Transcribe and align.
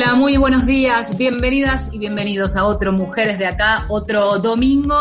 Hola, 0.00 0.14
muy 0.14 0.36
buenos 0.36 0.64
días, 0.64 1.18
bienvenidas 1.18 1.92
y 1.92 1.98
bienvenidos 1.98 2.54
a 2.54 2.66
otro 2.66 2.92
Mujeres 2.92 3.36
de 3.36 3.46
Acá, 3.46 3.84
otro 3.88 4.38
domingo 4.38 4.94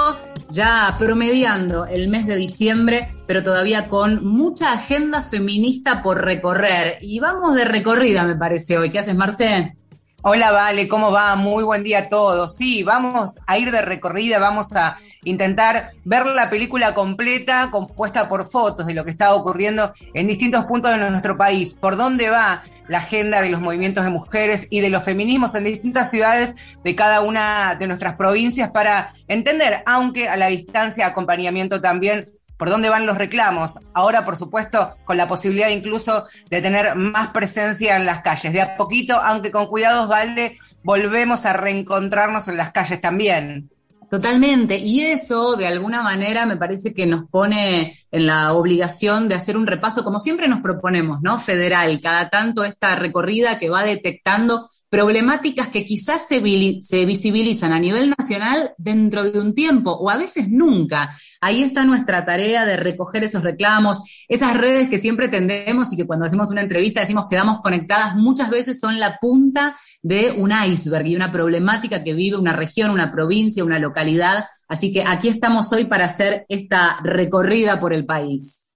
ya 0.50 0.96
promediando 0.98 1.86
el 1.86 2.08
mes 2.08 2.26
de 2.26 2.36
diciembre, 2.36 3.14
pero 3.28 3.44
todavía 3.44 3.90
con 3.90 4.26
mucha 4.26 4.72
agenda 4.74 5.22
feminista 5.22 6.02
por 6.02 6.26
recorrer. 6.26 6.98
Y 7.02 7.20
vamos 7.20 7.54
de 7.54 7.66
recorrida, 7.66 8.24
me 8.24 8.36
parece 8.36 8.76
hoy. 8.80 8.92
¿Qué 8.92 8.98
haces, 8.98 9.14
Marce? 9.14 9.78
Hola, 10.24 10.52
Vale, 10.52 10.88
¿cómo 10.88 11.12
va? 11.12 11.36
Muy 11.36 11.64
buen 11.64 11.84
día 11.84 12.00
a 12.00 12.10
todos. 12.10 12.56
Sí, 12.56 12.82
vamos 12.82 13.38
a 13.46 13.56
ir 13.60 13.70
de 13.70 13.84
recorrida, 13.84 14.40
vamos 14.40 14.74
a 14.74 14.98
intentar 15.26 15.92
ver 16.06 16.26
la 16.26 16.50
película 16.50 16.96
completa 16.96 17.70
compuesta 17.70 18.28
por 18.28 18.50
fotos 18.50 18.88
de 18.88 18.96
lo 18.96 19.06
que 19.06 19.12
está 19.12 19.36
ocurriendo 19.36 19.94
en 20.16 20.26
distintos 20.26 20.66
puntos 20.66 20.90
de 20.92 20.98
nuestro 20.98 21.38
país, 21.38 21.76
por 21.76 21.98
dónde 21.98 22.32
va 22.32 22.64
la 22.88 23.00
agenda 23.00 23.42
de 23.42 23.50
los 23.50 23.62
movimientos 23.62 24.04
de 24.04 24.10
mujeres 24.10 24.68
y 24.70 24.80
de 24.80 24.90
los 24.90 25.04
feminismos 25.04 25.56
en 25.56 25.66
distintas 25.66 26.10
ciudades 26.10 26.56
de 26.84 26.96
cada 26.96 27.22
una 27.22 27.76
de 27.76 27.88
nuestras 27.88 28.16
provincias 28.16 28.72
para 28.72 29.14
entender, 29.28 29.84
aunque 29.86 30.30
a 30.30 30.38
la 30.38 30.48
distancia, 30.48 31.08
acompañamiento 31.08 31.82
también 31.82 32.30
por 32.58 32.70
dónde 32.70 32.90
van 32.90 33.06
los 33.06 33.18
reclamos. 33.18 33.80
Ahora, 33.94 34.26
por 34.26 34.36
supuesto, 34.36 34.96
con 35.06 35.18
la 35.18 35.28
posibilidad 35.28 35.70
incluso 35.70 36.26
de 36.50 36.62
tener 36.62 36.96
más 36.96 37.30
presencia 37.30 37.96
en 37.96 38.06
las 38.06 38.22
calles. 38.22 38.52
De 38.52 38.62
a 38.62 38.78
poquito, 38.78 39.16
aunque 39.16 39.52
con 39.52 39.68
cuidados, 39.68 40.08
vale, 40.08 40.58
volvemos 40.84 41.46
a 41.46 41.54
reencontrarnos 41.54 42.48
en 42.48 42.58
las 42.58 42.72
calles 42.72 43.00
también. 43.00 43.70
Totalmente, 44.10 44.78
y 44.78 45.02
eso 45.02 45.58
de 45.58 45.68
alguna 45.68 46.02
manera 46.02 46.46
me 46.46 46.56
parece 46.56 46.94
que 46.94 47.06
nos 47.06 47.30
pone 47.30 47.94
en 48.10 48.26
la 48.26 48.54
obligación 48.54 49.28
de 49.28 49.36
hacer 49.36 49.58
un 49.58 49.68
repaso, 49.68 50.06
como 50.06 50.22
siempre 50.22 50.48
nos 50.48 50.62
proponemos, 50.62 51.22
¿no? 51.22 51.42
Federal, 51.42 52.00
cada 52.02 52.30
tanto 52.30 52.64
esta 52.64 52.96
recorrida 52.96 53.60
que 53.60 53.70
va 53.70 53.84
detectando 53.84 54.70
problemáticas 54.90 55.68
que 55.68 55.86
quizás 55.86 56.28
se, 56.28 56.40
visibilizan 56.40 57.74
a 57.74 57.80
nivel 57.80 58.14
nacional 58.18 58.74
dentro 58.78 59.24
de 59.24 59.40
un 59.40 59.54
tiempo 59.54 59.92
o 59.92 60.10
a 60.10 60.18
veces 60.18 60.50
nunca. 60.50 61.18
Ahí 61.42 61.64
está 61.64 61.84
nuestra 61.84 62.26
tarea 62.26 62.66
de 62.66 62.78
recoger 62.78 63.24
esos 63.24 63.44
reclamos, 63.44 64.02
esas 64.28 64.56
redes 64.56 64.88
que 64.88 64.98
siempre 64.98 65.28
tendemos 65.28 65.92
y 65.92 65.98
que 65.98 66.06
cuando 66.06 66.26
hacemos 66.26 66.52
una 66.52 66.62
entrevista 66.62 67.02
decimos 67.02 67.28
quedamos 67.30 67.60
conectadas, 67.62 68.16
muchas 68.16 68.50
veces 68.50 68.80
son 68.80 69.00
la 69.00 69.18
punta 69.20 69.78
de 70.02 70.32
un 70.32 70.52
iceberg 70.52 71.08
y 71.08 71.16
una 71.16 71.32
problemática 71.32 72.04
que 72.04 72.14
vive 72.14 72.38
una 72.38 72.54
región, 72.54 72.92
una 72.92 73.12
provincia, 73.12 73.64
una 73.64 73.80
localidad. 73.80 74.46
Así 74.68 74.94
que 74.94 75.04
aquí 75.06 75.28
estamos 75.28 75.72
hoy 75.74 75.86
para 75.86 76.06
hacer 76.06 76.46
esta 76.48 77.00
recorrida 77.04 77.80
por 77.80 77.94
el 77.94 78.06
país. 78.06 78.68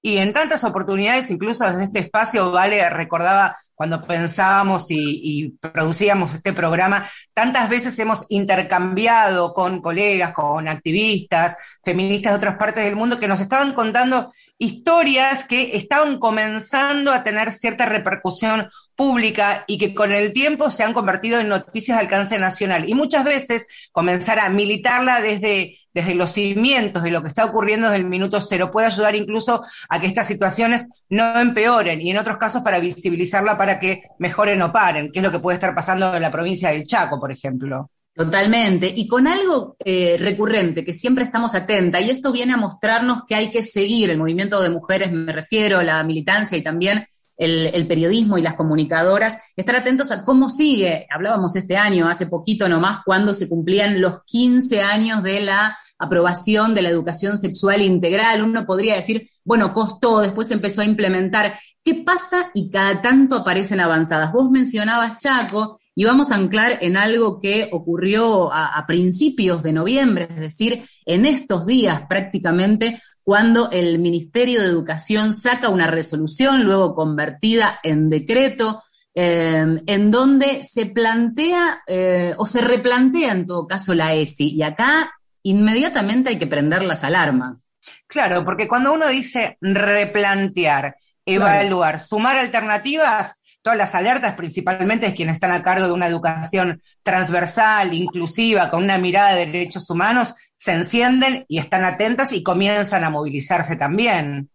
Y 0.00 0.18
en 0.18 0.34
tantas 0.34 0.64
oportunidades, 0.64 1.30
incluso 1.30 1.64
desde 1.64 1.84
este 1.84 2.00
espacio, 2.00 2.50
Vale 2.50 2.90
recordaba 2.90 3.56
cuando 3.74 4.02
pensábamos 4.06 4.86
y, 4.90 5.54
producíamos 5.60 6.34
este 6.34 6.52
programa, 6.52 7.08
tantas 7.32 7.68
veces 7.68 7.98
hemos 7.98 8.24
intercambiado 8.28 9.52
con 9.52 9.80
colegas, 9.80 10.32
con 10.32 10.68
activistas, 10.68 11.56
feministas 11.82 12.32
de 12.32 12.36
otras 12.36 12.56
partes 12.56 12.84
del 12.84 12.96
mundo 12.96 13.18
que 13.18 13.28
nos 13.28 13.40
estaban 13.40 13.74
contando 13.74 14.32
historias 14.58 15.44
que 15.44 15.76
estaban 15.76 16.18
comenzando 16.18 17.12
a 17.12 17.24
tener 17.24 17.52
cierta 17.52 17.86
repercusión 17.86 18.70
pública 18.96 19.64
y 19.66 19.78
que 19.78 19.94
con 19.94 20.12
el 20.12 20.32
tiempo 20.32 20.70
se 20.70 20.84
han 20.84 20.92
convertido 20.92 21.40
en 21.40 21.48
noticias 21.48 21.98
de 21.98 22.04
alcance 22.04 22.38
nacional. 22.38 22.88
Y 22.88 22.94
muchas 22.94 23.24
veces 23.24 23.66
comenzar 23.92 24.38
a 24.38 24.48
militarla 24.48 25.20
desde, 25.20 25.78
desde 25.94 26.14
los 26.14 26.32
cimientos 26.32 27.04
de 27.04 27.12
lo 27.12 27.22
que 27.22 27.28
está 27.28 27.44
ocurriendo 27.44 27.86
desde 27.86 28.02
el 28.02 28.08
minuto 28.08 28.40
cero 28.40 28.70
puede 28.72 28.88
ayudar 28.88 29.14
incluso 29.14 29.64
a 29.88 30.00
que 30.00 30.08
estas 30.08 30.26
situaciones 30.26 30.88
no 31.08 31.38
empeoren 31.40 32.00
y 32.02 32.10
en 32.10 32.18
otros 32.18 32.36
casos 32.36 32.62
para 32.62 32.80
visibilizarla 32.80 33.56
para 33.56 33.78
que 33.78 34.02
mejoren 34.18 34.60
o 34.62 34.72
paren, 34.72 35.12
que 35.12 35.20
es 35.20 35.22
lo 35.22 35.30
que 35.30 35.38
puede 35.38 35.54
estar 35.54 35.74
pasando 35.74 36.14
en 36.14 36.22
la 36.22 36.30
provincia 36.30 36.70
del 36.70 36.84
Chaco, 36.84 37.20
por 37.20 37.30
ejemplo. 37.30 37.90
Totalmente. 38.14 38.92
Y 38.94 39.08
con 39.08 39.26
algo 39.26 39.76
eh, 39.84 40.16
recurrente 40.18 40.84
que 40.84 40.92
siempre 40.92 41.24
estamos 41.24 41.54
atentas, 41.54 42.00
y 42.02 42.10
esto 42.10 42.30
viene 42.30 42.54
a 42.54 42.58
mostrarnos 42.58 43.22
que 43.26 43.34
hay 43.34 43.50
que 43.50 43.62
seguir 43.62 44.10
el 44.10 44.18
movimiento 44.18 44.62
de 44.62 44.70
mujeres, 44.70 45.10
me 45.10 45.32
refiero, 45.32 45.82
la 45.82 46.02
militancia 46.04 46.56
y 46.56 46.62
también 46.62 47.06
el, 47.36 47.86
periodismo 47.86 48.38
y 48.38 48.42
las 48.42 48.54
comunicadoras, 48.54 49.38
estar 49.56 49.76
atentos 49.76 50.10
a 50.10 50.24
cómo 50.24 50.48
sigue. 50.48 51.06
Hablábamos 51.10 51.56
este 51.56 51.76
año, 51.76 52.08
hace 52.08 52.26
poquito 52.26 52.68
nomás, 52.68 53.00
cuando 53.04 53.34
se 53.34 53.48
cumplían 53.48 54.00
los 54.00 54.22
15 54.24 54.82
años 54.82 55.22
de 55.22 55.40
la 55.40 55.76
aprobación 55.98 56.74
de 56.74 56.82
la 56.82 56.88
educación 56.88 57.38
sexual 57.38 57.82
integral. 57.82 58.42
Uno 58.42 58.66
podría 58.66 58.96
decir, 58.96 59.26
bueno, 59.44 59.72
costó, 59.72 60.20
después 60.20 60.48
se 60.48 60.54
empezó 60.54 60.80
a 60.80 60.86
implementar. 60.86 61.58
¿Qué 61.82 61.96
pasa? 61.96 62.50
Y 62.54 62.70
cada 62.70 63.02
tanto 63.02 63.36
aparecen 63.36 63.80
avanzadas. 63.80 64.32
Vos 64.32 64.50
mencionabas 64.50 65.18
Chaco 65.18 65.78
y 65.94 66.04
vamos 66.04 66.32
a 66.32 66.36
anclar 66.36 66.78
en 66.80 66.96
algo 66.96 67.40
que 67.40 67.68
ocurrió 67.72 68.52
a, 68.52 68.76
a 68.76 68.86
principios 68.86 69.62
de 69.62 69.72
noviembre, 69.72 70.26
es 70.28 70.40
decir, 70.40 70.84
en 71.06 71.24
estos 71.26 71.66
días 71.66 72.02
prácticamente 72.08 73.00
cuando 73.24 73.70
el 73.70 73.98
Ministerio 73.98 74.60
de 74.60 74.68
Educación 74.68 75.32
saca 75.32 75.70
una 75.70 75.86
resolución, 75.86 76.64
luego 76.64 76.94
convertida 76.94 77.80
en 77.82 78.10
decreto, 78.10 78.82
em, 79.14 79.82
en 79.86 80.10
donde 80.10 80.62
se 80.62 80.86
plantea 80.86 81.82
eh, 81.86 82.34
o 82.36 82.44
se 82.44 82.60
replantea 82.60 83.32
en 83.32 83.46
todo 83.46 83.66
caso 83.66 83.94
la 83.94 84.14
ESI. 84.14 84.50
Y 84.50 84.62
acá 84.62 85.10
inmediatamente 85.42 86.30
hay 86.30 86.38
que 86.38 86.46
prender 86.46 86.82
las 86.82 87.02
alarmas. 87.02 87.70
Claro, 88.06 88.44
porque 88.44 88.68
cuando 88.68 88.92
uno 88.92 89.08
dice 89.08 89.56
replantear, 89.60 90.96
evaluar, 91.24 92.00
sumar 92.00 92.36
alternativas, 92.36 93.36
todas 93.62 93.78
las 93.78 93.94
alertas, 93.94 94.34
principalmente 94.34 95.06
es 95.06 95.14
quienes 95.14 95.36
están 95.36 95.52
a 95.52 95.62
cargo 95.62 95.86
de 95.86 95.92
una 95.92 96.06
educación 96.06 96.82
transversal, 97.02 97.94
inclusiva, 97.94 98.68
con 98.68 98.84
una 98.84 98.98
mirada 98.98 99.34
de 99.34 99.46
derechos 99.46 99.88
humanos, 99.88 100.34
se 100.64 100.72
encienden 100.72 101.44
y 101.46 101.58
están 101.58 101.84
atentas 101.84 102.32
y 102.32 102.42
comienzan 102.42 103.04
a 103.04 103.10
movilizarse 103.10 103.76
también. 103.76 104.48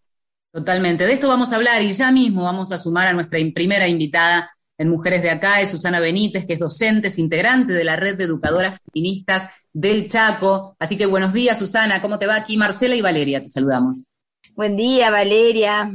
Totalmente. 0.51 1.05
De 1.05 1.13
esto 1.13 1.27
vamos 1.27 1.53
a 1.53 1.57
hablar 1.57 1.83
y 1.83 1.93
ya 1.93 2.11
mismo 2.11 2.45
vamos 2.45 2.71
a 2.71 2.79
sumar 2.79 3.09
a 3.09 3.13
nuestra 3.13 3.37
primera 3.53 3.87
invitada 3.87 4.49
en 4.79 4.89
Mujeres 4.89 5.21
de 5.21 5.29
Acá, 5.29 5.61
es 5.61 5.69
Susana 5.69 5.99
Benítez, 5.99 6.47
que 6.47 6.53
es 6.53 6.59
docente, 6.59 7.09
es 7.09 7.19
integrante 7.19 7.73
de 7.73 7.83
la 7.83 7.95
red 7.95 8.17
de 8.17 8.23
educadoras 8.23 8.79
feministas 8.91 9.51
del 9.71 10.09
Chaco. 10.09 10.75
Así 10.79 10.97
que 10.97 11.05
buenos 11.05 11.31
días, 11.31 11.59
Susana, 11.59 12.01
¿cómo 12.01 12.17
te 12.17 12.25
va? 12.25 12.37
Aquí 12.37 12.57
Marcela 12.57 12.95
y 12.95 13.01
Valeria, 13.01 13.43
te 13.43 13.49
saludamos. 13.49 14.09
Buen 14.55 14.77
día, 14.77 15.11
Valeria. 15.11 15.91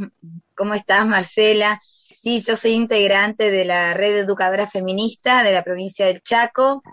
¿Cómo 0.54 0.74
estás, 0.74 1.04
Marcela? 1.08 1.82
Sí, 2.08 2.40
yo 2.40 2.54
soy 2.54 2.74
integrante 2.74 3.50
de 3.50 3.64
la 3.64 3.94
red 3.94 4.12
de 4.12 4.20
educadoras 4.20 4.70
feministas 4.70 5.42
de 5.42 5.52
la 5.52 5.64
provincia 5.64 6.06
del 6.06 6.22
Chaco 6.22 6.84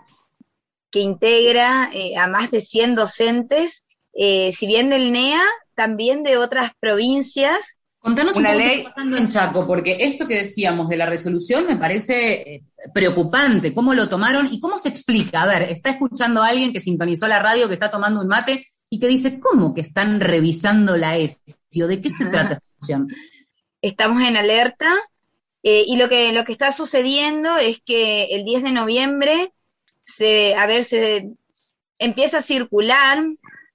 que 0.92 1.00
integra 1.00 1.90
eh, 1.92 2.16
a 2.16 2.28
más 2.28 2.50
de 2.52 2.60
100 2.60 2.94
docentes, 2.94 3.82
eh, 4.12 4.52
si 4.52 4.66
bien 4.66 4.90
del 4.90 5.10
NEA, 5.10 5.42
también 5.74 6.22
de 6.22 6.36
otras 6.36 6.72
provincias. 6.78 7.78
Contanos 7.98 8.36
un 8.36 8.44
poco 8.44 8.58
qué 8.58 8.74
está 8.74 8.88
pasando 8.90 9.16
en 9.16 9.28
Chaco, 9.28 9.66
porque 9.66 9.96
esto 10.00 10.28
que 10.28 10.38
decíamos 10.38 10.88
de 10.88 10.96
la 10.98 11.06
resolución 11.06 11.66
me 11.66 11.76
parece 11.76 12.32
eh, 12.34 12.64
preocupante. 12.92 13.72
¿Cómo 13.72 13.94
lo 13.94 14.08
tomaron 14.08 14.48
y 14.52 14.60
cómo 14.60 14.78
se 14.78 14.90
explica? 14.90 15.42
A 15.42 15.46
ver, 15.46 15.62
está 15.62 15.90
escuchando 15.90 16.42
a 16.42 16.48
alguien 16.48 16.74
que 16.74 16.80
sintonizó 16.80 17.26
la 17.26 17.38
radio, 17.38 17.68
que 17.68 17.74
está 17.74 17.90
tomando 17.90 18.20
un 18.20 18.28
mate 18.28 18.66
y 18.90 19.00
que 19.00 19.08
dice, 19.08 19.40
¿cómo 19.40 19.72
que 19.72 19.80
están 19.80 20.20
revisando 20.20 20.98
la 20.98 21.16
ESI? 21.16 21.40
¿De 21.70 22.02
qué 22.02 22.10
se 22.10 22.26
trata 22.26 22.54
esta 22.54 22.60
resolución? 22.60 23.08
Estamos 23.80 24.22
en 24.22 24.36
alerta 24.36 24.92
y 25.62 25.96
lo 25.96 26.08
que, 26.08 26.32
lo 26.32 26.44
que 26.44 26.52
está 26.52 26.72
sucediendo 26.72 27.56
es 27.56 27.80
que 27.82 28.24
el 28.34 28.44
10 28.44 28.64
de 28.64 28.72
noviembre 28.72 29.52
se, 30.16 30.54
a 30.54 30.66
ver, 30.66 30.84
se 30.84 31.30
empieza 31.98 32.38
a 32.38 32.42
circular 32.42 33.18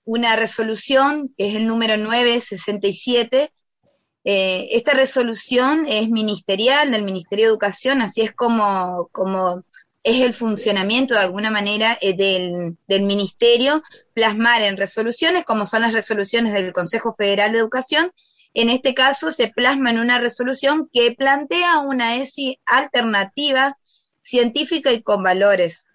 una 0.04 0.36
resolución, 0.36 1.34
que 1.38 1.50
es 1.50 1.56
el 1.56 1.68
número 1.68 1.98
967. 1.98 3.52
Eh, 4.24 4.68
esta 4.72 4.94
resolución 4.94 5.86
es 5.88 6.10
ministerial, 6.10 6.92
del 6.92 7.04
Ministerio 7.04 7.46
de 7.46 7.52
Educación, 7.52 8.02
así 8.02 8.22
es 8.22 8.34
como, 8.34 9.10
como 9.12 9.64
es 10.04 10.22
el 10.22 10.34
funcionamiento 10.34 11.14
de 11.14 11.22
alguna 11.22 11.52
manera 11.52 11.98
eh, 12.02 12.16
del, 12.16 12.78
del, 12.88 13.02
ministerio, 13.04 13.84
plasmar 14.14 14.62
en 14.62 14.78
resoluciones, 14.78 15.44
como 15.44 15.66
son 15.66 15.82
las 15.82 15.94
resoluciones 15.94 16.54
del 16.54 16.72
Consejo 16.72 17.16
Federal 17.16 17.52
de 17.52 17.60
Educación. 17.60 18.12
En 18.54 18.70
este 18.70 18.94
caso 18.94 19.32
se 19.32 19.50
plasma 19.50 19.92
en 19.92 20.00
una 20.00 20.20
resolución 20.20 20.90
que 20.92 21.12
plantea 21.12 21.80
una 21.80 22.16
ESI 22.16 22.60
alternativa, 22.66 23.78
científica 24.22 24.92
y 24.92 25.04
con 25.04 25.24
valores 25.24 25.87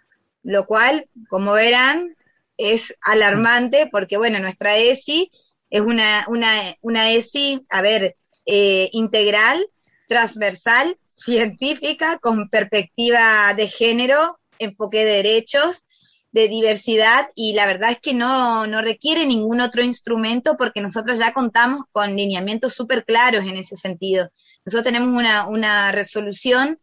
lo 0.43 0.67
cual, 0.67 1.09
como 1.29 1.53
verán, 1.53 2.17
es 2.57 2.95
alarmante 3.01 3.89
porque, 3.91 4.17
bueno, 4.17 4.39
nuestra 4.39 4.77
ESI 4.77 5.31
es 5.71 5.81
una, 5.81 6.27
una, 6.29 7.11
ESI, 7.11 7.65
a 7.71 7.81
ver, 7.81 8.17
eh, 8.47 8.91
integral, 8.93 9.67
transversal, 10.07 10.99
científica, 11.07 12.19
con 12.19 12.49
perspectiva 12.49 13.55
de 13.55 13.69
género, 13.69 14.39
enfoque 14.59 15.05
de 15.05 15.23
derechos, 15.23 15.85
de 16.33 16.49
diversidad, 16.49 17.27
y 17.37 17.53
la 17.53 17.67
verdad 17.67 17.91
es 17.91 18.01
que 18.01 18.15
no, 18.15 18.67
no 18.67 18.81
requiere 18.81 19.27
ningún 19.27 19.61
otro 19.61 19.83
instrumento 19.83 20.57
porque 20.57 20.81
nosotros 20.81 21.19
ya 21.19 21.33
contamos 21.33 21.85
con 21.93 22.17
lineamientos 22.17 22.75
súper 22.75 23.05
claros 23.05 23.47
en 23.47 23.57
ese 23.57 23.77
sentido. 23.77 24.31
Nosotros 24.65 24.85
tenemos 24.85 25.09
una, 25.09 25.47
una 25.47 25.93
resolución 25.93 26.79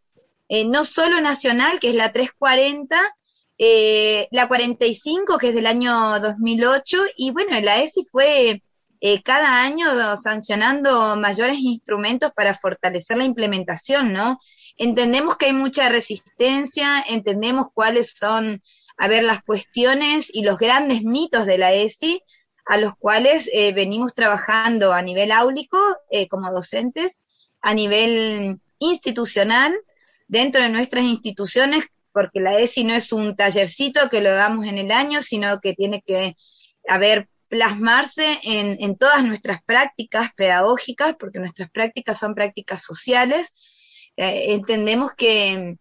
eh, 0.50 0.66
no 0.66 0.84
solo 0.84 1.22
nacional, 1.22 1.80
que 1.80 1.90
es 1.90 1.96
la 1.96 2.12
340, 2.12 3.00
eh, 3.62 4.30
la 4.32 4.48
45, 4.48 5.38
que 5.38 5.50
es 5.50 5.54
del 5.54 5.68
año 5.68 6.18
2008, 6.22 6.98
y 7.18 7.32
bueno, 7.32 7.60
la 7.60 7.84
ESI 7.84 8.06
fue 8.10 8.64
eh, 9.02 9.22
cada 9.22 9.62
año 9.62 10.16
sancionando 10.16 11.18
mayores 11.18 11.58
instrumentos 11.60 12.32
para 12.34 12.54
fortalecer 12.54 13.18
la 13.18 13.26
implementación, 13.26 14.14
¿no? 14.14 14.40
Entendemos 14.78 15.36
que 15.36 15.48
hay 15.48 15.54
mucha 15.54 15.90
resistencia, 15.90 17.04
entendemos 17.10 17.68
cuáles 17.74 18.14
son, 18.14 18.64
a 18.98 19.08
ver, 19.10 19.24
las 19.24 19.44
cuestiones 19.44 20.34
y 20.34 20.44
los 20.44 20.58
grandes 20.58 21.04
mitos 21.04 21.46
de 21.46 21.58
la 21.58 21.74
ESI, 21.74 22.24
a 22.66 22.78
los 22.78 22.96
cuales 22.98 23.50
venimos 23.74 24.14
trabajando 24.14 24.94
a 24.94 25.02
nivel 25.02 25.32
áulico 25.34 25.78
como 26.30 26.52
docentes, 26.52 27.18
a 27.62 27.74
nivel 27.74 28.62
institucional, 28.80 29.78
dentro 30.30 30.62
de 30.62 30.70
nuestras 30.70 31.04
instituciones, 31.04 31.84
porque 32.20 32.42
la 32.42 32.60
ESI 32.60 32.84
no 32.84 32.96
es 32.96 33.14
un 33.14 33.34
tallercito 33.34 34.10
que 34.10 34.20
lo 34.20 34.32
damos 34.32 34.66
en 34.66 34.78
el 34.78 34.92
año, 34.92 35.22
sino 35.22 35.62
que 35.62 35.74
tiene 35.74 36.02
que 36.02 36.36
haber 36.86 37.30
plasmarse 37.48 38.40
en, 38.44 38.98
todas 38.98 39.24
nuestras 39.24 39.64
prácticas 39.64 40.32
pedagógicas, 40.36 41.16
porque 41.18 41.40
nuestras 41.40 41.70
prácticas 41.70 42.20
son 42.20 42.36
prácticas 42.36 42.84
sociales. 42.84 43.48
Eh, 44.18 44.54
entendemos 44.54 45.14
que, 45.16 45.78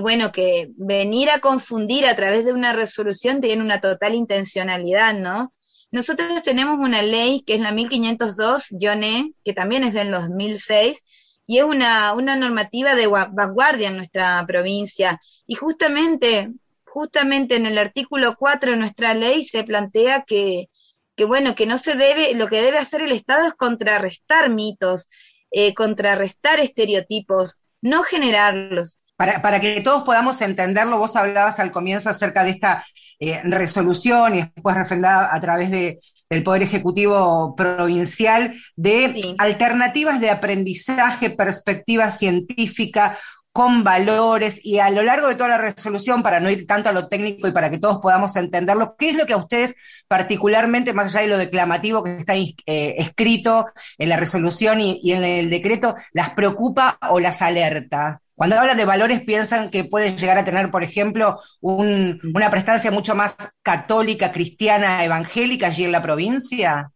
bueno, 0.00 0.30
que 0.30 0.68
venir 0.76 1.28
a 1.28 1.40
confundir 1.40 2.06
a 2.06 2.14
través 2.14 2.44
de 2.44 2.52
una 2.52 2.72
resolución 2.72 3.40
tiene 3.40 3.60
una 3.60 3.80
total 3.80 4.14
intencionalidad, 4.14 5.14
¿no? 5.14 5.52
Nosotros 5.90 6.40
tenemos 6.44 6.78
una 6.78 7.02
ley 7.02 7.42
que 7.44 7.54
es 7.54 7.60
la 7.60 7.72
1502-E, 7.72 9.32
que 9.42 9.52
también 9.54 9.82
es 9.82 9.92
del 9.92 10.12
2006, 10.12 11.02
y 11.50 11.58
es 11.58 11.64
una, 11.64 12.12
una 12.12 12.36
normativa 12.36 12.94
de 12.94 13.08
vanguardia 13.08 13.88
en 13.88 13.96
nuestra 13.96 14.46
provincia. 14.46 15.20
Y 15.48 15.56
justamente, 15.56 16.48
justamente 16.84 17.56
en 17.56 17.66
el 17.66 17.76
artículo 17.76 18.36
4 18.38 18.70
de 18.70 18.76
nuestra 18.76 19.14
ley 19.14 19.42
se 19.42 19.64
plantea 19.64 20.22
que, 20.22 20.68
que, 21.16 21.24
bueno, 21.24 21.56
que 21.56 21.66
no 21.66 21.76
se 21.76 21.96
debe, 21.96 22.36
lo 22.36 22.46
que 22.46 22.62
debe 22.62 22.78
hacer 22.78 23.02
el 23.02 23.10
Estado 23.10 23.48
es 23.48 23.54
contrarrestar 23.54 24.48
mitos, 24.48 25.08
eh, 25.50 25.74
contrarrestar 25.74 26.60
estereotipos, 26.60 27.58
no 27.82 28.04
generarlos. 28.04 29.00
Para, 29.16 29.42
para 29.42 29.58
que 29.58 29.80
todos 29.80 30.04
podamos 30.04 30.40
entenderlo, 30.42 30.98
vos 30.98 31.16
hablabas 31.16 31.58
al 31.58 31.72
comienzo 31.72 32.10
acerca 32.10 32.44
de 32.44 32.50
esta 32.50 32.86
eh, 33.18 33.40
resolución 33.42 34.36
y 34.36 34.42
después 34.42 34.76
refrendada 34.76 35.34
a 35.34 35.40
través 35.40 35.72
de, 35.72 35.98
del 36.30 36.44
Poder 36.44 36.62
Ejecutivo 36.62 37.56
Provincial 37.56 38.54
de 38.76 39.34
alternativas 39.38 40.20
de 40.20 40.30
aprendizaje, 40.30 41.30
perspectiva 41.30 42.12
científica, 42.12 43.18
con 43.52 43.82
valores 43.82 44.60
y 44.62 44.78
a 44.78 44.90
lo 44.90 45.02
largo 45.02 45.26
de 45.26 45.34
toda 45.34 45.48
la 45.48 45.58
resolución, 45.58 46.22
para 46.22 46.38
no 46.38 46.48
ir 46.50 46.68
tanto 46.68 46.88
a 46.88 46.92
lo 46.92 47.08
técnico 47.08 47.48
y 47.48 47.52
para 47.52 47.68
que 47.68 47.78
todos 47.78 47.98
podamos 47.98 48.36
entenderlo, 48.36 48.94
¿qué 48.96 49.10
es 49.10 49.16
lo 49.16 49.26
que 49.26 49.32
a 49.32 49.38
ustedes 49.38 49.74
particularmente, 50.06 50.92
más 50.92 51.08
allá 51.08 51.22
de 51.22 51.28
lo 51.28 51.38
declamativo 51.38 52.02
que 52.02 52.16
está 52.16 52.36
eh, 52.36 52.54
escrito 52.66 53.66
en 53.98 54.08
la 54.08 54.16
resolución 54.16 54.80
y, 54.80 55.00
y, 55.02 55.12
en 55.12 55.24
el 55.24 55.50
decreto, 55.50 55.96
las 56.12 56.30
preocupa 56.30 56.96
o 57.10 57.18
las 57.18 57.42
alerta? 57.42 58.22
Cuando 58.40 58.56
hablan 58.56 58.78
de 58.78 58.86
valores, 58.86 59.20
piensan 59.20 59.70
que 59.70 59.84
pueden 59.84 60.16
llegar 60.16 60.38
a 60.38 60.44
tener, 60.46 60.70
por 60.70 60.82
ejemplo, 60.82 61.38
una 61.60 62.50
prestancia 62.50 62.90
mucho 62.90 63.14
más 63.14 63.36
católica, 63.60 64.32
cristiana, 64.32 65.04
evangélica 65.04 65.66
allí 65.66 65.84
en 65.84 65.92
la 65.92 66.00
provincia. 66.00 66.90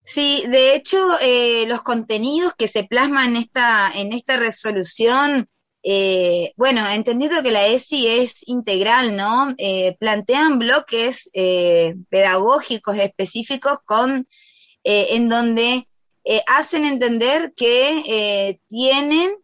Sí, 0.00 0.42
de 0.48 0.74
hecho, 0.74 0.98
eh, 1.20 1.66
los 1.68 1.82
contenidos 1.82 2.52
que 2.58 2.66
se 2.66 2.82
plasman 2.82 3.28
en 3.28 3.36
esta, 3.36 3.92
en 3.94 4.12
esta 4.12 4.36
resolución, 4.38 5.48
eh, 5.84 6.52
bueno, 6.56 6.84
entendido 6.88 7.40
que 7.44 7.52
la 7.52 7.68
ESI 7.68 8.08
es 8.08 8.48
integral, 8.48 9.16
¿no? 9.16 9.54
Eh, 9.56 9.96
plantean 10.00 10.58
bloques 10.58 11.30
pedagógicos 12.10 12.98
específicos 12.98 13.78
con, 13.84 14.26
en 14.82 15.28
donde 15.28 15.86
hacen 16.48 16.86
entender 16.86 17.52
que 17.54 18.58
tienen 18.66 19.41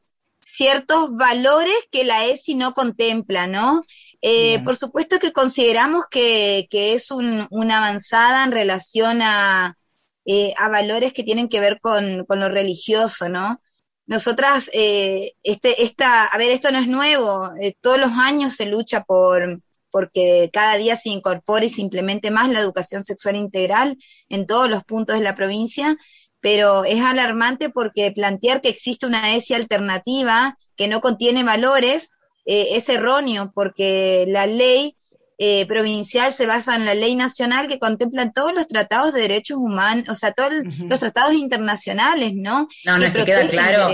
ciertos 0.50 1.14
valores 1.14 1.76
que 1.90 2.04
la 2.04 2.26
ESI 2.26 2.54
no 2.54 2.72
contempla, 2.72 3.46
¿no? 3.46 3.84
Eh, 4.22 4.60
por 4.64 4.76
supuesto 4.76 5.18
que 5.18 5.32
consideramos 5.32 6.04
que, 6.10 6.66
es 6.70 7.10
una 7.10 7.78
avanzada 7.78 8.44
en 8.44 8.52
relación 8.52 9.20
a, 9.22 9.76
eh, 10.24 10.54
a, 10.56 10.68
valores 10.68 11.12
que 11.12 11.22
tienen 11.22 11.48
que 11.48 11.60
ver 11.60 11.80
con, 11.80 12.26
lo 12.28 12.48
religioso, 12.48 13.28
¿no? 13.28 13.60
Nosotras, 14.06 14.70
eh, 14.72 15.32
este, 15.42 15.82
esta, 15.82 16.24
a 16.24 16.38
ver, 16.38 16.50
esto 16.50 16.72
no 16.72 16.78
es 16.78 16.88
nuevo, 16.88 17.50
todos 17.82 17.98
los 17.98 18.12
años 18.12 18.54
se 18.54 18.66
lucha 18.66 19.04
por 19.04 19.60
porque 19.90 20.50
cada 20.52 20.76
día 20.76 20.96
se 20.96 21.08
incorpore 21.08 21.66
y 21.66 21.70
se 21.70 21.80
implemente 21.80 22.30
más 22.30 22.48
la 22.50 22.60
educación 22.60 23.02
sexual 23.02 23.36
integral 23.36 23.96
en 24.28 24.46
todos 24.46 24.68
los 24.68 24.84
puntos 24.84 25.16
de 25.16 25.24
la 25.24 25.34
provincia, 25.34 25.96
pero 26.40 26.84
es 26.84 27.00
alarmante 27.00 27.70
porque 27.70 28.12
plantear 28.12 28.60
que 28.60 28.68
existe 28.68 29.06
una 29.06 29.34
ESI 29.34 29.54
alternativa 29.54 30.56
que 30.76 30.88
no 30.88 31.00
contiene 31.00 31.42
valores 31.42 32.10
eh, 32.46 32.76
es 32.76 32.88
erróneo, 32.88 33.52
porque 33.54 34.24
la 34.28 34.46
ley 34.46 34.96
eh, 35.40 35.66
provincial 35.66 36.32
se 36.32 36.46
basa 36.46 36.74
en 36.74 36.84
la 36.84 36.94
ley 36.94 37.14
nacional 37.14 37.68
que 37.68 37.78
contempla 37.78 38.32
todos 38.32 38.52
los 38.52 38.66
tratados 38.66 39.14
de 39.14 39.20
derechos 39.20 39.58
humanos, 39.58 40.08
o 40.08 40.14
sea, 40.16 40.32
todos 40.32 40.52
los 40.88 40.98
tratados 40.98 41.34
internacionales, 41.34 42.32
¿no? 42.34 42.66
No, 42.84 42.98
no, 42.98 43.04
es 43.04 43.12
que 43.12 43.24
queda 43.24 43.46
claro, 43.46 43.88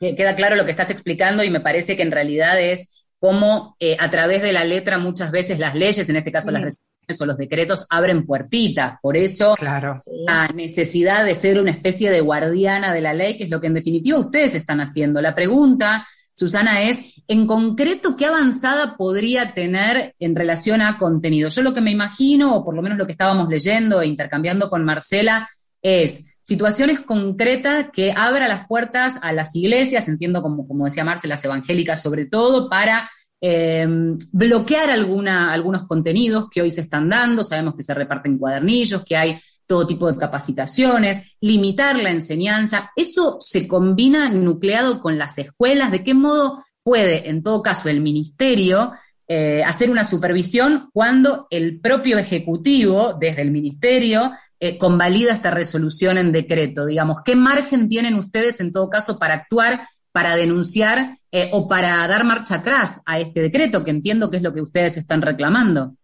que, 0.00 0.16
queda 0.16 0.34
claro 0.34 0.56
lo 0.56 0.64
que 0.64 0.72
estás 0.72 0.90
explicando 0.90 1.44
y 1.44 1.50
me 1.50 1.60
parece 1.60 1.96
que 1.96 2.02
en 2.02 2.10
realidad 2.10 2.60
es 2.60 3.06
como 3.20 3.76
eh, 3.78 3.96
a 4.00 4.10
través 4.10 4.42
de 4.42 4.52
la 4.52 4.64
letra 4.64 4.98
muchas 4.98 5.30
veces 5.30 5.60
las 5.60 5.76
leyes, 5.76 6.08
en 6.08 6.16
este 6.16 6.32
caso 6.32 6.50
las 6.50 6.62
resoluciones, 6.62 6.93
o 7.20 7.26
los 7.26 7.36
decretos 7.36 7.86
abren 7.90 8.26
puertitas. 8.26 8.94
Por 9.00 9.16
eso 9.16 9.54
la 9.60 10.48
necesidad 10.54 11.24
de 11.24 11.34
ser 11.34 11.60
una 11.60 11.70
especie 11.70 12.10
de 12.10 12.20
guardiana 12.20 12.92
de 12.92 13.00
la 13.00 13.14
ley, 13.14 13.36
que 13.36 13.44
es 13.44 13.50
lo 13.50 13.60
que 13.60 13.68
en 13.68 13.74
definitiva 13.74 14.18
ustedes 14.18 14.54
están 14.54 14.80
haciendo. 14.80 15.20
La 15.20 15.34
pregunta, 15.34 16.06
Susana, 16.34 16.82
es, 16.82 17.22
en 17.28 17.46
concreto, 17.46 18.16
¿qué 18.16 18.26
avanzada 18.26 18.96
podría 18.96 19.52
tener 19.52 20.14
en 20.18 20.34
relación 20.34 20.82
a 20.82 20.98
contenido? 20.98 21.48
Yo 21.48 21.62
lo 21.62 21.74
que 21.74 21.80
me 21.80 21.90
imagino, 21.90 22.56
o 22.56 22.64
por 22.64 22.74
lo 22.74 22.82
menos 22.82 22.98
lo 22.98 23.06
que 23.06 23.12
estábamos 23.12 23.48
leyendo 23.48 24.02
e 24.02 24.06
intercambiando 24.06 24.68
con 24.68 24.84
Marcela, 24.84 25.48
es 25.80 26.38
situaciones 26.42 27.00
concretas 27.00 27.86
que 27.90 28.12
abra 28.12 28.48
las 28.48 28.66
puertas 28.66 29.18
a 29.22 29.32
las 29.32 29.54
iglesias, 29.56 30.08
entiendo 30.08 30.42
como, 30.42 30.66
como 30.66 30.84
decía 30.84 31.04
Marcela, 31.04 31.36
las 31.36 31.44
evangélicas 31.44 32.02
sobre 32.02 32.26
todo, 32.26 32.68
para 32.68 33.08
eh, 33.46 33.86
bloquear 34.32 34.88
algunos 34.88 35.84
contenidos 35.86 36.48
que 36.48 36.62
hoy 36.62 36.70
se 36.70 36.80
están 36.80 37.10
dando, 37.10 37.44
sabemos 37.44 37.74
que 37.74 37.82
se 37.82 37.92
reparten 37.92 38.38
cuadernillos, 38.38 39.04
que 39.04 39.18
hay 39.18 39.38
todo 39.66 39.86
tipo 39.86 40.10
de 40.10 40.16
capacitaciones, 40.16 41.36
limitar 41.42 41.98
la 41.98 42.08
enseñanza, 42.08 42.90
eso 42.96 43.36
se 43.40 43.68
combina 43.68 44.30
nucleado 44.30 44.98
con 44.98 45.18
las 45.18 45.36
escuelas, 45.36 45.90
¿de 45.90 46.02
qué 46.02 46.14
modo 46.14 46.64
puede, 46.82 47.28
en 47.28 47.42
todo 47.42 47.60
caso, 47.62 47.90
el 47.90 48.00
ministerio 48.00 48.92
eh, 49.28 49.62
hacer 49.62 49.90
una 49.90 50.04
supervisión 50.04 50.88
cuando 50.94 51.46
el 51.50 51.80
propio 51.80 52.16
Ejecutivo, 52.16 53.12
desde 53.20 53.42
el 53.42 53.50
ministerio, 53.50 54.32
eh, 54.58 54.78
convalida 54.78 55.32
esta 55.34 55.50
resolución 55.50 56.16
en 56.16 56.32
decreto? 56.32 56.86
Digamos, 56.86 57.18
¿qué 57.22 57.36
margen 57.36 57.90
tienen 57.90 58.14
ustedes, 58.14 58.58
en 58.60 58.72
todo 58.72 58.88
caso, 58.88 59.18
para 59.18 59.34
actuar 59.34 59.82
para 60.14 60.36
denunciar 60.36 61.18
eh, 61.32 61.50
o 61.52 61.66
para 61.66 62.06
dar 62.06 62.22
marcha 62.22 62.54
atrás 62.54 63.02
a 63.04 63.18
este 63.18 63.42
decreto, 63.42 63.82
que 63.82 63.90
entiendo 63.90 64.30
que 64.30 64.36
es 64.36 64.44
lo 64.44 64.54
que 64.54 64.62
ustedes 64.62 64.96
están 64.96 65.22
reclamando. 65.22 65.96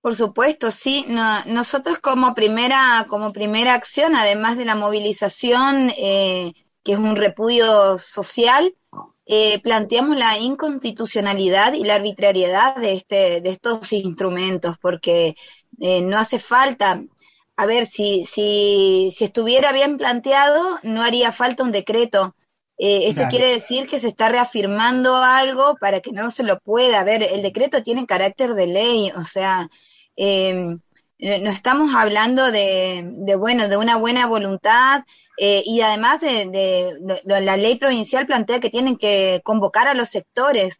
Por 0.00 0.16
supuesto, 0.16 0.70
sí. 0.70 1.04
nosotros 1.44 1.98
como 1.98 2.34
primera, 2.34 3.04
como 3.10 3.34
primera 3.34 3.74
acción, 3.74 4.16
además 4.16 4.56
de 4.56 4.64
la 4.64 4.74
movilización, 4.74 5.92
eh, 5.98 6.54
que 6.82 6.92
es 6.92 6.98
un 6.98 7.14
repudio 7.14 7.98
social, 7.98 8.74
eh, 9.26 9.60
planteamos 9.60 10.16
la 10.16 10.38
inconstitucionalidad 10.38 11.74
y 11.74 11.84
la 11.84 11.96
arbitrariedad 11.96 12.74
de, 12.76 12.94
este, 12.94 13.42
de 13.42 13.50
estos 13.50 13.92
instrumentos, 13.92 14.76
porque 14.80 15.34
no 15.78 16.18
hace 16.18 16.38
falta, 16.38 17.02
a 17.56 17.66
ver, 17.66 17.84
si, 17.84 18.24
si, 18.24 19.12
si 19.14 19.24
estuviera 19.24 19.72
bien 19.72 19.98
planteado, 19.98 20.78
no 20.82 21.02
haría 21.02 21.32
falta 21.32 21.62
un 21.62 21.72
decreto 21.72 22.34
eh, 22.82 23.08
esto 23.08 23.24
quiere 23.28 23.52
decir 23.52 23.86
que 23.86 23.98
se 23.98 24.08
está 24.08 24.30
reafirmando 24.30 25.16
algo 25.16 25.76
para 25.78 26.00
que 26.00 26.12
no 26.12 26.30
se 26.30 26.44
lo 26.44 26.58
pueda. 26.60 27.04
ver, 27.04 27.22
el 27.22 27.42
decreto 27.42 27.82
tiene 27.82 28.06
carácter 28.06 28.54
de 28.54 28.66
ley, 28.66 29.12
o 29.14 29.22
sea, 29.22 29.68
em, 30.16 30.80
no 31.18 31.50
estamos 31.50 31.94
hablando 31.94 32.50
de, 32.50 33.36
bueno, 33.38 33.68
de 33.68 33.76
una 33.76 33.96
buena 33.96 34.24
voluntad 34.26 35.04
eh, 35.36 35.62
y 35.66 35.82
además 35.82 36.22
de, 36.22 37.20
la 37.26 37.56
ley 37.58 37.76
provincial 37.76 38.26
plantea 38.26 38.60
que 38.60 38.70
tienen 38.70 38.96
que 38.96 39.42
convocar 39.44 39.86
a 39.86 39.94
los 39.94 40.08
sectores. 40.08 40.78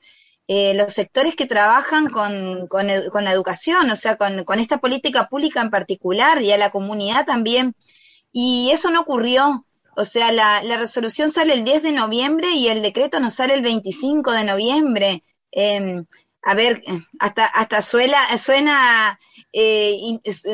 Eh, 0.48 0.72
los 0.74 0.94
sectores 0.94 1.36
que 1.36 1.46
trabajan 1.46 2.08
con, 2.08 2.66
con, 2.68 2.86
la 2.86 3.32
educación, 3.32 3.90
o 3.90 3.96
sea, 3.96 4.16
con, 4.16 4.44
con, 4.44 4.58
esta 4.58 4.78
política 4.78 5.28
pública 5.28 5.60
en 5.60 5.70
particular 5.70 6.40
y 6.40 6.50
a 6.50 6.56
la 6.56 6.70
comunidad 6.70 7.26
también. 7.26 7.74
Y 8.32 8.70
eso 8.72 8.90
no 8.90 9.02
ocurrió. 9.02 9.66
O 9.96 10.04
sea, 10.04 10.32
la, 10.32 10.62
la, 10.62 10.76
resolución 10.76 11.30
sale 11.30 11.54
el 11.54 11.64
10 11.64 11.82
de 11.82 11.92
noviembre 11.92 12.52
y 12.52 12.68
el 12.68 12.82
decreto 12.82 13.20
nos 13.20 13.34
sale 13.34 13.54
el 13.54 13.62
25 13.62 14.32
de 14.32 14.44
noviembre. 14.44 15.24
Eh, 15.52 16.04
a 16.42 16.54
ver, 16.54 16.82
hasta, 17.18 17.44
hasta 17.44 17.82
suena, 17.82 18.18
suena 18.38 19.20
eh, 19.52 19.98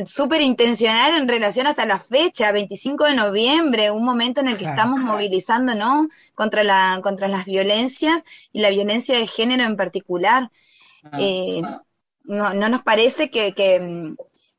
súper 0.06 0.40
intencional 0.40 1.14
en 1.14 1.28
relación 1.28 1.68
hasta 1.68 1.86
la 1.86 1.98
fecha, 1.98 2.50
25 2.50 3.04
de 3.04 3.14
noviembre, 3.14 3.90
un 3.92 4.04
momento 4.04 4.40
en 4.40 4.48
el 4.48 4.56
que 4.56 4.64
estamos 4.64 4.98
movilizando, 4.98 5.76
¿no? 5.76 6.08
Contra, 6.34 6.64
la, 6.64 6.98
contra 7.02 7.28
las 7.28 7.44
violencias 7.44 8.24
y 8.52 8.60
la 8.60 8.70
violencia 8.70 9.16
de 9.16 9.28
género 9.28 9.62
en 9.62 9.76
particular. 9.76 10.50
Ah. 11.04 11.18
Eh, 11.20 11.62
no, 12.24 12.52
no 12.52 12.68
nos 12.68 12.82
parece 12.82 13.30
que, 13.30 13.52
que, 13.52 14.14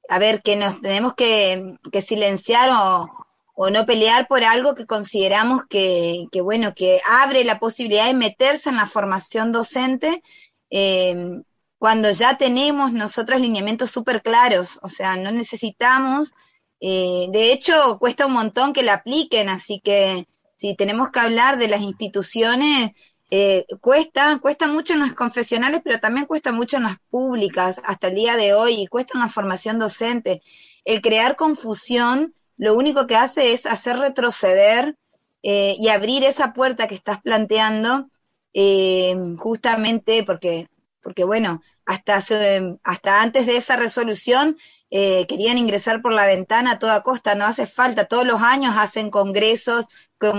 a 0.07 0.19
ver, 0.19 0.41
que 0.41 0.55
nos 0.55 0.79
tenemos 0.79 1.13
que, 1.15 1.77
que 1.91 2.01
silenciar 2.01 2.69
o, 2.69 3.26
o 3.60 3.72
no 3.72 3.88
pelear 3.88 4.28
por 4.28 4.44
algo 4.44 4.76
que 4.76 4.86
consideramos 4.86 5.66
que, 5.68 6.28
bueno, 6.44 6.76
que 6.76 7.02
abre 7.10 7.44
la 7.44 7.58
posibilidad 7.58 8.06
de 8.06 8.14
meterse 8.14 8.70
en 8.70 8.76
la 8.76 8.86
formación 8.86 9.52
docente 9.52 10.22
eh, 10.70 11.42
cuando 11.80 12.12
ya 12.12 12.38
tenemos 12.38 12.94
nosotros 12.94 13.42
lineamientos 13.42 13.90
súper 13.90 14.22
claros, 14.22 14.78
o 14.84 14.88
sea, 14.88 15.16
no 15.16 15.32
necesitamos, 15.32 16.34
eh, 16.80 17.30
de 17.32 17.52
hecho, 17.52 17.98
cuesta 17.98 18.28
un 18.28 18.34
montón 18.34 18.74
que 18.74 18.84
la 18.84 18.94
apliquen, 18.94 19.50
así 19.50 19.82
que 19.84 20.28
si 20.56 20.76
tenemos 20.76 21.10
que 21.10 21.20
hablar 21.20 21.58
de 21.58 21.68
las 21.68 21.82
instituciones, 21.82 22.92
eh, 23.32 23.66
cuesta, 23.82 24.38
cuesta 24.38 24.68
mucho 24.68 24.94
en 24.94 25.00
las 25.00 25.14
confesionales, 25.14 25.82
pero 25.84 26.00
también 26.00 26.28
cuesta 26.28 26.52
mucho 26.52 26.78
en 26.78 26.84
las 26.84 27.00
públicas 27.10 27.82
hasta 27.84 28.10
el 28.10 28.16
día 28.16 28.36
de 28.36 28.54
hoy, 28.54 28.82
y 28.82 28.88
cuesta 28.88 29.14
en 29.16 29.22
la 29.22 29.30
formación 29.30 29.80
docente. 29.80 30.44
El 30.86 31.02
crear 31.02 31.36
confusión 31.36 32.36
lo 32.58 32.76
único 32.76 33.08
que 33.08 33.16
hace 33.16 33.54
es 33.54 33.66
hacer 33.66 33.98
retroceder 33.98 34.98
eh, 35.44 35.76
y 35.78 35.90
abrir 35.90 36.24
esa 36.24 36.54
puerta 36.54 36.88
que 36.88 36.96
estás 36.96 37.22
planteando 37.22 38.10
eh, 38.54 39.16
justamente 39.38 40.24
porque, 40.24 40.68
porque 41.02 41.24
bueno, 41.24 41.62
hasta, 41.86 42.16
hasta 42.84 43.22
antes 43.22 43.46
de 43.46 43.58
esa 43.58 43.76
resolución 43.76 44.58
eh, 44.90 45.28
querían 45.28 45.60
ingresar 45.60 46.02
por 46.02 46.14
la 46.14 46.26
ventana 46.26 46.72
a 46.72 46.80
toda 46.80 47.04
costa, 47.04 47.36
no 47.36 47.46
hace 47.46 47.68
falta, 47.68 48.06
todos 48.06 48.26
los 48.26 48.42
años 48.42 48.76
hacen 48.76 49.12
congresos, 49.12 49.86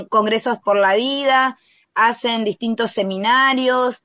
congresos 0.09 0.59
por 0.59 0.77
la 0.77 0.97
vida, 0.97 1.57
hacen 1.95 2.45
distintos 2.45 2.91
seminarios, 2.91 4.03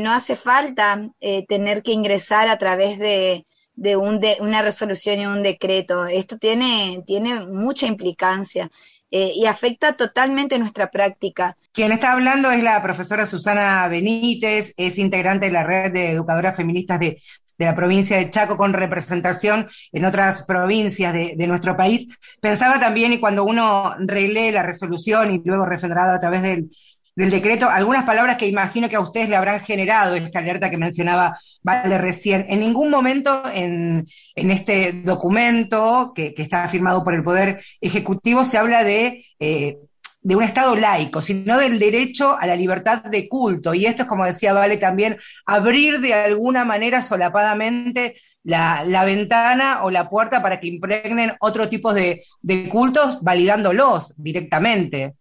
no 0.00 0.12
hace 0.12 0.36
falta 0.36 1.10
tener 1.48 1.82
que 1.82 1.92
ingresar 1.92 2.48
a 2.48 2.56
través 2.56 2.98
de, 2.98 3.45
de, 3.76 3.96
un 3.96 4.18
de, 4.18 4.36
una 4.40 4.62
resolución 4.62 5.20
y 5.20 5.26
un 5.26 5.42
decreto. 5.42 6.06
Esto 6.06 6.38
tiene, 6.38 7.02
tiene 7.06 7.46
mucha 7.46 7.86
implicancia. 7.86 8.70
Eh, 9.08 9.30
y 9.36 9.46
afecta 9.46 9.96
totalmente 9.96 10.58
nuestra 10.58 10.90
práctica. 10.90 11.56
Quien 11.72 11.92
está 11.92 12.12
hablando 12.12 12.50
es 12.50 12.60
la 12.60 12.82
profesora 12.82 13.24
Susana 13.24 13.86
Benítez, 13.86 14.74
es 14.76 14.98
integrante 14.98 15.46
de 15.46 15.52
la 15.52 15.62
red 15.62 15.92
de 15.92 16.10
educadoras 16.10 16.56
feministas 16.56 16.98
de, 16.98 17.22
la 17.56 17.76
provincia 17.76 18.16
de 18.16 18.28
Chaco 18.30 18.56
con 18.56 18.72
representación 18.72 19.68
en 19.92 20.04
otras 20.04 20.42
provincias 20.42 21.14
de, 21.14 21.46
nuestro 21.46 21.76
país. 21.76 22.08
Pensaba 22.40 22.80
también, 22.80 23.12
y 23.12 23.20
cuando 23.20 23.44
uno 23.44 23.94
relee 24.00 24.50
la 24.50 24.64
resolución 24.64 25.30
y 25.30 25.40
luego 25.44 25.66
refrendará 25.66 26.12
a 26.12 26.20
través 26.20 26.42
del, 26.42 26.68
del 27.14 27.30
decreto, 27.30 27.70
algunas 27.70 28.04
palabras 28.04 28.36
que 28.36 28.48
imagino 28.48 28.88
que 28.88 28.96
a 28.96 29.00
ustedes 29.00 29.28
le 29.28 29.36
habrán 29.36 29.60
generado 29.60 30.16
esta 30.16 30.40
alerta 30.40 30.68
que 30.68 30.78
mencionaba 30.78 31.38
Vale 31.66 31.98
recién. 31.98 32.46
En 32.48 32.60
ningún 32.60 32.90
momento 32.90 33.42
en, 33.52 34.06
este 34.36 34.92
documento 34.92 36.12
que, 36.14 36.32
está 36.36 36.68
firmado 36.68 37.02
por 37.02 37.12
el 37.12 37.24
Poder 37.24 37.60
Ejecutivo 37.80 38.44
se 38.44 38.56
habla 38.56 38.84
de, 38.84 39.26
eh, 39.40 39.76
de 40.20 40.36
un 40.36 40.44
Estado 40.44 40.76
laico, 40.76 41.20
sino 41.20 41.58
del 41.58 41.80
derecho 41.80 42.36
a 42.38 42.46
la 42.46 42.54
libertad 42.54 43.02
de 43.02 43.28
culto. 43.28 43.74
Y 43.74 43.84
esto 43.84 44.02
es, 44.02 44.08
como 44.08 44.24
decía 44.24 44.52
Vale, 44.52 44.76
también 44.76 45.18
abrir 45.44 45.98
de 45.98 46.14
alguna 46.14 46.64
manera 46.64 47.02
solapadamente 47.02 48.14
la, 48.44 49.04
ventana 49.04 49.82
o 49.82 49.90
la 49.90 50.08
puerta 50.08 50.40
para 50.40 50.60
que 50.60 50.68
impregnen 50.68 51.32
otro 51.40 51.68
tipo 51.68 51.92
de, 51.92 52.22
de 52.42 52.68
cultos, 52.68 53.18
validándolos 53.22 54.14
directamente. 54.16 55.14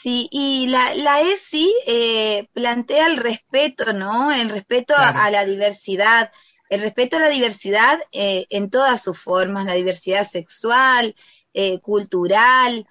Sí, 0.00 0.28
y 0.30 0.68
la, 0.68 0.94
la 0.94 1.22
ESI 1.22 1.74
eh, 1.84 2.46
plantea 2.52 3.08
el 3.08 3.16
respeto, 3.16 3.92
¿no? 3.92 4.30
El 4.30 4.48
respeto 4.48 4.94
a, 4.96 5.28
la 5.28 5.44
diversidad, 5.44 6.30
el 6.70 6.82
respeto 6.82 7.16
a 7.16 7.20
la 7.20 7.30
diversidad 7.30 7.98
eh, 8.12 8.46
en 8.50 8.70
todas 8.70 9.02
sus 9.02 9.18
formas, 9.18 9.66
la 9.66 9.74
diversidad 9.74 10.24
sexual, 10.24 11.16
eh, 11.52 11.80
cultural, 11.80 12.86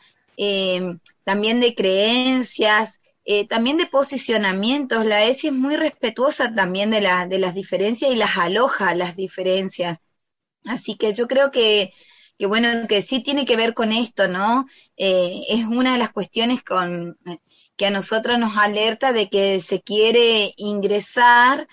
también 1.23 1.61
de 1.61 1.75
creencias, 1.75 2.99
también 3.47 3.77
de 3.77 3.85
posicionamientos. 3.85 5.05
La 5.05 5.23
ESI 5.23 5.47
es 5.47 5.53
muy 5.53 5.77
respetuosa 5.77 6.53
también 6.53 6.91
de, 6.91 6.99
la, 6.99 7.25
de 7.25 7.39
las 7.39 7.55
diferencias 7.55 8.11
y 8.11 8.17
las 8.17 8.35
aloja 8.35 8.93
las 8.95 9.15
diferencias. 9.15 9.99
Así 10.65 10.97
que 10.97 11.13
yo 11.13 11.29
creo 11.29 11.51
que 11.51 11.93
que 12.37 12.45
bueno, 12.45 12.87
que 12.87 13.01
sí 13.01 13.21
tiene 13.21 13.45
que 13.45 13.55
ver 13.55 13.73
con 13.73 13.91
esto, 13.91 14.27
¿no? 14.27 14.65
Eh, 14.95 15.41
es 15.49 15.65
una 15.65 15.93
de 15.93 15.97
las 15.97 16.11
cuestiones 16.11 16.63
con, 16.63 17.17
que 17.75 17.87
a 17.87 17.91
nosotros 17.91 18.37
nos 18.39 18.57
alerta 18.57 19.13
de 19.13 19.29
que 19.29 19.61
se 19.61 19.81
quiere 19.81 20.53
ingresar 20.57 21.67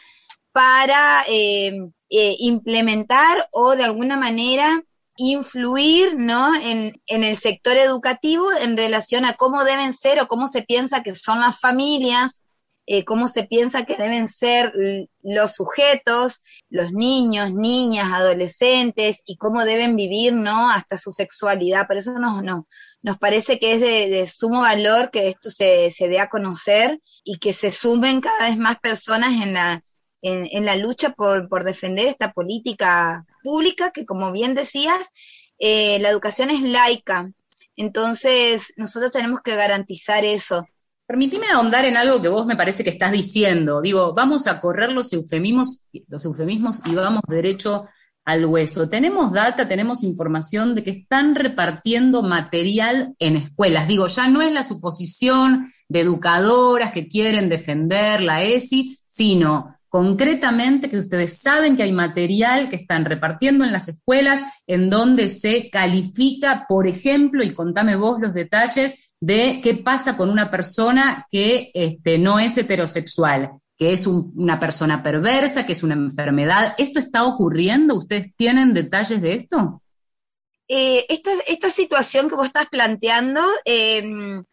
para 0.52 1.24
eh, 1.28 1.90
eh, 2.10 2.36
implementar 2.38 3.48
o 3.50 3.74
de 3.76 3.84
alguna 3.84 4.16
manera 4.16 4.82
influir 5.16 6.14
¿no? 6.16 6.54
En, 6.54 6.92
en, 7.06 7.24
el 7.24 7.36
sector 7.36 7.76
educativo 7.76 8.52
en 8.52 8.76
relación 8.76 9.24
a 9.24 9.34
cómo 9.34 9.64
deben 9.64 9.92
ser 9.92 10.20
o 10.20 10.28
cómo 10.28 10.48
se 10.48 10.62
piensa 10.62 11.02
que 11.02 11.14
son 11.14 11.40
las 11.40 11.58
familias 11.60 12.43
eh, 12.86 13.04
cómo 13.04 13.28
se 13.28 13.44
piensa 13.44 13.84
que 13.84 13.96
deben 13.96 14.28
ser 14.28 14.72
los 15.22 15.54
sujetos, 15.54 16.40
los 16.68 16.92
niños, 16.92 17.52
niñas, 17.52 18.12
adolescentes 18.12 19.22
y 19.26 19.36
cómo 19.36 19.64
deben 19.64 19.96
vivir, 19.96 20.34
¿no? 20.34 20.70
Hasta 20.70 20.98
su 20.98 21.10
sexualidad. 21.10 21.86
Por 21.86 21.96
eso 21.96 22.18
nos, 22.18 22.42
no, 22.42 22.66
nos 23.02 23.18
parece 23.18 23.58
que 23.58 23.74
es 23.74 23.80
de, 23.80 24.26
sumo 24.26 24.62
valor 24.62 25.10
que 25.10 25.28
esto 25.28 25.50
se, 25.50 25.90
se 25.90 26.08
dé 26.08 26.20
a 26.20 26.28
conocer 26.28 27.00
y 27.24 27.38
que 27.38 27.52
se 27.52 27.72
sumen 27.72 28.20
cada 28.20 28.48
vez 28.48 28.58
más 28.58 28.78
personas 28.80 29.32
en 29.42 29.54
la, 29.54 29.82
en, 30.24 30.64
la 30.64 30.76
lucha 30.76 31.10
por, 31.10 31.48
por, 31.48 31.64
defender 31.64 32.06
esta 32.06 32.32
política 32.32 33.26
pública 33.42 33.90
que, 33.90 34.06
como 34.06 34.32
bien 34.32 34.54
decías, 34.54 35.08
eh, 35.58 35.98
la 36.00 36.08
educación 36.08 36.50
es 36.50 36.62
laica. 36.62 37.30
Entonces, 37.76 38.72
nosotros 38.76 39.12
tenemos 39.12 39.40
que 39.42 39.56
garantizar 39.56 40.24
eso. 40.24 40.66
Permitime 41.06 41.48
ahondar 41.48 41.84
en 41.84 41.98
algo 41.98 42.22
que 42.22 42.28
vos 42.28 42.46
me 42.46 42.56
parece 42.56 42.82
que 42.82 42.90
estás 42.90 43.12
diciendo. 43.12 43.82
Digo, 43.82 44.14
vamos 44.14 44.46
a 44.46 44.58
correr 44.60 44.90
los 44.90 45.12
eufemismos, 45.12 45.88
los 46.08 46.24
eufemismos 46.24 46.80
y 46.86 46.94
vamos 46.94 47.22
derecho 47.28 47.86
al 48.24 48.46
hueso. 48.46 48.88
Tenemos 48.88 49.32
data, 49.32 49.68
tenemos 49.68 50.02
información 50.02 50.74
de 50.74 50.82
que 50.82 50.90
están 50.90 51.34
repartiendo 51.34 52.22
material 52.22 53.14
en 53.18 53.36
escuelas. 53.36 53.86
Digo, 53.86 54.06
ya 54.06 54.28
no 54.28 54.40
es 54.40 54.52
la 54.52 54.64
suposición 54.64 55.70
de 55.88 56.00
educadoras 56.00 56.90
que 56.92 57.06
quieren 57.06 57.50
defender 57.50 58.22
la 58.22 58.42
ESI, 58.42 58.98
sino 59.06 59.76
concretamente 59.90 60.90
que 60.90 60.98
ustedes 60.98 61.38
saben 61.38 61.76
que 61.76 61.84
hay 61.84 61.92
material 61.92 62.68
que 62.68 62.76
están 62.76 63.04
repartiendo 63.04 63.64
en 63.64 63.72
las 63.72 63.88
escuelas 63.88 64.42
en 64.66 64.90
donde 64.90 65.28
se 65.28 65.70
califica, 65.70 66.64
por 66.68 66.88
ejemplo, 66.88 67.44
y 67.44 67.54
contame 67.54 67.94
vos 67.94 68.18
los 68.20 68.34
detalles, 68.34 69.03
de 69.24 69.62
qué 69.62 69.74
pasa 69.74 70.18
con 70.18 70.28
una 70.28 70.50
persona 70.50 71.26
que 71.30 71.70
este, 71.72 72.18
no 72.18 72.38
es 72.38 72.58
heterosexual, 72.58 73.52
que 73.78 73.94
es 73.94 74.06
una 74.06 74.60
persona 74.60 75.02
perversa, 75.02 75.64
que 75.64 75.72
es 75.72 75.82
una 75.82 75.94
enfermedad. 75.94 76.74
¿Esto 76.76 76.98
está 77.00 77.24
ocurriendo? 77.24 77.94
¿Ustedes 77.94 78.34
tienen 78.36 78.74
detalles 78.74 79.22
de 79.22 79.32
esto? 79.32 79.82
Eh, 80.68 81.06
esta, 81.08 81.70
situación 81.70 82.28
que 82.28 82.34
vos 82.34 82.46
estás 82.46 82.66
planteando, 82.68 83.40
em, 83.64 84.44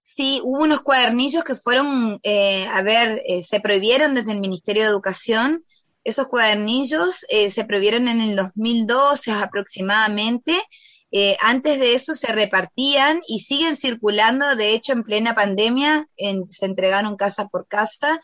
sí, 0.00 0.40
hubo 0.44 0.62
unos 0.62 0.82
cuadernillos 0.82 1.42
que 1.42 1.56
fueron, 1.56 2.20
eh, 2.22 2.68
a 2.72 2.82
ver, 2.82 3.24
eh, 3.26 3.42
se 3.42 3.58
prohibieron 3.58 4.14
desde 4.14 4.30
el 4.30 4.40
Ministerio 4.40 4.84
de 4.84 4.90
Educación. 4.90 5.64
Esos 6.04 6.28
cuadernillos 6.28 7.26
se 7.28 7.64
prohibieron 7.64 8.08
en 8.08 8.20
el 8.22 8.36
2012 8.36 9.32
aproximadamente 9.32 10.54
eh, 11.12 11.36
antes 11.40 11.80
de 11.80 11.94
eso 11.94 12.14
se 12.14 12.28
repartían 12.28 13.20
y 13.26 13.40
siguen 13.40 13.76
circulando, 13.76 14.54
de 14.54 14.74
hecho 14.74 14.92
en 14.92 15.02
plena 15.02 15.34
pandemia 15.34 16.08
se 16.50 16.66
entregaron 16.66 17.16
casa 17.16 17.48
por 17.48 17.66
casa. 17.66 18.20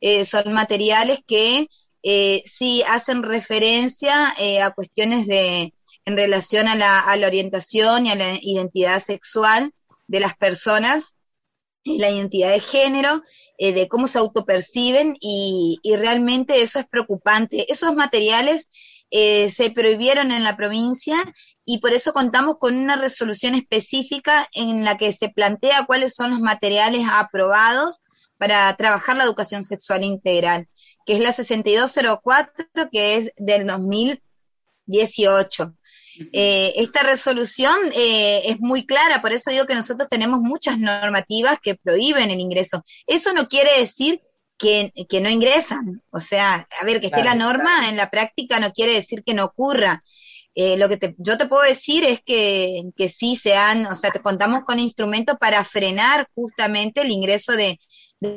Eh, 0.00 0.24
son 0.24 0.52
materiales 0.52 1.20
que 1.26 1.68
eh, 2.02 2.42
sí 2.46 2.82
hacen 2.88 3.22
referencia 3.22 4.34
a 4.64 4.70
cuestiones 4.70 5.26
de 5.26 5.74
en 6.06 6.16
relación 6.16 6.66
a 6.66 6.74
la, 6.76 6.98
a 7.00 7.16
la, 7.16 7.26
orientación 7.26 8.06
y 8.06 8.10
a 8.10 8.14
la 8.14 8.38
identidad 8.40 9.00
sexual 9.00 9.74
de 10.06 10.20
las 10.20 10.34
personas, 10.34 11.14
la 11.84 12.10
identidad 12.10 12.50
de 12.50 12.60
género, 12.60 13.22
de 13.58 13.86
cómo 13.86 14.08
se 14.08 14.18
autoperciben 14.18 15.14
y 15.20 15.78
realmente 15.98 16.62
eso 16.62 16.78
es 16.78 16.86
preocupante. 16.86 17.70
Esos 17.70 17.94
materiales 17.94 18.66
eh, 19.10 19.50
se 19.50 19.70
prohibieron 19.70 20.30
en 20.30 20.44
la 20.44 20.56
provincia 20.56 21.16
y 21.64 21.78
por 21.78 21.92
eso 21.92 22.12
contamos 22.12 22.56
con 22.58 22.76
una 22.76 22.96
resolución 22.96 23.54
específica 23.54 24.48
en 24.52 24.84
la 24.84 24.98
que 24.98 25.12
se 25.12 25.28
plantea 25.28 25.86
cuáles 25.86 26.14
son 26.14 26.30
los 26.30 26.40
materiales 26.40 27.06
aprobados 27.10 28.00
para 28.38 28.74
trabajar 28.76 29.16
la 29.16 29.24
educación 29.24 29.64
sexual 29.64 30.04
integral, 30.04 30.68
que 31.04 31.14
es 31.14 31.20
la 31.20 31.32
6204, 31.32 32.88
que 32.90 33.16
es 33.16 33.32
del 33.36 33.66
2018. 33.66 35.74
Eh, 36.32 36.72
esta 36.76 37.02
resolución 37.02 37.76
eh, 37.94 38.42
es 38.46 38.60
muy 38.60 38.86
clara, 38.86 39.20
por 39.20 39.32
eso 39.32 39.50
digo 39.50 39.66
que 39.66 39.74
nosotros 39.74 40.08
tenemos 40.08 40.40
muchas 40.40 40.78
normativas 40.78 41.58
que 41.60 41.74
prohíben 41.74 42.30
el 42.30 42.40
ingreso. 42.40 42.82
Eso 43.06 43.32
no 43.32 43.48
quiere 43.48 43.78
decir 43.78 44.22
que, 44.60 45.20
no 45.22 45.30
ingresan, 45.30 46.02
o 46.10 46.20
sea, 46.20 46.66
a 46.80 46.84
ver, 46.84 47.00
que 47.00 47.06
esté 47.06 47.24
la 47.24 47.34
norma 47.34 47.88
en 47.88 47.96
la 47.96 48.10
práctica 48.10 48.60
no 48.60 48.72
quiere 48.72 48.92
decir 48.92 49.24
que 49.24 49.32
no 49.32 49.44
ocurra. 49.46 50.04
Eh, 50.54 50.76
lo 50.76 50.88
que 50.88 51.14
yo 51.16 51.38
te 51.38 51.46
puedo 51.46 51.62
decir 51.62 52.04
es 52.04 52.20
que, 52.20 52.82
que 52.94 53.08
sí 53.08 53.36
se 53.36 53.54
han, 53.54 53.86
o 53.86 53.94
sea, 53.94 54.10
te 54.10 54.20
contamos 54.20 54.64
con 54.64 54.78
instrumentos 54.78 55.36
para 55.38 55.64
frenar 55.64 56.28
justamente 56.34 57.00
el 57.00 57.10
ingreso 57.10 57.52
de, 57.52 57.78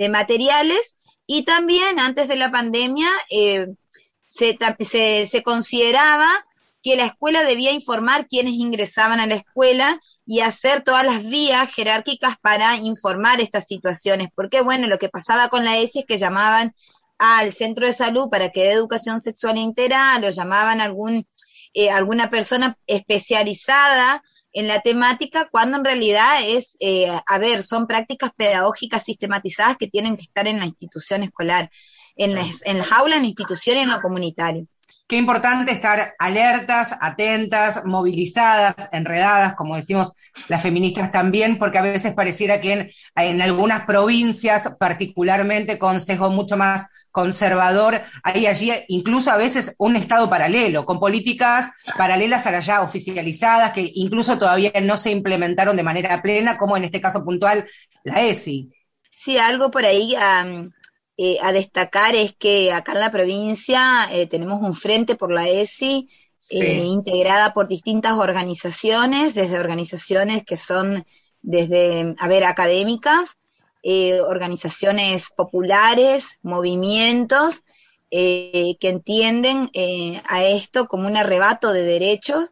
materiales 0.10 0.96
y 1.28 1.44
también 1.44 2.00
antes 2.00 2.30
de 2.30 2.38
la 2.38 2.50
pandemia 2.50 3.10
se, 3.30 4.58
se, 4.80 5.28
se, 5.28 5.44
consideraba 5.44 6.30
que 6.82 6.96
la 6.96 7.06
escuela 7.06 7.44
debía 7.44 7.74
informar 7.74 8.28
quiénes 8.28 8.54
ingresaban 8.54 9.20
a 9.20 9.28
la 9.28 9.36
escuela 9.36 10.00
y 10.26 10.40
hacer 10.40 10.84
todas 10.84 11.06
las 11.06 11.24
vías 11.24 11.74
jerárquicas 11.74 12.38
para 12.42 12.78
informar 12.78 13.42
estas 13.42 13.68
situaciones. 13.68 14.30
Porque, 14.36 14.62
bueno, 14.62 14.88
lo 14.88 14.98
que 14.98 15.10
pasaba 15.10 15.50
con 15.50 15.66
la 15.66 15.78
ESI 15.78 16.00
es 16.00 16.06
que 16.06 16.18
llamaban 16.18 16.74
al 17.18 17.54
centro 17.54 17.86
de 17.86 17.94
salud 17.94 18.30
para 18.30 18.52
que 18.52 18.64
dé 18.64 18.72
educación 18.72 19.20
sexual 19.20 19.58
integral 19.58 20.24
o 20.24 20.30
llamaban 20.30 20.82
a 20.82 20.86
algún, 20.86 21.28
eh, 21.74 21.90
alguna 21.90 22.30
persona 22.30 22.78
especializada 22.88 24.24
en 24.54 24.68
la 24.68 24.82
temática, 24.82 25.50
cuando 25.52 25.78
en 25.78 25.86
realidad 25.86 26.38
es, 26.44 26.78
eh, 26.80 27.10
a 27.26 27.38
ver, 27.40 27.64
son 27.64 27.88
prácticas 27.88 28.32
pedagógicas 28.36 29.04
sistematizadas 29.04 29.78
que 29.78 29.88
tienen 29.88 30.16
que 30.16 30.24
estar 30.24 30.48
en 30.48 30.60
la 30.60 30.66
institución 30.66 31.24
escolar, 31.24 31.72
en 32.16 32.36
las, 32.36 32.64
en 32.66 32.78
las 32.78 32.92
aulas, 32.92 33.18
en 33.18 33.24
la 33.24 33.30
institución 33.30 33.78
y 33.78 33.82
en 33.82 33.90
lo 33.90 34.00
comunitario. 34.00 34.68
Qué 35.08 35.18
importante 35.18 35.74
estar 35.74 36.16
alertas, 36.18 36.96
atentas, 37.00 37.84
movilizadas, 37.86 38.90
enredadas, 38.92 39.56
como 39.56 39.76
decimos 39.76 40.14
las 40.48 40.64
feministas 40.64 41.12
también, 41.12 41.60
porque 41.60 41.78
a 41.78 41.82
veces 41.82 42.14
pareciera 42.14 42.62
que 42.62 42.92
en, 43.16 43.42
algunas 43.42 43.86
provincias, 43.86 44.70
particularmente 44.80 45.78
con 45.78 46.00
sesgo 46.00 46.30
mucho 46.30 46.58
más 46.58 46.88
conservador, 47.12 48.02
hay 48.24 48.48
allí 48.48 48.72
incluso 48.88 49.30
a 49.30 49.38
veces 49.38 49.76
un 49.78 49.98
Estado 49.98 50.30
paralelo, 50.30 50.86
con 50.86 51.00
políticas 51.00 51.70
paralelas 51.98 52.48
a 52.48 52.52
las 52.52 52.66
ya 52.66 52.82
oficializadas, 52.82 53.74
que 53.74 53.92
incluso 53.94 54.40
todavía 54.40 54.72
no 54.82 54.98
se 54.98 55.12
implementaron 55.12 55.76
de 55.76 55.84
manera 55.84 56.22
plena, 56.22 56.58
como 56.58 56.76
en 56.76 56.86
este 56.86 57.02
caso 57.02 57.24
puntual 57.24 57.68
la 58.04 58.22
ESI. 58.22 58.72
Sí, 59.16 59.38
algo 59.38 59.70
por 59.70 59.86
ahí 59.86 60.16
eh, 61.16 61.38
a 61.44 61.52
destacar 61.52 62.16
es 62.16 62.34
que 62.34 62.72
acá 62.72 62.94
en 62.94 63.00
la 63.00 63.12
provincia 63.12 64.10
eh, 64.12 64.26
tenemos 64.26 64.64
un 64.64 64.74
frente 64.74 65.16
por 65.16 65.32
la 65.32 65.48
ESI 65.48 66.10
eh, 66.50 66.84
integrada 66.86 67.54
por 67.54 67.68
distintas 67.68 68.18
organizaciones, 68.18 69.36
desde 69.36 69.60
organizaciones 69.60 70.44
que 70.44 70.58
son 70.58 71.06
desde, 71.42 72.16
a 72.18 72.28
ver, 72.28 72.46
académicas, 72.46 73.38
organizaciones 74.28 75.30
populares, 75.36 76.40
movimientos, 76.42 77.64
que 78.10 78.78
entienden 78.82 79.70
a 80.26 80.46
esto 80.46 80.88
como 80.88 81.08
un 81.08 81.18
arrebato 81.18 81.74
de 81.74 81.84
derechos 81.84 82.52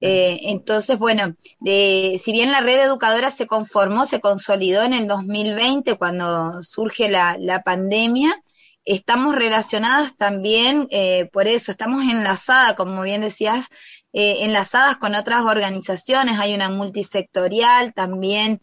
eh, 0.00 0.40
entonces, 0.44 0.98
bueno, 0.98 1.34
si 1.64 2.32
bien 2.32 2.52
la 2.52 2.60
red 2.60 2.80
educadora 2.80 3.30
se 3.30 3.46
conformó, 3.46 4.04
se 4.04 4.20
consolidó 4.20 4.82
en 4.82 4.92
el 4.92 5.06
2020 5.06 5.96
cuando 5.96 6.62
surge 6.62 7.08
la, 7.08 7.62
pandemia, 7.64 8.42
estamos 8.84 9.34
relacionadas 9.34 10.16
también, 10.16 10.86
eh, 10.90 11.28
por 11.32 11.48
eso, 11.48 11.70
estamos 11.70 12.02
enlazadas, 12.02 12.74
como 12.74 13.02
bien 13.02 13.22
decías, 13.22 13.66
eh, 14.12 14.38
enlazadas 14.40 14.96
con 14.98 15.14
otras 15.14 15.44
organizaciones, 15.44 16.38
hay 16.38 16.54
una 16.54 16.68
multisectorial 16.68 17.94
también 17.94 18.60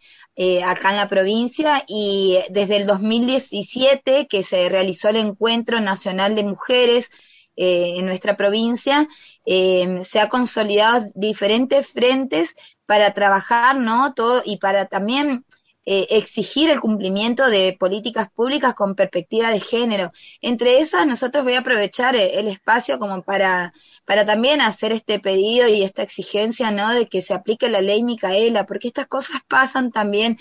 acá 0.66 0.92
en 0.92 0.98
la 0.98 1.08
provincia 1.08 1.84
y 1.88 2.40
desde 2.50 2.78
el 2.78 2.88
2017 2.88 4.28
que 4.28 4.44
se 4.44 4.70
realizó 4.70 5.10
el 5.10 5.18
Encuentro 5.18 5.80
Nacional 5.80 6.36
de 6.36 6.44
Mujeres, 6.44 7.10
eh, 7.56 7.96
en 7.98 8.06
nuestra 8.06 8.36
provincia, 8.36 9.08
eh, 9.46 10.00
se 10.04 10.20
ha 10.20 10.30
consolidado 10.30 11.06
diferentes 11.16 11.88
frentes 11.88 12.56
para 12.86 13.14
trabajar, 13.14 13.76
¿no? 13.76 14.14
Todo, 14.14 14.42
y 14.46 14.58
para 14.58 14.86
también 14.86 15.46
eh, 15.86 16.08
exigir 16.12 16.70
el 16.70 16.80
cumplimiento 16.80 17.50
de 17.50 17.76
políticas 17.78 18.30
públicas 18.32 18.74
con 18.74 18.96
perspectiva 18.96 19.52
de 19.52 19.60
género. 19.60 20.12
Entre 20.42 20.80
esas, 20.80 21.06
nosotros 21.06 21.44
voy 21.44 21.56
a 21.56 21.60
aprovechar 21.60 22.16
el 22.16 22.48
espacio 22.48 23.00
como 23.00 23.22
para, 23.22 23.74
para 24.06 24.26
también 24.26 24.62
hacer 24.62 24.94
este 24.94 25.20
pedido 25.20 25.68
y 25.68 25.84
esta 25.84 26.02
exigencia, 26.02 26.72
¿no? 26.72 26.94
De 26.94 27.08
que 27.08 27.22
se 27.22 27.34
aplique 27.34 27.70
la 27.70 27.82
ley 27.82 28.02
Micaela, 28.02 28.66
porque 28.66 28.88
estas 28.88 29.08
cosas 29.08 29.42
pasan 29.48 29.92
también 29.92 30.38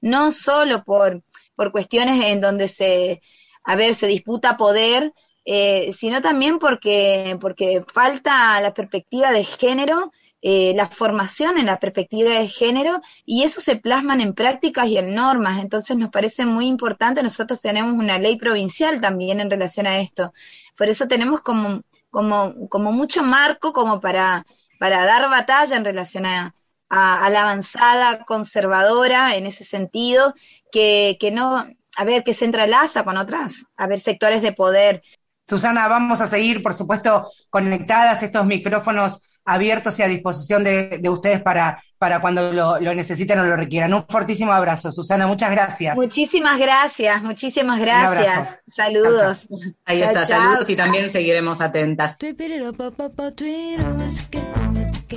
no 0.00 0.30
solo 0.30 0.82
por, 0.84 1.22
por 1.54 1.72
cuestiones 1.72 2.24
en 2.24 2.40
donde 2.40 2.68
se, 2.68 3.20
a 3.64 3.76
ver, 3.76 3.94
se 3.94 4.06
disputa 4.06 4.56
poder, 4.56 5.12
eh, 5.44 5.90
sino 5.92 6.20
también 6.20 6.58
porque, 6.58 7.36
porque 7.40 7.82
falta 7.86 8.60
la 8.60 8.74
perspectiva 8.74 9.32
de 9.32 9.44
género, 9.44 10.12
eh, 10.42 10.72
la 10.74 10.86
formación 10.86 11.58
en 11.58 11.66
la 11.66 11.78
perspectiva 11.78 12.30
de 12.30 12.48
género, 12.48 13.00
y 13.24 13.44
eso 13.44 13.60
se 13.60 13.76
plasman 13.76 14.20
en 14.20 14.34
prácticas 14.34 14.88
y 14.88 14.98
en 14.98 15.14
normas. 15.14 15.60
Entonces 15.60 15.96
nos 15.96 16.10
parece 16.10 16.46
muy 16.46 16.66
importante, 16.66 17.22
nosotros 17.22 17.60
tenemos 17.60 17.92
una 17.92 18.18
ley 18.18 18.36
provincial 18.36 19.00
también 19.00 19.40
en 19.40 19.50
relación 19.50 19.86
a 19.86 19.98
esto. 20.00 20.32
Por 20.76 20.88
eso 20.88 21.08
tenemos 21.08 21.40
como, 21.40 21.82
como, 22.10 22.68
como 22.68 22.92
mucho 22.92 23.22
marco 23.22 23.72
como 23.72 24.00
para, 24.00 24.46
para 24.78 25.04
dar 25.04 25.28
batalla 25.28 25.76
en 25.76 25.84
relación 25.84 26.26
a, 26.26 26.54
a, 26.90 27.30
la 27.30 27.42
avanzada 27.42 28.24
conservadora 28.24 29.36
en 29.36 29.46
ese 29.46 29.64
sentido, 29.64 30.34
que, 30.72 31.16
que 31.20 31.30
no, 31.30 31.66
a 31.96 32.04
ver, 32.04 32.24
que 32.24 32.34
se 32.34 32.44
entrelaza 32.44 33.04
con 33.04 33.16
otras, 33.16 33.64
a 33.76 33.86
ver, 33.86 33.98
sectores 33.98 34.42
de 34.42 34.52
poder. 34.52 35.02
Susana, 35.50 35.88
vamos 35.88 36.20
a 36.20 36.28
seguir, 36.28 36.62
por 36.62 36.74
supuesto, 36.74 37.28
conectadas, 37.48 38.22
estos 38.22 38.46
micrófonos 38.46 39.28
abiertos 39.44 39.98
y 39.98 40.02
a 40.04 40.06
disposición 40.06 40.62
de, 40.62 41.00
ustedes 41.10 41.42
para, 41.42 41.82
para 42.00 42.18
cuando 42.22 42.50
lo, 42.50 42.94
necesiten 42.94 43.38
o 43.40 43.44
lo 43.44 43.56
requieran. 43.56 43.92
Un 43.92 44.06
fortísimo 44.08 44.52
abrazo, 44.52 44.90
Susana, 44.90 45.26
muchas 45.26 45.50
gracias. 45.50 45.94
Muchísimas 45.94 46.58
gracias, 46.58 47.22
muchísimas 47.22 47.78
gracias. 47.78 48.58
Saludos. 48.66 49.46
Ahí 49.84 50.00
está, 50.00 50.24
saludos 50.24 50.70
y 50.70 50.76
también 50.76 51.10
seguiremos 51.10 51.60
atentas. 51.60 52.16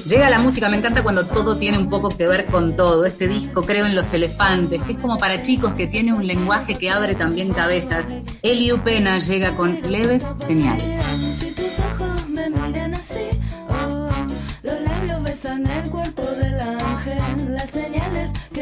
Llega 0.05 0.29
la 0.29 0.39
música, 0.39 0.67
me 0.67 0.75
encanta 0.75 1.03
cuando 1.03 1.25
todo 1.25 1.55
tiene 1.55 1.77
un 1.77 1.89
poco 1.89 2.09
que 2.09 2.27
ver 2.27 2.43
con 2.47 2.75
todo. 2.75 3.05
Este 3.05 3.29
disco, 3.29 3.61
creo 3.61 3.85
en 3.85 3.95
los 3.95 4.11
elefantes, 4.13 4.81
que 4.81 4.91
es 4.91 4.97
como 4.97 5.17
para 5.17 5.41
chicos 5.41 5.75
que 5.75 5.87
tiene 5.87 6.11
un 6.11 6.27
lenguaje 6.27 6.75
que 6.75 6.89
abre 6.89 7.15
también 7.15 7.53
cabezas. 7.53 8.09
Eliu 8.41 8.83
Pena 8.83 9.19
llega 9.19 9.55
con 9.55 9.79
leves 9.89 10.33
señales. 10.35 11.05
Si 11.05 11.51
tus 11.51 11.79
ojos 11.79 12.27
me 12.27 12.49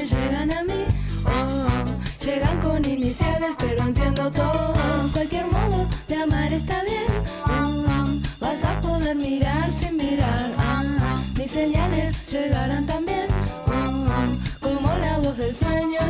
llegan 0.05 0.53
a 0.53 0.63
mí, 0.63 0.85
oh, 1.25 2.25
llegan 2.25 2.59
con 2.61 2.83
iniciales, 2.85 3.55
pero 3.57 3.83
entiendo 3.83 4.31
todo. 4.31 4.73
Cualquier 5.13 5.45
modo 5.47 5.87
de 6.07 6.15
amar 6.15 6.51
está 6.53 6.83
bien, 6.83 7.07
oh, 7.45 8.05
vas 8.39 8.63
a 8.63 8.81
poder 8.81 9.15
mirar 9.15 9.71
sin 9.71 9.97
mirar 9.97 10.61
señales 11.51 12.31
llegarán 12.31 12.85
también, 12.85 13.27
uh, 13.67 14.59
como 14.61 14.87
la 14.97 15.17
voz 15.19 15.37
del 15.37 15.53
sueño 15.53 16.00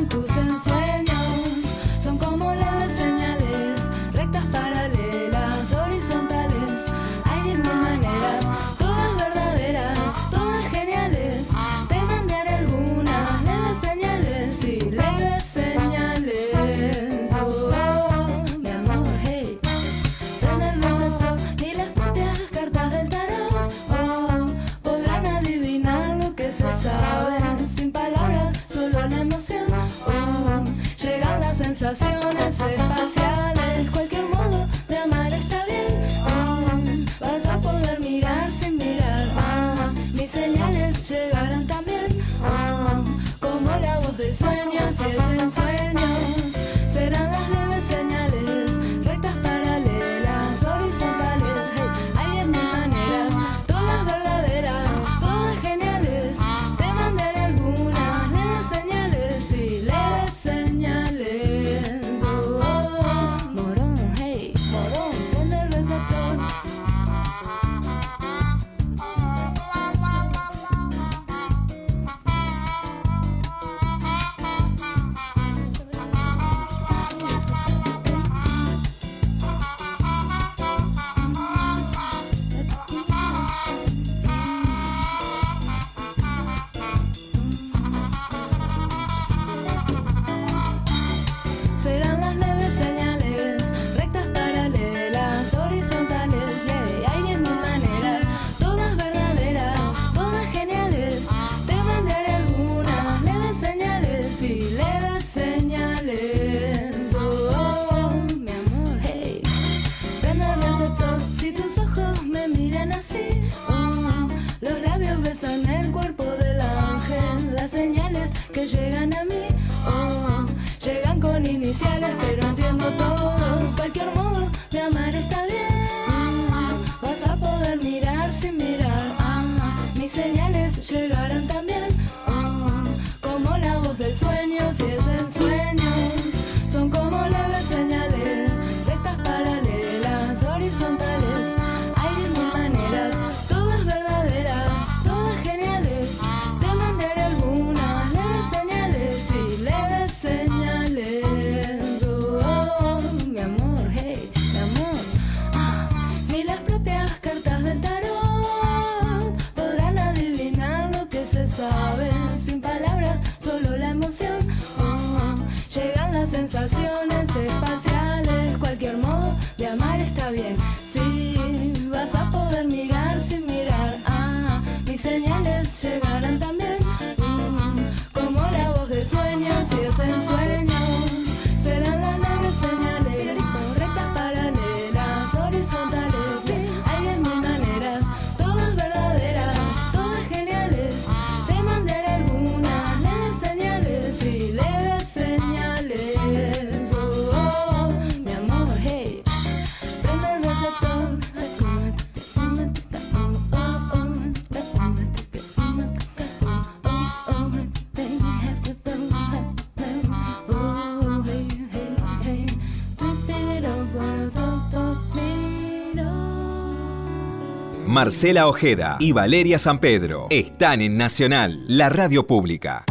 Marcela 217.92 218.48
Ojeda 218.48 218.96
y 219.02 219.12
Valeria 219.12 219.60
San 219.60 219.80
Pedro 219.80 220.28
están 220.30 220.82
en 220.82 220.96
Nacional, 220.96 221.66
la 221.68 221.90
radio 221.90 222.26
pública. 222.26 222.86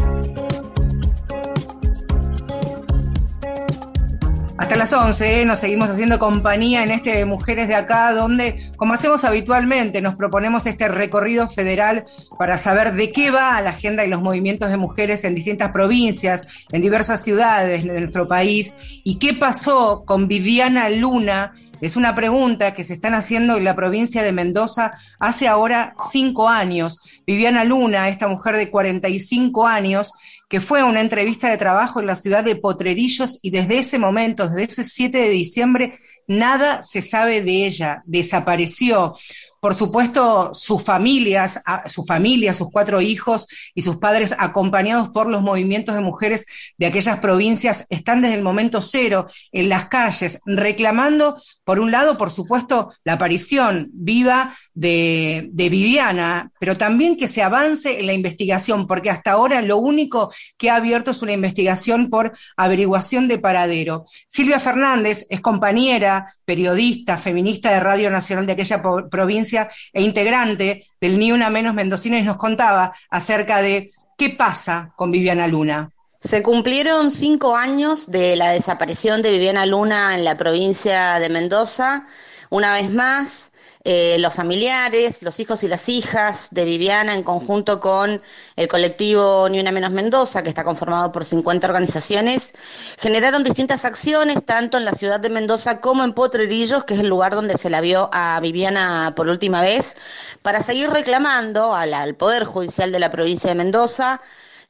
Hasta 4.59 4.77
las 4.77 4.93
11 4.93 5.41
¿eh? 5.41 5.45
nos 5.47 5.61
seguimos 5.61 5.89
haciendo 5.89 6.19
compañía 6.19 6.83
en 6.83 6.91
este 6.91 7.25
Mujeres 7.25 7.67
de 7.67 7.77
Acá, 7.77 8.13
donde, 8.13 8.71
como 8.77 8.93
hacemos 8.93 9.25
habitualmente, 9.25 10.03
nos 10.03 10.17
proponemos 10.17 10.67
este 10.67 10.87
recorrido 10.87 11.49
federal 11.49 12.05
para 12.39 12.59
saber 12.59 12.93
de 12.93 13.11
qué 13.11 13.31
va 13.31 13.59
la 13.63 13.71
agenda 13.71 14.05
y 14.05 14.09
los 14.11 14.21
movimientos 14.21 14.71
de 14.71 14.77
mujeres 14.77 15.25
en 15.25 15.35
distintas 15.35 15.73
provincias, 15.73 16.47
en 16.73 16.83
diversas 16.83 17.25
ciudades 17.25 17.85
de 17.85 18.01
nuestro 18.01 18.29
país, 18.29 18.75
y 19.03 19.19
qué 19.19 19.33
pasó 19.33 20.05
con 20.05 20.29
Viviana 20.29 20.91
Luna. 20.91 21.55
Es 21.81 21.97
una 21.97 22.15
pregunta 22.15 22.75
que 22.75 22.85
se 22.85 22.93
están 22.93 23.15
haciendo 23.15 23.57
en 23.57 23.65
la 23.65 23.75
provincia 23.75 24.23
de 24.23 24.33
Mendoza 24.33 24.93
hace 25.19 25.49
ahora 25.49 25.95
cinco 26.13 26.49
años. 26.49 27.01
Viviana 27.27 27.65
Luna, 27.65 28.09
esta 28.11 28.29
mujer 28.29 28.57
de 28.57 28.71
45 28.71 29.67
años, 29.67 30.13
que 30.51 30.61
fue 30.61 30.81
a 30.81 30.85
una 30.85 31.01
entrevista 31.01 31.49
de 31.49 31.57
trabajo 31.57 32.01
en 32.01 32.07
la 32.07 32.17
ciudad 32.17 32.45
de 32.45 32.57
Potrerillos 32.57 33.39
y 33.41 33.51
desde 33.51 33.79
ese 33.79 33.99
momento, 33.99 34.47
desde 34.47 34.65
ese 34.65 34.85
7 34.85 35.17
de 35.17 35.31
diciembre, 35.31 35.99
nada 36.27 36.83
se 36.83 37.01
sabe 37.01 37.41
de 37.41 37.67
ella, 37.67 38.03
desapareció. 38.05 39.15
Por 39.61 39.75
supuesto, 39.75 40.55
sus 40.55 40.83
familias, 40.83 41.61
su 41.87 42.07
familia, 42.07 42.55
sus 42.55 42.71
cuatro 42.71 43.03
hijos 43.03 43.47
y 43.75 43.83
sus 43.83 43.99
padres, 43.99 44.35
acompañados 44.39 45.11
por 45.11 45.29
los 45.29 45.43
movimientos 45.43 45.95
de 45.95 46.01
mujeres 46.01 46.47
de 46.79 46.87
aquellas 46.87 47.21
provincias, 47.21 47.87
están 47.91 48.23
desde 48.23 48.37
el 48.37 48.43
momento 48.43 48.81
cero 48.81 49.27
en 49.53 49.69
las 49.69 49.89
calles, 49.89 50.41
reclamando, 50.47 51.43
por 51.71 51.79
un 51.79 51.93
lado, 51.93 52.19
por 52.19 52.33
supuesto, 52.33 52.93
la 53.05 53.13
aparición 53.13 53.91
viva 53.93 54.57
de, 54.75 55.49
Viviana, 55.55 56.51
pero 56.59 56.77
también 56.77 57.17
que 57.17 57.29
se 57.29 57.45
avance 57.45 58.01
en 58.01 58.07
la 58.07 58.13
investigación, 58.13 58.89
porque 58.89 59.09
hasta 59.09 59.31
ahora 59.31 59.63
lo 59.63 59.77
único 59.77 60.33
que 60.59 60.69
ha 60.69 60.75
abierto 60.75 61.13
es 61.13 61.23
una 61.23 61.31
investigación 61.31 62.11
por 62.11 62.37
averiguación 62.57 63.29
de 63.29 63.39
paradero. 63.39 64.05
Silvia 64.27 64.59
Fernández 64.59 65.29
es 65.31 65.41
compañera, 65.41 66.35
periodista, 66.45 67.17
feminista 67.19 67.71
de 67.71 67.79
Radio 67.79 68.11
Nacional 68.11 68.47
de 68.47 68.55
aquella 68.55 68.83
provincia 69.09 69.71
e 69.93 70.03
integrante 70.03 70.89
del 71.01 71.21
Ni 71.21 71.31
Una 71.31 71.51
Menos 71.51 71.75
Mendocina 71.75 72.19
y 72.19 72.25
nos 72.25 72.37
contaba 72.37 72.93
acerca 73.11 73.63
de 73.63 73.93
qué 74.19 74.31
pasa 74.31 74.91
con 74.97 75.13
Viviana 75.13 75.47
Luna. 75.47 75.93
Se 76.23 76.43
cumplieron 76.43 77.11
cinco 77.11 77.57
años 77.57 78.11
de 78.11 78.37
la 78.37 78.51
desaparición 78.51 79.23
de 79.23 79.31
Viviana 79.31 79.65
Luna 79.65 80.15
en 80.15 80.25
la 80.25 80.37
provincia 80.37 81.19
de 81.19 81.31
Mendoza. 81.31 82.05
Una 82.51 82.75
vez 82.75 82.91
más, 82.91 83.53
eh, 83.85 84.19
los 84.21 84.35
familiares, 84.35 85.23
los 85.23 85.41
hijos 85.41 85.63
y 85.63 85.69
las 85.69 85.89
hijas 85.89 86.49
de 86.51 86.67
Viviana, 86.67 87.15
en 87.15 87.23
conjunto 87.23 87.81
con 87.81 88.21
el 88.57 88.69
colectivo 88.69 89.49
Ni 89.49 89.61
Una 89.61 89.73
Menos 89.73 89.93
Mendoza, 89.93 90.43
que 90.43 90.51
está 90.51 90.63
conformado 90.63 91.11
por 91.11 91.25
50 91.25 91.67
organizaciones, 91.67 92.53
generaron 92.99 93.43
distintas 93.43 93.87
acciones, 93.87 94.45
tanto 94.45 94.77
en 94.77 94.85
la 94.85 94.93
ciudad 94.93 95.21
de 95.21 95.31
Mendoza 95.31 95.81
como 95.81 96.05
en 96.05 96.13
Potrerillos, 96.13 96.85
que 96.85 96.93
es 96.93 97.01
el 97.01 97.09
lugar 97.09 97.35
donde 97.35 97.57
se 97.57 97.71
la 97.71 97.81
vio 97.81 98.11
a 98.13 98.39
Viviana 98.41 99.15
por 99.17 99.29
última 99.29 99.63
vez, 99.63 99.97
para 100.43 100.63
seguir 100.63 100.91
reclamando 100.91 101.75
al, 101.75 101.95
al 101.95 102.15
Poder 102.15 102.45
Judicial 102.45 102.93
de 102.93 102.99
la 102.99 103.11
provincia 103.11 103.49
de 103.49 103.57
Mendoza 103.57 104.21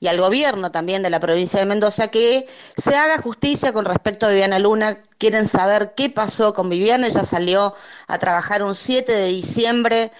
y 0.01 0.09
al 0.09 0.19
gobierno 0.19 0.73
también 0.73 1.03
de 1.03 1.11
la 1.11 1.21
provincia 1.21 1.61
de 1.61 1.67
Mendoza 1.67 2.09
que 2.09 2.49
se 2.77 2.97
haga 2.97 3.21
justicia 3.21 3.75
con 3.75 3.85
respecto 3.85 4.27
a 4.27 4.31
Viviana 4.31 4.59
Luna. 4.59 5.03
Quieren 5.19 5.47
saber 5.47 5.93
qué 5.95 6.09
pasó 6.09 6.55
con 6.55 6.71
Viviana. 6.71 7.07
Ella 7.07 7.23
salió 7.23 7.75
a 8.09 8.19
trabajar 8.19 8.63
un 8.63 8.75
7 8.75 9.13
de 9.13 9.27
diciembre. 9.27 10.11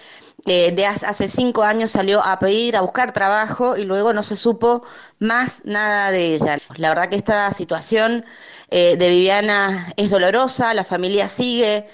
Eh, 0.47 0.71
de 0.71 0.87
hace 0.87 1.27
cinco 1.29 1.61
años 1.61 1.91
salió 1.91 2.23
a 2.23 2.39
pedir, 2.39 2.75
a 2.75 2.81
buscar 2.81 3.11
trabajo 3.11 3.77
y 3.77 3.83
luego 3.83 4.11
no 4.11 4.23
se 4.23 4.35
supo 4.35 4.83
más 5.19 5.61
nada 5.65 6.09
de 6.09 6.33
ella. 6.33 6.57
La 6.77 6.89
verdad 6.89 7.09
que 7.09 7.15
esta 7.15 7.53
situación 7.53 8.25
eh, 8.71 8.97
de 8.97 9.07
Viviana 9.07 9.93
es 9.97 10.09
dolorosa, 10.09 10.73
la 10.73 10.83
familia 10.83 11.27
sigue 11.27 11.87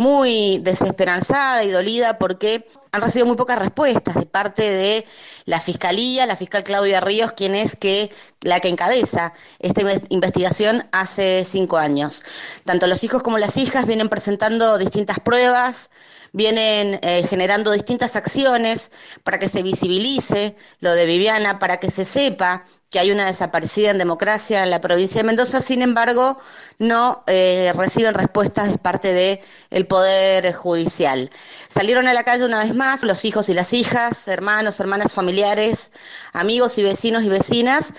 muy 0.00 0.60
desesperanzada 0.60 1.62
y 1.62 1.70
dolida 1.70 2.16
porque 2.16 2.66
han 2.90 3.02
recibido 3.02 3.26
muy 3.26 3.36
pocas 3.36 3.58
respuestas 3.58 4.14
de 4.14 4.24
parte 4.24 4.62
de 4.70 5.06
la 5.44 5.60
fiscalía, 5.60 6.24
la 6.24 6.36
fiscal 6.36 6.64
Claudia 6.64 7.02
Ríos, 7.02 7.32
quien 7.32 7.54
es 7.54 7.76
que 7.76 8.10
la 8.40 8.60
que 8.60 8.68
encabeza 8.68 9.34
esta 9.58 9.82
investigación 10.08 10.88
hace 10.90 11.44
cinco 11.44 11.76
años. 11.76 12.24
Tanto 12.64 12.86
los 12.86 13.04
hijos 13.04 13.22
como 13.22 13.36
las 13.36 13.58
hijas 13.58 13.84
vienen 13.84 14.08
presentando 14.08 14.78
distintas 14.78 15.20
pruebas, 15.20 15.90
vienen 16.32 16.98
eh, 17.02 17.26
generando 17.28 17.70
distintas 17.70 18.16
acciones 18.16 18.90
para 19.22 19.38
que 19.38 19.50
se 19.50 19.62
visibilice 19.62 20.56
lo 20.78 20.92
de 20.94 21.04
Viviana, 21.04 21.58
para 21.58 21.76
que 21.78 21.90
se 21.90 22.06
sepa 22.06 22.64
que 22.90 22.98
hay 22.98 23.12
una 23.12 23.26
desaparecida 23.26 23.90
en 23.90 23.98
democracia 23.98 24.64
en 24.64 24.70
la 24.70 24.80
provincia 24.80 25.20
de 25.22 25.26
Mendoza, 25.28 25.60
sin 25.60 25.80
embargo, 25.80 26.38
no 26.80 27.22
eh, 27.28 27.72
reciben 27.76 28.14
respuestas 28.14 28.72
de 28.72 28.78
parte 28.78 29.14
del 29.14 29.38
el 29.70 29.86
Poder 29.86 30.52
Judicial. 30.52 31.30
Salieron 31.68 32.08
a 32.08 32.14
la 32.14 32.24
calle 32.24 32.44
una 32.44 32.58
vez 32.58 32.74
más 32.74 33.04
los 33.04 33.24
hijos 33.24 33.48
y 33.48 33.54
las 33.54 33.72
hijas, 33.72 34.26
hermanos, 34.26 34.80
hermanas, 34.80 35.12
familiares, 35.12 35.92
amigos 36.32 36.78
y 36.78 36.82
vecinos 36.82 37.22
y 37.22 37.28
vecinas, 37.28 37.92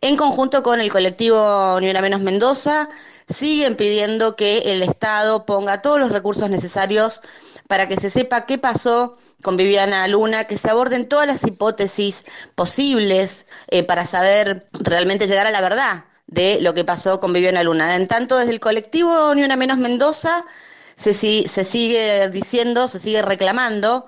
en 0.00 0.16
conjunto 0.16 0.62
con 0.62 0.80
el 0.80 0.92
colectivo 0.92 1.78
Ni 1.80 1.90
Una 1.90 2.00
Menos 2.00 2.20
Mendoza, 2.20 2.88
siguen 3.28 3.74
pidiendo 3.74 4.36
que 4.36 4.58
el 4.58 4.82
Estado 4.84 5.44
ponga 5.44 5.82
todos 5.82 5.98
los 5.98 6.12
recursos 6.12 6.48
necesarios 6.50 7.20
para 7.66 7.88
que 7.88 7.96
se 7.96 8.10
sepa 8.10 8.46
qué 8.46 8.58
pasó 8.58 9.18
con 9.42 9.56
Viviana 9.56 10.06
Luna, 10.08 10.44
que 10.44 10.56
se 10.56 10.70
aborden 10.70 11.08
todas 11.08 11.26
las 11.26 11.44
hipótesis 11.44 12.24
posibles 12.54 13.46
eh, 13.68 13.82
para 13.82 14.06
saber 14.06 14.68
realmente 14.72 15.26
llegar 15.26 15.46
a 15.46 15.50
la 15.50 15.60
verdad 15.60 16.04
de 16.26 16.60
lo 16.60 16.74
que 16.74 16.84
pasó 16.84 17.20
con 17.20 17.32
Viviana 17.32 17.62
Luna. 17.62 17.96
En 17.96 18.08
tanto, 18.08 18.36
desde 18.36 18.52
el 18.52 18.60
colectivo 18.60 19.34
Ni 19.34 19.44
Una 19.44 19.56
Menos 19.56 19.78
Mendoza 19.78 20.44
se, 20.96 21.14
se 21.14 21.64
sigue 21.64 22.30
diciendo, 22.30 22.88
se 22.88 22.98
sigue 22.98 23.22
reclamando 23.22 24.06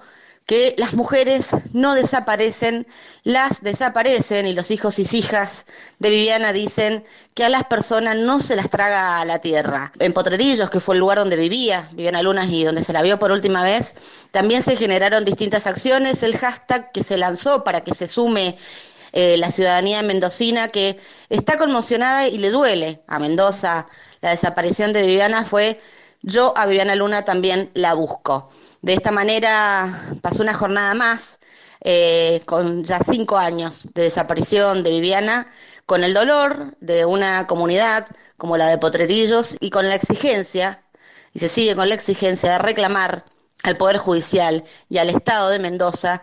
que 0.49 0.75
las 0.79 0.95
mujeres 0.95 1.51
no 1.75 1.93
desaparecen, 1.93 2.87
las 3.23 3.61
desaparecen 3.61 4.47
y 4.47 4.55
los 4.55 4.71
hijos 4.71 4.99
y 4.99 5.03
hijas 5.03 5.67
de 5.99 6.09
Viviana 6.09 6.55
dicen 6.55 7.05
que 7.35 7.45
a 7.45 7.51
las 7.51 7.65
personas 7.65 8.17
no 8.17 8.41
se 8.41 8.57
las 8.57 8.71
traga 8.71 9.21
a 9.21 9.27
la 9.27 9.41
tierra. 9.41 9.93
En 9.99 10.15
Potrerillos, 10.15 10.71
que 10.71 10.81
fue 10.81 10.95
el 10.95 11.01
lugar 11.01 11.19
donde 11.19 11.37
vivía 11.37 11.87
Viviana 11.93 12.23
Lunas 12.23 12.49
y 12.49 12.65
donde 12.65 12.83
se 12.83 12.95
la 12.95 13.03
vio 13.03 13.19
por 13.19 13.31
última 13.31 13.63
vez, 13.63 13.93
también 14.31 14.63
se 14.63 14.79
generaron 14.79 15.27
distintas 15.27 15.67
acciones, 15.67 16.23
el 16.23 16.39
hashtag 16.39 16.93
que 16.93 17.05
se 17.05 17.19
lanzó 17.19 17.63
para 17.63 17.83
que 17.83 17.95
se 17.95 18.09
sume 18.09 18.57
eh, 19.13 19.37
la 19.37 19.51
ciudadanía 19.51 20.03
mendocina 20.03 20.69
que 20.69 20.99
está 21.29 21.59
conmocionada 21.59 22.27
y 22.27 22.39
le 22.39 22.49
duele 22.49 23.03
a 23.07 23.19
Mendoza 23.19 23.87
la 24.23 24.31
desaparición 24.31 24.95
de 24.95 25.03
Viviana 25.07 25.45
fue 25.45 25.79
yo 26.23 26.55
a 26.57 26.65
Viviana 26.65 26.95
Luna 26.95 27.27
también 27.27 27.71
la 27.75 27.93
busco. 27.93 28.49
De 28.83 28.95
esta 28.95 29.11
manera 29.11 30.17
pasó 30.23 30.43
una 30.43 30.55
jornada 30.55 30.95
más, 30.95 31.39
eh, 31.81 32.41
con 32.47 32.85
ya 32.85 33.01
cinco 33.01 33.37
años 33.37 33.89
de 33.95 34.03
desaparición 34.03 34.83
de 34.83 34.91
Viviana, 34.91 35.47
con 35.87 36.05
el 36.05 36.15
dolor 36.15 36.77
de 36.81 37.05
una 37.05 37.47
comunidad 37.47 38.07
como 38.37 38.57
la 38.57 38.69
de 38.69 38.79
Potrerillos 38.79 39.57
y 39.61 39.71
con 39.71 39.89
la 39.89 39.95
exigencia, 39.95 40.85
y 41.35 41.41
se 41.41 41.49
sigue 41.49 41.77
con 41.77 41.89
la 41.89 41.95
exigencia 41.95 42.53
de 42.53 42.59
reclamar 42.59 43.25
al 43.63 43.77
Poder 43.77 43.99
Judicial 43.99 44.65
y 44.89 44.99
al 44.99 45.11
Estado 45.11 45.51
de 45.51 45.59
Mendoza 45.59 46.23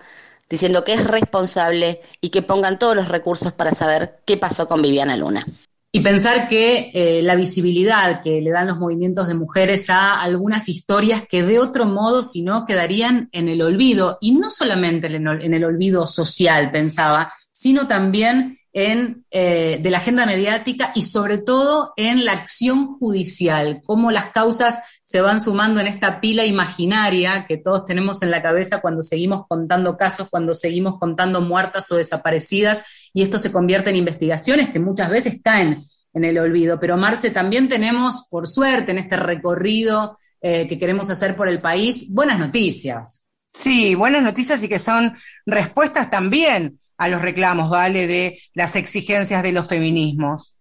diciendo 0.49 0.83
que 0.83 0.93
es 0.93 1.05
responsable 1.05 2.01
y 2.21 2.29
que 2.29 2.41
pongan 2.41 2.79
todos 2.79 2.95
los 2.95 3.07
recursos 3.09 3.51
para 3.51 3.71
saber 3.71 4.21
qué 4.25 4.37
pasó 4.37 4.67
con 4.67 4.81
Viviana 4.81 5.17
Luna. 5.17 5.45
Y 5.95 6.01
pensar 6.01 6.49
que 6.49 6.91
eh, 6.93 7.21
la 7.21 7.35
visibilidad 7.35 8.21
que 8.21 8.41
le 8.41 8.51
dan 8.51 8.67
los 8.67 8.77
movimientos 8.77 9.29
de 9.29 9.33
mujeres 9.33 9.89
a 9.89 10.19
algunas 10.19 10.67
historias 10.67 11.23
que 11.25 11.41
de 11.41 11.57
otro 11.57 11.85
modo, 11.85 12.21
si 12.21 12.41
no, 12.41 12.65
quedarían 12.65 13.29
en 13.31 13.47
el 13.47 13.61
olvido. 13.61 14.17
Y 14.19 14.33
no 14.33 14.49
solamente 14.49 15.07
en 15.07 15.53
el, 15.53 15.63
olvido 15.63 16.05
social, 16.05 16.69
pensaba, 16.69 17.31
sino 17.53 17.87
también 17.87 18.57
en, 18.73 19.23
eh, 19.31 19.79
de 19.81 19.89
la 19.89 19.99
agenda 19.99 20.25
mediática 20.25 20.91
y 20.95 21.03
sobre 21.03 21.37
todo 21.37 21.93
en 21.95 22.25
la 22.25 22.33
acción 22.33 22.97
judicial, 22.97 23.81
cómo 23.85 24.11
las 24.11 24.33
causas 24.33 24.79
se 25.05 25.21
van 25.21 25.39
sumando 25.39 25.79
en 25.79 25.87
esta 25.87 26.19
pila 26.19 26.45
imaginaria 26.45 27.45
que 27.47 27.55
todos 27.55 27.85
tenemos 27.85 28.21
en 28.21 28.31
la 28.31 28.41
cabeza 28.41 28.81
cuando 28.81 29.01
seguimos 29.01 29.47
contando 29.47 29.95
casos, 29.95 30.27
cuando 30.29 30.55
seguimos 30.55 30.99
contando 30.99 31.39
muertas 31.39 31.89
o 31.93 31.95
desaparecidas, 31.95 32.83
y 33.15 33.23
esto 33.23 33.39
se 33.39 33.49
convierte 33.49 33.89
en 33.89 33.95
investigaciones 33.95 34.71
que 34.71 34.79
muchas 34.79 35.09
veces 35.09 35.39
caen 35.41 35.87
en 36.13 36.25
el 36.25 36.37
olvido. 36.37 36.77
Pero 36.81 36.97
Marce, 36.97 37.31
también 37.31 37.69
tenemos, 37.69 38.27
por 38.29 38.45
suerte, 38.45 38.91
en 38.91 38.97
este 38.97 39.15
recorrido 39.15 40.17
eh, 40.41 40.67
que 40.67 40.77
queremos 40.77 41.09
hacer 41.09 41.33
por 41.33 41.47
el 41.47 41.61
país, 41.61 42.13
buenas 42.13 42.37
noticias. 42.37 43.25
Sí, 43.53 43.95
buenas 43.95 44.21
noticias 44.21 44.61
y 44.63 44.67
que 44.67 44.79
son 44.79 45.15
respuestas 45.45 46.11
también 46.11 46.77
a 46.97 47.07
los 47.07 47.21
reclamos, 47.21 47.69
¿vale? 47.69 48.05
De 48.05 48.37
las 48.53 48.75
exigencias 48.75 49.41
de 49.41 49.53
los 49.53 49.65
feminismos. 49.65 50.59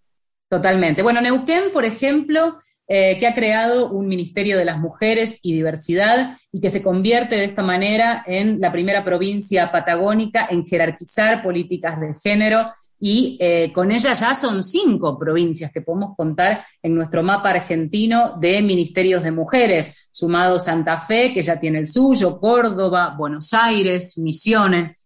Totalmente. 0.48 1.02
Bueno, 1.02 1.20
Neuquén, 1.20 1.72
por 1.72 1.84
ejemplo, 1.84 2.60
eh, 2.86 3.16
que 3.18 3.26
ha 3.26 3.34
creado 3.34 3.90
un 3.90 4.06
Ministerio 4.06 4.58
de 4.58 4.64
las 4.66 4.78
Mujeres 4.78 5.38
y 5.42 5.54
Diversidad 5.54 6.36
y 6.52 6.60
que 6.60 6.68
se 6.68 6.82
convierte 6.82 7.36
de 7.36 7.44
esta 7.44 7.62
manera 7.62 8.22
en 8.26 8.60
la 8.60 8.70
primera 8.70 9.02
provincia 9.04 9.72
patagónica 9.72 10.46
en 10.50 10.62
jerarquizar 10.62 11.42
políticas 11.42 11.98
de 11.98 12.14
género. 12.22 12.72
Y 13.00 13.38
eh, 13.40 13.72
con 13.74 13.90
ella 13.90 14.12
ya 14.12 14.34
son 14.34 14.62
cinco 14.62 15.18
provincias 15.18 15.72
que 15.72 15.80
podemos 15.80 16.14
contar 16.16 16.64
en 16.82 16.94
nuestro 16.94 17.22
mapa 17.22 17.50
argentino 17.50 18.36
de 18.38 18.62
ministerios 18.62 19.22
de 19.22 19.30
mujeres, 19.30 20.08
sumado 20.10 20.58
Santa 20.58 21.00
Fe, 21.00 21.32
que 21.32 21.42
ya 21.42 21.58
tiene 21.58 21.80
el 21.80 21.86
suyo, 21.86 22.38
Córdoba, 22.38 23.14
Buenos 23.16 23.52
Aires, 23.52 24.18
Misiones 24.18 25.03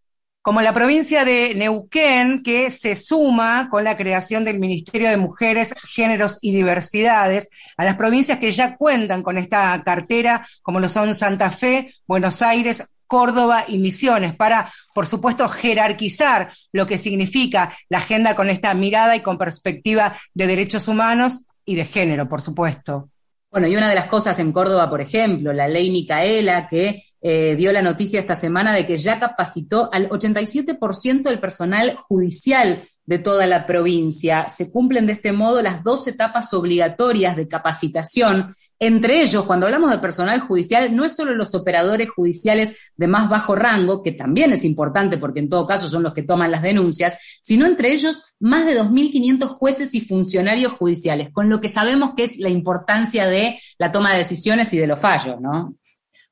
como 0.48 0.62
la 0.62 0.72
provincia 0.72 1.26
de 1.26 1.54
Neuquén, 1.54 2.42
que 2.42 2.70
se 2.70 2.96
suma 2.96 3.68
con 3.70 3.84
la 3.84 3.98
creación 3.98 4.46
del 4.46 4.58
Ministerio 4.58 5.10
de 5.10 5.18
Mujeres, 5.18 5.74
Géneros 5.94 6.38
y 6.40 6.52
Diversidades 6.52 7.50
a 7.76 7.84
las 7.84 7.96
provincias 7.96 8.38
que 8.38 8.50
ya 8.50 8.78
cuentan 8.78 9.22
con 9.22 9.36
esta 9.36 9.82
cartera, 9.84 10.48
como 10.62 10.80
lo 10.80 10.88
son 10.88 11.14
Santa 11.14 11.50
Fe, 11.50 11.92
Buenos 12.06 12.40
Aires, 12.40 12.82
Córdoba 13.06 13.66
y 13.68 13.76
Misiones, 13.76 14.34
para, 14.36 14.72
por 14.94 15.06
supuesto, 15.06 15.46
jerarquizar 15.50 16.50
lo 16.72 16.86
que 16.86 16.96
significa 16.96 17.70
la 17.90 17.98
agenda 17.98 18.34
con 18.34 18.48
esta 18.48 18.72
mirada 18.72 19.16
y 19.16 19.20
con 19.20 19.36
perspectiva 19.36 20.16
de 20.32 20.46
derechos 20.46 20.88
humanos 20.88 21.40
y 21.66 21.74
de 21.74 21.84
género, 21.84 22.26
por 22.26 22.40
supuesto. 22.40 23.10
Bueno, 23.50 23.66
y 23.66 23.76
una 23.76 23.88
de 23.88 23.94
las 23.94 24.06
cosas 24.06 24.38
en 24.40 24.52
Córdoba, 24.52 24.90
por 24.90 25.00
ejemplo, 25.00 25.52
la 25.54 25.68
ley 25.68 25.90
Micaela, 25.90 26.68
que 26.68 27.02
eh, 27.20 27.56
dio 27.56 27.72
la 27.72 27.80
noticia 27.80 28.20
esta 28.20 28.34
semana 28.34 28.74
de 28.74 28.86
que 28.86 28.98
ya 28.98 29.18
capacitó 29.18 29.88
al 29.92 30.08
87% 30.10 31.22
del 31.22 31.40
personal 31.40 31.96
judicial 31.96 32.84
de 33.06 33.18
toda 33.18 33.46
la 33.46 33.66
provincia. 33.66 34.50
Se 34.50 34.70
cumplen 34.70 35.06
de 35.06 35.14
este 35.14 35.32
modo 35.32 35.62
las 35.62 35.82
dos 35.82 36.06
etapas 36.06 36.52
obligatorias 36.52 37.36
de 37.36 37.48
capacitación. 37.48 38.54
Entre 38.80 39.22
ellos, 39.22 39.44
cuando 39.44 39.66
hablamos 39.66 39.90
de 39.90 39.98
personal 39.98 40.38
judicial, 40.40 40.94
no 40.94 41.04
es 41.04 41.16
solo 41.16 41.34
los 41.34 41.52
operadores 41.54 42.10
judiciales 42.10 42.76
de 42.96 43.08
más 43.08 43.28
bajo 43.28 43.56
rango, 43.56 44.02
que 44.04 44.12
también 44.12 44.52
es 44.52 44.64
importante 44.64 45.18
porque 45.18 45.40
en 45.40 45.48
todo 45.48 45.66
caso 45.66 45.88
son 45.88 46.04
los 46.04 46.14
que 46.14 46.22
toman 46.22 46.52
las 46.52 46.62
denuncias, 46.62 47.18
sino 47.42 47.66
entre 47.66 47.92
ellos 47.92 48.22
más 48.38 48.66
de 48.66 48.80
2.500 48.80 49.46
jueces 49.48 49.94
y 49.96 50.00
funcionarios 50.00 50.72
judiciales, 50.74 51.30
con 51.32 51.48
lo 51.48 51.60
que 51.60 51.68
sabemos 51.68 52.12
que 52.16 52.24
es 52.24 52.38
la 52.38 52.50
importancia 52.50 53.26
de 53.26 53.58
la 53.78 53.90
toma 53.90 54.12
de 54.12 54.18
decisiones 54.18 54.72
y 54.72 54.78
de 54.78 54.86
los 54.86 55.00
fallos, 55.00 55.40
¿no? 55.40 55.74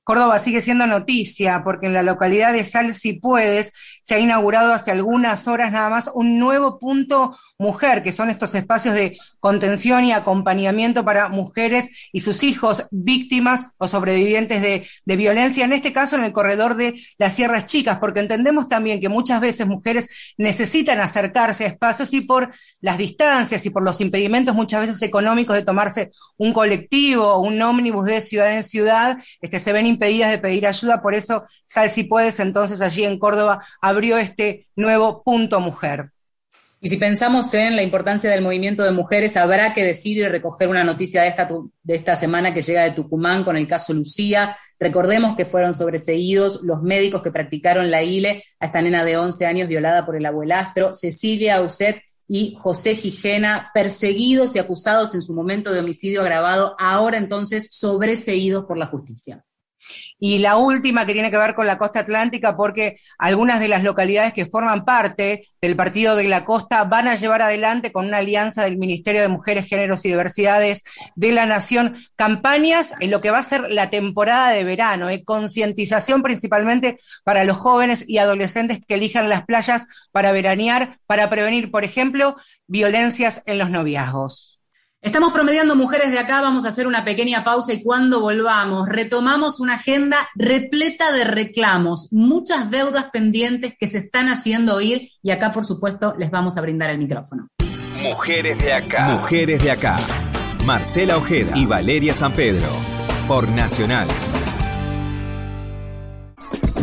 Córdoba 0.05 0.39
sigue 0.39 0.61
siendo 0.61 0.87
noticia 0.87 1.63
porque 1.65 1.89
en 1.89 1.93
la 1.93 2.05
localidad 2.05 2.53
de 2.53 2.65
Sal 2.65 2.95
Si 2.95 3.15
Puedes 3.15 3.73
se 4.07 4.15
ha 4.15 4.21
inaugurado 4.21 4.73
hace 4.73 4.93
algunas 4.93 5.49
horas 5.49 5.73
nada 5.73 5.91
más 5.91 6.09
un 6.15 6.39
nuevo 6.39 6.79
punto 6.79 7.37
mujer, 7.59 8.05
que 8.05 8.13
son 8.13 8.31
estos 8.31 8.55
espacios 8.55 8.95
de 8.95 9.19
contención 9.41 10.05
y 10.05 10.13
acompañamiento 10.13 11.05
para 11.05 11.29
mujeres 11.29 12.09
y 12.13 12.21
sus 12.21 12.43
hijos 12.43 12.87
víctimas 12.91 13.69
o 13.79 13.89
sobrevivientes 13.89 14.63
de, 14.63 15.17
violencia, 15.17 15.65
en 15.65 15.73
este 15.73 15.93
caso 15.93 16.17
en 16.17 16.25
el 16.25 16.33
corredor 16.33 16.77
de 16.77 16.95
las 17.19 17.35
Sierras 17.35 17.67
Chicas, 17.67 17.99
porque 17.99 18.21
entendemos 18.21 18.69
también 18.69 19.01
que 19.01 19.09
muchas 19.09 19.41
veces 19.41 19.67
mujeres 19.67 20.35
necesitan 20.37 21.01
acercarse 21.01 21.65
a 21.65 21.69
espacios 21.69 22.13
y 22.13 22.21
por 22.21 22.51
las 22.81 22.99
distancias 22.99 23.65
y 23.67 23.71
por 23.71 23.83
los 23.83 24.01
impedimentos 24.01 24.55
muchas 24.55 24.83
veces 24.83 25.03
económicos 25.03 25.57
de 25.57 25.63
tomarse 25.63 26.11
un 26.37 26.53
colectivo 26.53 27.25
o 27.25 27.41
un 27.41 27.61
ómnibus 27.61 28.05
de 28.05 28.21
ciudad 28.21 28.55
en 28.55 28.63
ciudad, 28.63 29.19
este, 29.41 29.59
se 29.59 29.73
ven 29.73 29.87
impedidas 29.87 30.31
de 30.31 30.39
pedir 30.39 30.67
ayuda, 30.67 31.03
por 31.03 31.15
eso 31.15 31.45
Sal 31.65 31.91
si 31.91 32.05
puedes 32.05 32.39
entonces 32.39 32.81
allí 32.81 33.05
en 33.05 33.19
Córdoba 33.19 33.65
abrió 33.97 34.19
este 34.19 34.69
nuevo 34.77 35.23
punto 35.23 35.59
mujer. 35.59 36.11
Y 36.83 36.91
si 36.91 36.99
pensamos 36.99 37.53
en 37.55 37.75
la 37.75 37.83
importancia 37.83 38.31
del 38.31 38.43
movimiento 38.43 38.85
de 38.85 38.91
mujeres, 38.91 39.39
habrá 39.39 39.73
que 39.73 39.83
decir 39.83 40.19
y 40.19 40.29
recoger 40.29 40.69
una 40.69 40.85
noticia 40.85 41.23
de 41.23 41.29
esta, 41.29 41.49
de 41.83 41.95
esta 41.95 42.15
semana 42.15 42.53
que 42.53 42.61
llega 42.61 42.85
de 42.85 42.91
Tucumán 42.91 43.43
con 43.43 43.57
el 43.57 43.67
caso 43.67 43.95
Lucía. 43.95 44.59
Recordemos 44.79 45.35
que 45.35 45.47
fueron 45.47 45.75
sobreseídos 45.75 46.63
los 46.63 46.83
médicos 46.83 47.23
que 47.23 47.33
practicaron 47.33 47.91
la 47.91 48.03
ILE 48.03 48.45
a 48.61 48.67
esta 48.67 48.83
nena 48.83 49.03
de 49.03 49.17
11 49.17 49.47
años 49.47 49.69
violada 49.69 50.05
por 50.05 50.17
el 50.17 50.27
abuelastro, 50.27 50.93
Cecilia 50.93 51.57
Auset 51.57 52.03
y 52.29 52.55
José 52.59 52.97
Gijena, 52.97 53.71
perseguidos 53.73 54.55
y 54.55 54.59
acusados 54.59 55.15
en 55.15 55.23
su 55.23 55.33
momento 55.33 55.73
de 55.73 55.81
homicidio 55.81 56.21
agravado, 56.21 56.77
ahora 56.79 57.17
entonces 57.17 57.69
sobreseídos 57.71 58.67
por 58.67 58.77
la 58.77 58.87
justicia. 58.89 59.43
Y 60.19 60.39
la 60.39 60.57
última 60.57 61.07
que 61.07 61.13
tiene 61.13 61.31
que 61.31 61.39
ver 61.39 61.55
con 61.55 61.67
la 61.67 61.79
costa 61.79 62.01
atlántica, 62.01 62.57
porque 62.57 62.99
algunas 63.19 63.61
de 63.61 63.69
las 63.69 63.83
localidades 63.83 64.33
que 64.33 64.47
forman 64.47 64.85
parte 64.85 65.49
del 65.61 65.77
Partido 65.77 66.17
de 66.17 66.29
la 66.29 66.45
Costa 66.45 66.85
van 66.85 67.09
a 67.09 67.17
llevar 67.17 67.43
adelante 67.43 67.93
con 67.93 68.07
una 68.07 68.19
alianza 68.19 68.65
del 68.65 68.79
Ministerio 68.79 69.21
de 69.21 69.29
Mujeres, 69.29 69.67
Géneros 69.67 70.05
y 70.05 70.09
Diversidades 70.09 70.85
de 71.15 71.33
la 71.33 71.47
Nación 71.47 71.97
campañas 72.17 72.93
en 73.01 73.11
lo 73.11 73.21
que 73.21 73.31
va 73.31 73.39
a 73.39 73.43
ser 73.43 73.71
la 73.71 73.91
temporada 73.91 74.51
de 74.51 74.65
verano, 74.65 75.11
eh, 75.11 75.25
concientización 75.25 76.23
principalmente 76.23 76.99
para 77.25 77.45
los 77.45 77.57
jóvenes 77.57 78.09
y 78.09 78.19
adolescentes 78.19 78.81
que 78.87 78.95
elijan 78.95 79.29
las 79.29 79.45
playas 79.45 79.87
para 80.13 80.33
veranear, 80.33 80.99
para 81.07 81.29
prevenir, 81.29 81.71
por 81.71 81.85
ejemplo, 81.85 82.37
violencias 82.67 83.43
en 83.47 83.59
los 83.59 83.71
noviazgos. 83.71 84.56
Estamos 85.07 85.33
promediando 85.33 85.77
mujeres 85.77 86.11
de 86.11 86.19
acá, 86.19 86.41
vamos 86.41 86.65
a 86.65 86.71
hacer 86.71 86.89
una 86.89 87.05
pequeña 87.05 87.45
pausa 87.45 87.73
y 87.73 87.81
cuando 87.81 88.21
volvamos 88.21 88.89
retomamos 88.89 89.61
una 89.61 89.75
agenda 89.75 90.17
repleta 90.35 91.13
de 91.13 91.23
reclamos, 91.23 92.09
muchas 92.11 92.73
deudas 92.73 93.05
pendientes 93.13 93.75
que 93.79 93.87
se 93.87 93.99
están 93.99 94.29
haciendo 94.29 94.75
oír 94.75 95.11
y 95.23 95.31
acá 95.31 95.53
por 95.53 95.65
supuesto 95.65 96.17
les 96.19 96.33
vamos 96.33 96.57
a 96.57 96.61
brindar 96.61 96.91
el 96.91 96.99
micrófono. 96.99 97.47
Mujeres 98.03 98.59
de 98.59 98.73
acá. 98.73 99.11
Mujeres 99.11 99.63
de 99.63 99.71
acá. 99.71 100.01
Marcela 100.65 101.19
Ojeda 101.19 101.53
y 101.55 101.67
Valeria 101.67 102.13
San 102.13 102.33
Pedro 102.33 102.67
por 103.29 103.49
Nacional. 103.49 104.09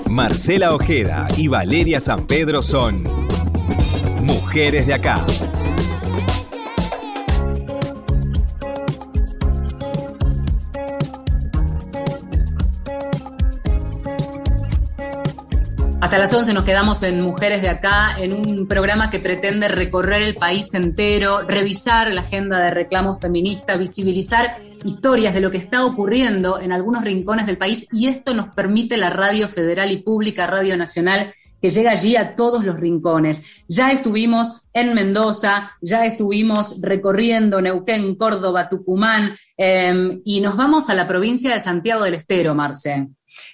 Marcela 0.10 0.74
Ojeda 0.74 1.28
y 1.36 1.50
Valeria 1.50 2.00
San 2.00 2.26
Pedro 2.26 2.64
son 2.64 3.04
Mujeres 4.22 4.88
de 4.88 4.94
acá. 4.94 5.26
Hasta 16.14 16.26
las 16.26 16.34
11 16.36 16.54
nos 16.54 16.64
quedamos 16.64 17.02
en 17.02 17.22
Mujeres 17.22 17.64
de 17.64 17.70
Acá, 17.70 18.16
en 18.20 18.36
un 18.36 18.68
programa 18.68 19.10
que 19.10 19.18
pretende 19.18 19.68
recorrer 19.68 20.22
el 20.22 20.36
país 20.36 20.72
entero, 20.74 21.42
revisar 21.42 22.14
la 22.14 22.22
agenda 22.22 22.60
de 22.60 22.70
reclamos 22.70 23.20
feministas, 23.20 23.80
visibilizar 23.80 24.58
historias 24.84 25.34
de 25.34 25.42
lo 25.42 25.50
que 25.50 25.58
está 25.58 25.84
ocurriendo 25.84 26.62
en 26.62 26.72
algunos 26.72 27.04
rincones 27.04 27.48
del 27.48 27.58
país 27.58 27.88
y 27.92 28.10
esto 28.10 28.36
nos 28.36 28.50
permite 28.50 28.96
la 28.96 29.10
radio 29.10 29.48
federal 29.48 29.92
y 29.92 30.04
pública, 30.04 30.46
Radio 30.46 30.78
Nacional, 30.78 31.34
que 31.60 31.72
llega 31.72 31.90
allí 31.90 32.16
a 32.16 32.36
todos 32.36 32.64
los 32.64 32.80
rincones. 32.80 33.64
Ya 33.68 33.92
estuvimos 33.92 34.68
en 34.72 34.94
Mendoza, 34.94 35.72
ya 35.82 36.06
estuvimos 36.06 36.80
recorriendo 36.80 37.60
Neuquén, 37.60 38.14
Córdoba, 38.18 38.70
Tucumán 38.70 39.36
em, 39.58 40.22
y 40.24 40.42
nos 40.42 40.56
vamos 40.56 40.92
a 40.92 40.94
la 40.94 41.08
provincia 41.08 41.56
de 41.56 41.60
Santiago 41.60 42.04
del 42.04 42.14
Estero, 42.14 42.54
Marce. 42.54 43.08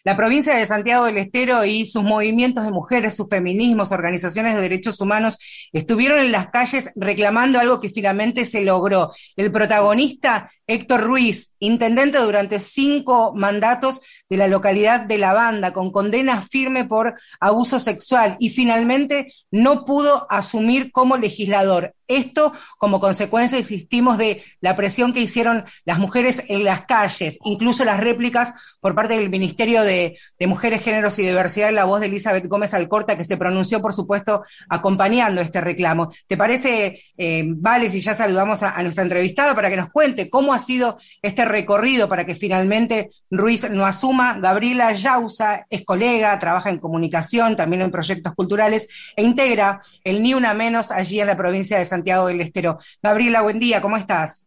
La 0.03 0.15
provincia 0.15 0.55
de 0.55 0.65
Santiago 0.65 1.05
del 1.05 1.17
Estero 1.17 1.65
y 1.65 1.85
sus 1.85 2.03
movimientos 2.03 2.65
de 2.65 2.71
mujeres, 2.71 3.15
sus 3.15 3.27
feminismos, 3.29 3.91
organizaciones 3.91 4.55
de 4.55 4.61
derechos 4.61 4.99
humanos 5.01 5.37
estuvieron 5.71 6.19
en 6.19 6.31
las 6.31 6.49
calles 6.49 6.91
reclamando 6.95 7.59
algo 7.59 7.79
que 7.79 7.89
finalmente 7.89 8.45
se 8.45 8.63
logró. 8.63 9.13
El 9.35 9.51
protagonista 9.51 10.51
Héctor 10.69 11.01
Ruiz, 11.01 11.55
intendente 11.57 12.19
durante 12.19 12.59
cinco 12.59 13.33
mandatos 13.35 14.01
de 14.29 14.37
la 14.37 14.47
localidad 14.47 15.01
de 15.01 15.17
La 15.17 15.33
Banda, 15.33 15.73
con 15.73 15.91
condena 15.91 16.41
firme 16.43 16.85
por 16.85 17.15
abuso 17.39 17.79
sexual 17.79 18.37
y 18.39 18.51
finalmente 18.51 19.33
no 19.49 19.83
pudo 19.83 20.27
asumir 20.29 20.91
como 20.91 21.17
legislador. 21.17 21.95
Esto 22.07 22.51
como 22.77 22.99
consecuencia, 22.99 23.59
insistimos, 23.59 24.17
de 24.17 24.43
la 24.61 24.75
presión 24.75 25.13
que 25.13 25.21
hicieron 25.21 25.63
las 25.85 25.99
mujeres 25.99 26.43
en 26.47 26.63
las 26.63 26.85
calles, 26.85 27.37
incluso 27.43 27.85
las 27.85 27.99
réplicas 27.99 28.53
por 28.79 28.95
parte 28.95 29.17
del 29.17 29.29
Ministerio 29.29 29.83
de, 29.83 30.17
Mujeres, 30.47 30.81
Géneros 30.81 31.19
y 31.19 31.23
Diversidad, 31.23 31.69
en 31.69 31.75
la 31.75 31.85
voz 31.85 31.99
de 31.99 32.07
Elizabeth 32.07 32.47
Gómez 32.47 32.73
Alcorta, 32.73 33.17
que 33.17 33.23
se 33.23 33.37
pronunció, 33.37 33.81
por 33.81 33.93
supuesto, 33.93 34.43
acompañando 34.69 35.41
este 35.41 35.61
reclamo. 35.61 36.11
¿Te 36.27 36.37
parece, 36.37 37.03
eh, 37.17 37.43
Vale, 37.45 37.89
si 37.89 37.99
ya 38.01 38.15
saludamos 38.15 38.63
a, 38.63 38.71
a 38.71 38.81
nuestra 38.81 39.03
entrevistada 39.03 39.53
para 39.53 39.69
que 39.69 39.77
nos 39.77 39.91
cuente 39.91 40.29
cómo 40.29 40.53
ha 40.53 40.58
sido 40.59 40.97
este 41.21 41.45
recorrido 41.45 42.07
para 42.07 42.25
que 42.25 42.35
finalmente 42.35 43.11
Ruiz 43.29 43.69
no 43.69 43.85
asuma? 43.85 44.39
Gabriela 44.39 44.91
Yausa 44.93 45.65
es 45.69 45.83
colega, 45.85 46.37
trabaja 46.39 46.69
en 46.69 46.79
comunicación, 46.79 47.55
también 47.55 47.81
en 47.81 47.91
proyectos 47.91 48.33
culturales 48.35 48.89
e 49.15 49.23
integra 49.23 49.81
el 50.03 50.21
Ni 50.21 50.33
Una 50.33 50.53
Menos 50.53 50.91
allí 50.91 51.19
en 51.19 51.27
la 51.27 51.37
provincia 51.37 51.77
de 51.77 51.85
Santiago 51.85 52.27
del 52.27 52.41
Estero. 52.41 52.79
Gabriela, 53.01 53.41
buen 53.41 53.59
día, 53.59 53.81
¿cómo 53.81 53.97
estás? 53.97 54.45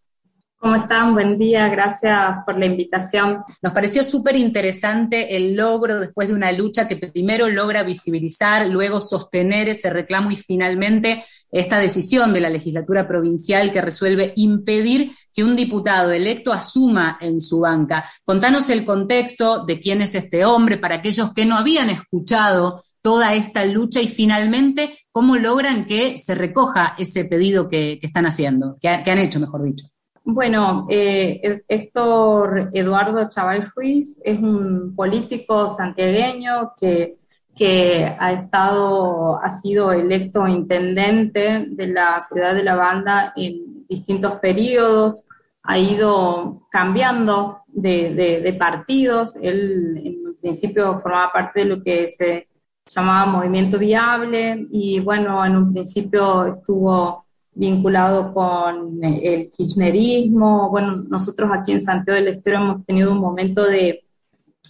¿Cómo 0.62 0.77
están? 0.77 1.12
Buen 1.12 1.38
día, 1.38 1.66
gracias 1.68 2.38
por 2.46 2.57
la 2.57 2.66
invitación. 2.66 3.38
Nos 3.61 3.72
pareció 3.72 4.05
súper 4.05 4.37
interesante 4.37 5.37
el 5.37 5.57
logro 5.57 5.98
después 5.98 6.29
de 6.29 6.35
una 6.35 6.53
lucha 6.53 6.87
que 6.87 6.94
primero 6.94 7.48
logra 7.48 7.83
visibilizar, 7.83 8.68
luego 8.68 9.01
sostener 9.01 9.68
ese 9.68 9.90
reclamo 9.90 10.31
y 10.31 10.37
finalmente 10.37 11.25
esta 11.53 11.79
decisión 11.79 12.33
de 12.33 12.41
la 12.41 12.49
legislatura 12.49 13.07
provincial 13.07 13.71
que 13.71 13.83
resuelve 13.83 14.33
impedir 14.37 15.12
que 15.33 15.45
un 15.45 15.55
diputado 15.55 16.11
electo 16.11 16.53
asuma 16.53 17.19
en 17.21 17.41
su 17.41 17.61
banca. 17.61 18.05
Contanos 18.25 18.71
el 18.71 18.85
contexto 18.85 19.65
de 19.65 19.79
quién 19.79 20.01
es 20.01 20.15
este 20.15 20.45
hombre 20.45 20.79
para 20.79 20.97
aquellos 20.97 21.33
que 21.35 21.45
no 21.45 21.57
habían 21.57 21.91
escuchado 21.91 22.83
toda 23.03 23.35
esta 23.35 23.65
lucha 23.67 24.01
y 24.01 24.09
finalmente 24.09 24.97
cómo 25.11 25.37
logran 25.37 25.85
que 25.87 26.17
se 26.17 26.35
recoja 26.35 26.95
ese 26.99 27.25
pedido 27.27 27.69
que, 27.69 27.99
están 28.01 28.27
haciendo, 28.27 28.77
que, 28.81 28.88
han 28.88 29.19
hecho, 29.19 29.41
mejor 29.41 29.65
dicho. 29.65 29.87
Bueno, 30.25 30.87
eh, 30.88 31.62
Héctor 31.67 32.71
Eduardo 32.73 33.29
Chaval 33.29 33.67
Ruiz 33.75 34.21
es 34.25 34.38
un 34.38 34.95
político 34.95 35.69
santiagueño 35.69 36.73
que, 36.79 37.17
que 37.55 38.17
ha 38.19 38.33
estado, 38.33 39.38
ha 39.43 39.59
sido 39.59 39.93
electo 39.93 40.47
intendente 40.49 41.67
de 41.69 41.87
la 41.88 42.21
ciudad 42.21 42.55
de 42.55 42.65
La 42.65 42.75
Banda 42.75 43.33
en 43.37 43.87
distintos 43.88 44.35
periodos, 44.41 45.27
ha 45.65 45.79
ido 45.79 46.67
cambiando 46.71 47.59
de, 47.69 48.15
de 48.15 48.53
partidos, 48.55 49.37
él 49.37 50.01
en 50.05 50.37
principio 50.41 50.99
formaba 50.99 51.33
parte 51.33 51.61
de 51.61 51.67
lo 51.67 51.83
que 51.83 52.11
se 52.11 52.49
llamaba 52.87 53.31
Movimiento 53.31 53.79
Viable 53.79 54.67
y 54.71 55.01
bueno, 55.01 55.45
en 55.45 55.57
un 55.57 55.73
principio 55.73 56.47
estuvo 56.47 57.25
vinculado 57.55 58.33
con 58.33 59.03
el 59.03 59.51
kirchnerismo. 59.51 60.71
Bueno, 60.71 61.05
nosotros 61.09 61.51
aquí 61.53 61.73
en 61.73 61.83
Santiago 61.83 62.19
del 62.19 62.35
Estero 62.35 62.59
hemos 62.59 62.85
tenido 62.85 63.12
un 63.12 63.19
momento 63.19 63.65
de, 63.65 64.05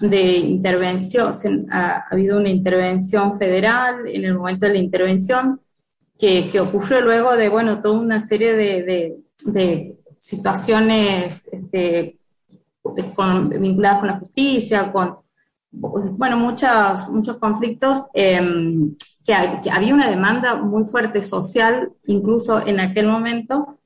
de 0.00 0.36
intervención, 0.38 1.32
ha, 1.70 2.04
habido 2.10 2.38
una 2.38 2.48
intervención 2.48 3.36
federal 3.38 4.06
en 4.06 4.24
el 4.24 4.34
momento 4.34 4.66
de 4.66 4.72
la 4.72 4.78
intervención 4.78 5.60
que, 6.18 6.48
que 6.50 6.60
ocurrió 6.60 7.00
luego 7.00 7.36
de, 7.36 7.48
bueno, 7.48 7.80
toda 7.82 7.98
una 7.98 8.20
serie 8.20 8.54
de, 8.54 8.82
de, 8.82 9.16
de 9.44 9.96
situaciones 10.18 11.42
este, 11.50 12.18
vinculadas 13.58 13.98
con 13.98 14.08
la 14.08 14.18
justicia, 14.18 14.92
con 14.92 15.18
bueno, 15.72 16.36
muchos, 16.36 17.08
muchos 17.08 17.38
conflictos, 17.38 18.00
em, 18.12 18.94
que, 19.24 19.32
había 19.34 19.94
una 19.94 20.10
demanda 20.10 20.56
muy 20.56 20.84
fuerte 20.84 21.22
social, 21.22 21.92
incluso 22.06 22.64
en 22.66 22.78
aquel 22.80 23.06
momento, 23.06 23.78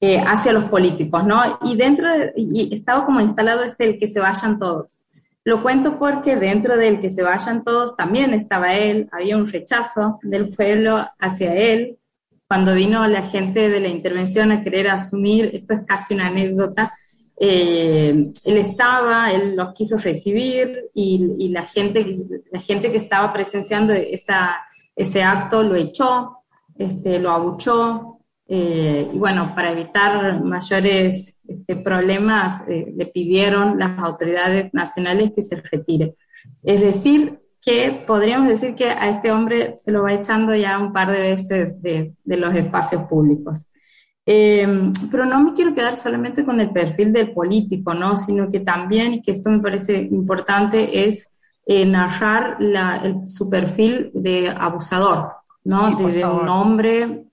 eh, 0.00 0.18
hacia 0.18 0.52
los 0.52 0.64
políticos, 0.64 1.24
¿no? 1.24 1.58
Y 1.64 1.76
dentro, 1.76 2.08
y 2.36 2.74
estaba 2.74 3.04
como 3.04 3.20
instalado 3.20 3.62
este 3.62 3.84
el 3.84 3.98
que 3.98 4.08
se 4.08 4.20
vayan 4.20 4.58
todos. 4.58 5.00
Lo 5.44 5.62
cuento 5.62 5.98
porque 5.98 6.36
dentro 6.36 6.76
del 6.76 7.00
que 7.00 7.10
se 7.10 7.22
vayan 7.22 7.64
todos 7.64 7.96
también 7.96 8.32
estaba 8.32 8.74
él, 8.74 9.08
había 9.12 9.36
un 9.36 9.46
rechazo 9.46 10.18
del 10.22 10.48
pueblo 10.48 11.06
hacia 11.18 11.54
él. 11.54 11.98
Cuando 12.48 12.74
vino 12.74 13.06
la 13.06 13.22
gente 13.22 13.68
de 13.68 13.80
la 13.80 13.88
intervención 13.88 14.52
a 14.52 14.62
querer 14.62 14.88
asumir, 14.88 15.50
esto 15.52 15.74
es 15.74 15.80
casi 15.86 16.14
una 16.14 16.28
anécdota, 16.28 16.94
eh, 17.36 18.32
él 18.44 18.56
estaba, 18.56 19.32
él 19.32 19.56
los 19.56 19.74
quiso 19.74 19.98
recibir 19.98 20.84
y, 20.94 21.48
la, 21.50 21.64
gente, 21.64 22.16
la 22.50 22.60
gente 22.60 22.90
que 22.90 22.98
estaba 22.98 23.32
presenciando 23.32 23.92
ese 23.92 25.22
acto 25.22 25.62
lo 25.62 25.74
echó, 25.74 26.38
este, 26.78 27.18
lo 27.18 27.30
abuchó, 27.30 28.13
eh, 28.46 29.10
y 29.12 29.18
bueno, 29.18 29.52
para 29.54 29.72
evitar 29.72 30.42
mayores 30.42 31.36
este, 31.46 31.76
problemas, 31.76 32.62
eh, 32.68 32.92
le 32.94 33.06
pidieron 33.06 33.78
las 33.78 33.98
autoridades 33.98 34.72
nacionales 34.74 35.32
que 35.34 35.42
se 35.42 35.56
retire. 35.56 36.14
Es 36.62 36.80
decir, 36.80 37.40
que 37.60 38.04
podríamos 38.06 38.48
decir 38.48 38.74
que 38.74 38.90
a 38.90 39.08
este 39.08 39.32
hombre 39.32 39.74
se 39.74 39.90
lo 39.90 40.02
va 40.02 40.12
echando 40.12 40.54
ya 40.54 40.78
un 40.78 40.92
par 40.92 41.10
de 41.10 41.20
veces 41.20 41.80
de, 41.80 42.12
de 42.22 42.36
los 42.36 42.54
espacios 42.54 43.04
públicos. 43.04 43.66
Em, 44.26 44.92
pero 45.10 45.26
no 45.26 45.40
me 45.40 45.52
quiero 45.52 45.74
quedar 45.74 45.96
solamente 45.96 46.44
con 46.44 46.58
el 46.58 46.70
perfil 46.70 47.12
del 47.12 47.32
político, 47.32 47.92
¿no? 47.92 48.16
Sino 48.16 48.50
que 48.50 48.60
también, 48.60 49.14
y 49.14 49.22
que 49.22 49.32
esto 49.32 49.50
me 49.50 49.60
parece 49.60 49.96
importante, 50.02 51.08
es 51.08 51.30
eh, 51.66 51.84
narrar 51.84 52.58
su 53.26 53.50
perfil 53.50 54.10
de 54.14 54.48
abusador, 54.48 55.32
¿no? 55.64 55.96
de, 55.96 56.24
un 56.24 56.48
hombre, 56.48 57.26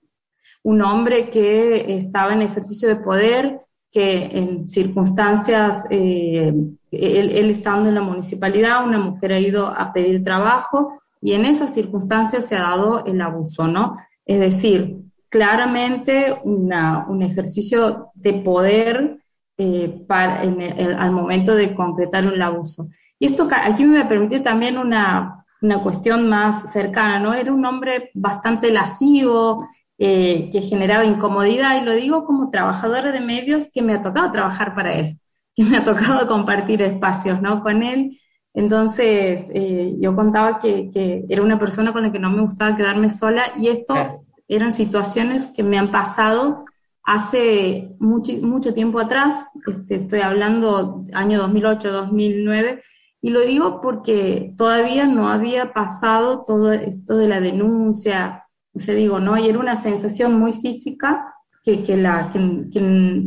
un 0.64 0.82
hombre 0.82 1.30
que 1.30 1.98
estaba 1.98 2.34
en 2.34 2.42
ejercicio 2.42 2.88
de 2.88 2.98
poder, 2.98 3.62
que 3.92 4.30
en 4.38 4.68
circunstancias, 4.68 5.86
eh, 5.90 6.54
él, 6.92 7.50
estando 7.50 7.90
en 7.90 7.96
la 7.96 8.02
municipalidad, 8.02 8.86
una 8.86 9.00
mujer 9.00 9.34
ha 9.34 9.40
ido 9.40 9.68
a 9.68 9.92
pedir 9.92 10.24
trabajo 10.24 11.00
y 11.22 11.34
en 11.34 11.46
esas 11.46 11.74
circunstancias 11.74 12.48
se 12.48 12.56
ha 12.56 12.62
dado 12.62 13.06
el 13.06 13.20
abuso, 13.22 13.68
¿no? 13.68 13.96
Es 14.26 14.40
decir, 14.40 14.98
claramente 15.30 16.38
un 16.44 17.22
ejercicio 17.22 18.12
de 18.14 18.34
poder 18.34 19.20
eh, 19.58 20.04
para, 20.08 20.42
al 20.42 21.12
momento 21.12 21.54
de 21.54 21.76
concretar 21.76 22.26
un 22.26 22.42
abuso. 22.42 22.88
Y 23.20 23.28
esto 23.28 23.48
aquí 23.52 23.86
me 23.86 24.04
permite 24.06 24.40
también 24.40 24.78
una, 24.78 25.46
una, 25.62 25.84
cuestión 25.84 26.28
más 26.28 26.72
cercana, 26.72 27.20
¿no? 27.20 27.34
Era 27.34 27.54
un 27.54 27.64
hombre 27.66 28.10
bastante 28.16 28.72
lascivo, 28.72 29.68
eh, 30.04 30.50
que 30.52 30.64
generaba 30.64 31.06
incomodidad, 31.06 31.80
y 31.80 31.86
lo 31.86 31.94
digo 31.94 32.26
como 32.26 32.50
trabajadora 32.50 33.12
de 33.12 33.20
medios 33.20 33.68
que 33.72 33.84
me 33.84 33.94
ha 33.94 34.02
tocado 34.02 34.32
trabajar 34.32 34.74
para 34.74 34.96
él, 34.96 35.20
que 35.56 35.64
me 35.64 35.78
ha 35.78 35.86
tocado 35.86 36.28
compartir 36.28 36.82
espacios, 36.82 37.40
¿no? 37.40 37.62
Con 37.62 37.84
él. 37.84 38.18
Entonces, 38.56 39.46
eh, 39.54 39.94
yo 40.00 40.16
contaba 40.16 40.58
que, 40.58 40.90
que, 40.90 41.24
era 41.30 41.44
una 41.44 41.60
persona 41.60 41.94
con 41.94 42.02
la 42.02 42.12
que 42.12 42.18
no 42.18 42.32
me 42.32 42.42
gustaba 42.42 42.76
quedarme 42.76 43.12
sola, 43.12 43.44
y 43.56 43.68
esto 43.68 43.94
eran 44.48 44.74
situaciones 44.74 45.46
que 45.46 45.62
me 45.62 45.78
han 45.78 45.92
pasado 45.92 46.66
hace 47.04 47.96
mucho, 48.00 48.34
mucho 48.42 48.74
tiempo 48.74 49.00
atrás, 49.00 49.52
este, 49.68 49.98
estoy 49.98 50.22
hablando 50.22 51.04
año 51.14 51.38
2008, 51.42 51.92
2009, 51.92 52.82
y 53.22 53.30
lo 53.30 53.42
digo 53.42 53.82
porque 53.82 54.56
todavía 54.58 55.06
no 55.06 55.30
había 55.30 55.74
pasado 55.74 56.44
todo 56.48 56.74
esto 56.74 57.18
de 57.18 57.28
la 57.28 57.40
denuncia, 57.40 58.41
o 58.74 58.80
sea, 58.80 58.96
digo, 58.96 59.20
¿no? 59.20 59.38
Y 59.38 59.50
era 59.50 59.60
una 59.60 59.76
sensación 59.76 60.40
muy 60.40 60.54
física 60.54 61.34
que, 61.64 61.84
que 61.84 61.98
la, 61.98 62.32
que, 62.32 62.40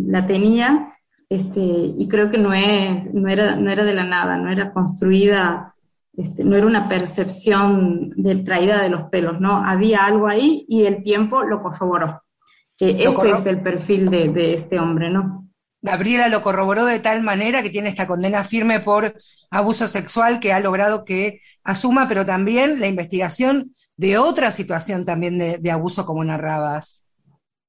la 0.06 0.26
tenía, 0.26 0.94
este, 1.28 1.60
y 1.60 2.08
creo 2.08 2.30
que 2.30 2.38
no, 2.38 2.52
es, 2.52 3.12
no, 3.12 3.28
era, 3.28 3.56
no 3.56 3.70
era 3.70 3.84
de 3.84 3.94
la 3.94 4.04
nada, 4.04 4.36
no 4.36 4.50
era 4.50 4.72
construida 4.72 5.74
este, 6.16 6.44
no 6.44 6.56
era 6.56 6.66
una 6.66 6.88
percepción 6.88 8.10
de 8.16 8.36
traída 8.36 8.80
de 8.80 8.88
los 8.88 9.10
pelos, 9.10 9.40
¿no? 9.40 9.64
Había 9.66 10.04
algo 10.04 10.28
ahí 10.28 10.64
y 10.68 10.84
el 10.84 11.02
tiempo 11.02 11.42
lo 11.42 11.60
corroboró. 11.60 12.22
ese 12.78 13.30
es 13.30 13.46
el 13.46 13.60
perfil 13.62 14.10
de, 14.10 14.54
este 14.54 14.78
hombre, 14.78 15.10
¿no? 15.10 15.48
Gabriela 15.82 16.28
lo 16.28 16.40
corroboró 16.40 16.86
de 16.86 17.00
tal 17.00 17.22
manera 17.22 17.62
que 17.62 17.70
tiene 17.70 17.88
esta 17.88 18.06
condena 18.06 18.44
firme 18.44 18.80
por 18.80 19.14
abuso 19.50 19.86
sexual 19.88 20.40
que 20.40 20.52
ha 20.52 20.60
logrado 20.60 21.04
que 21.04 21.40
asuma, 21.64 22.06
pero 22.08 22.24
también 22.24 22.80
la 22.80 22.86
investigación 22.86 23.74
de 23.96 24.18
otra 24.18 24.52
situación 24.52 25.04
también 25.04 25.38
de, 25.38 25.70
abuso 25.70 26.04
como 26.04 26.24
narrabas. 26.24 27.04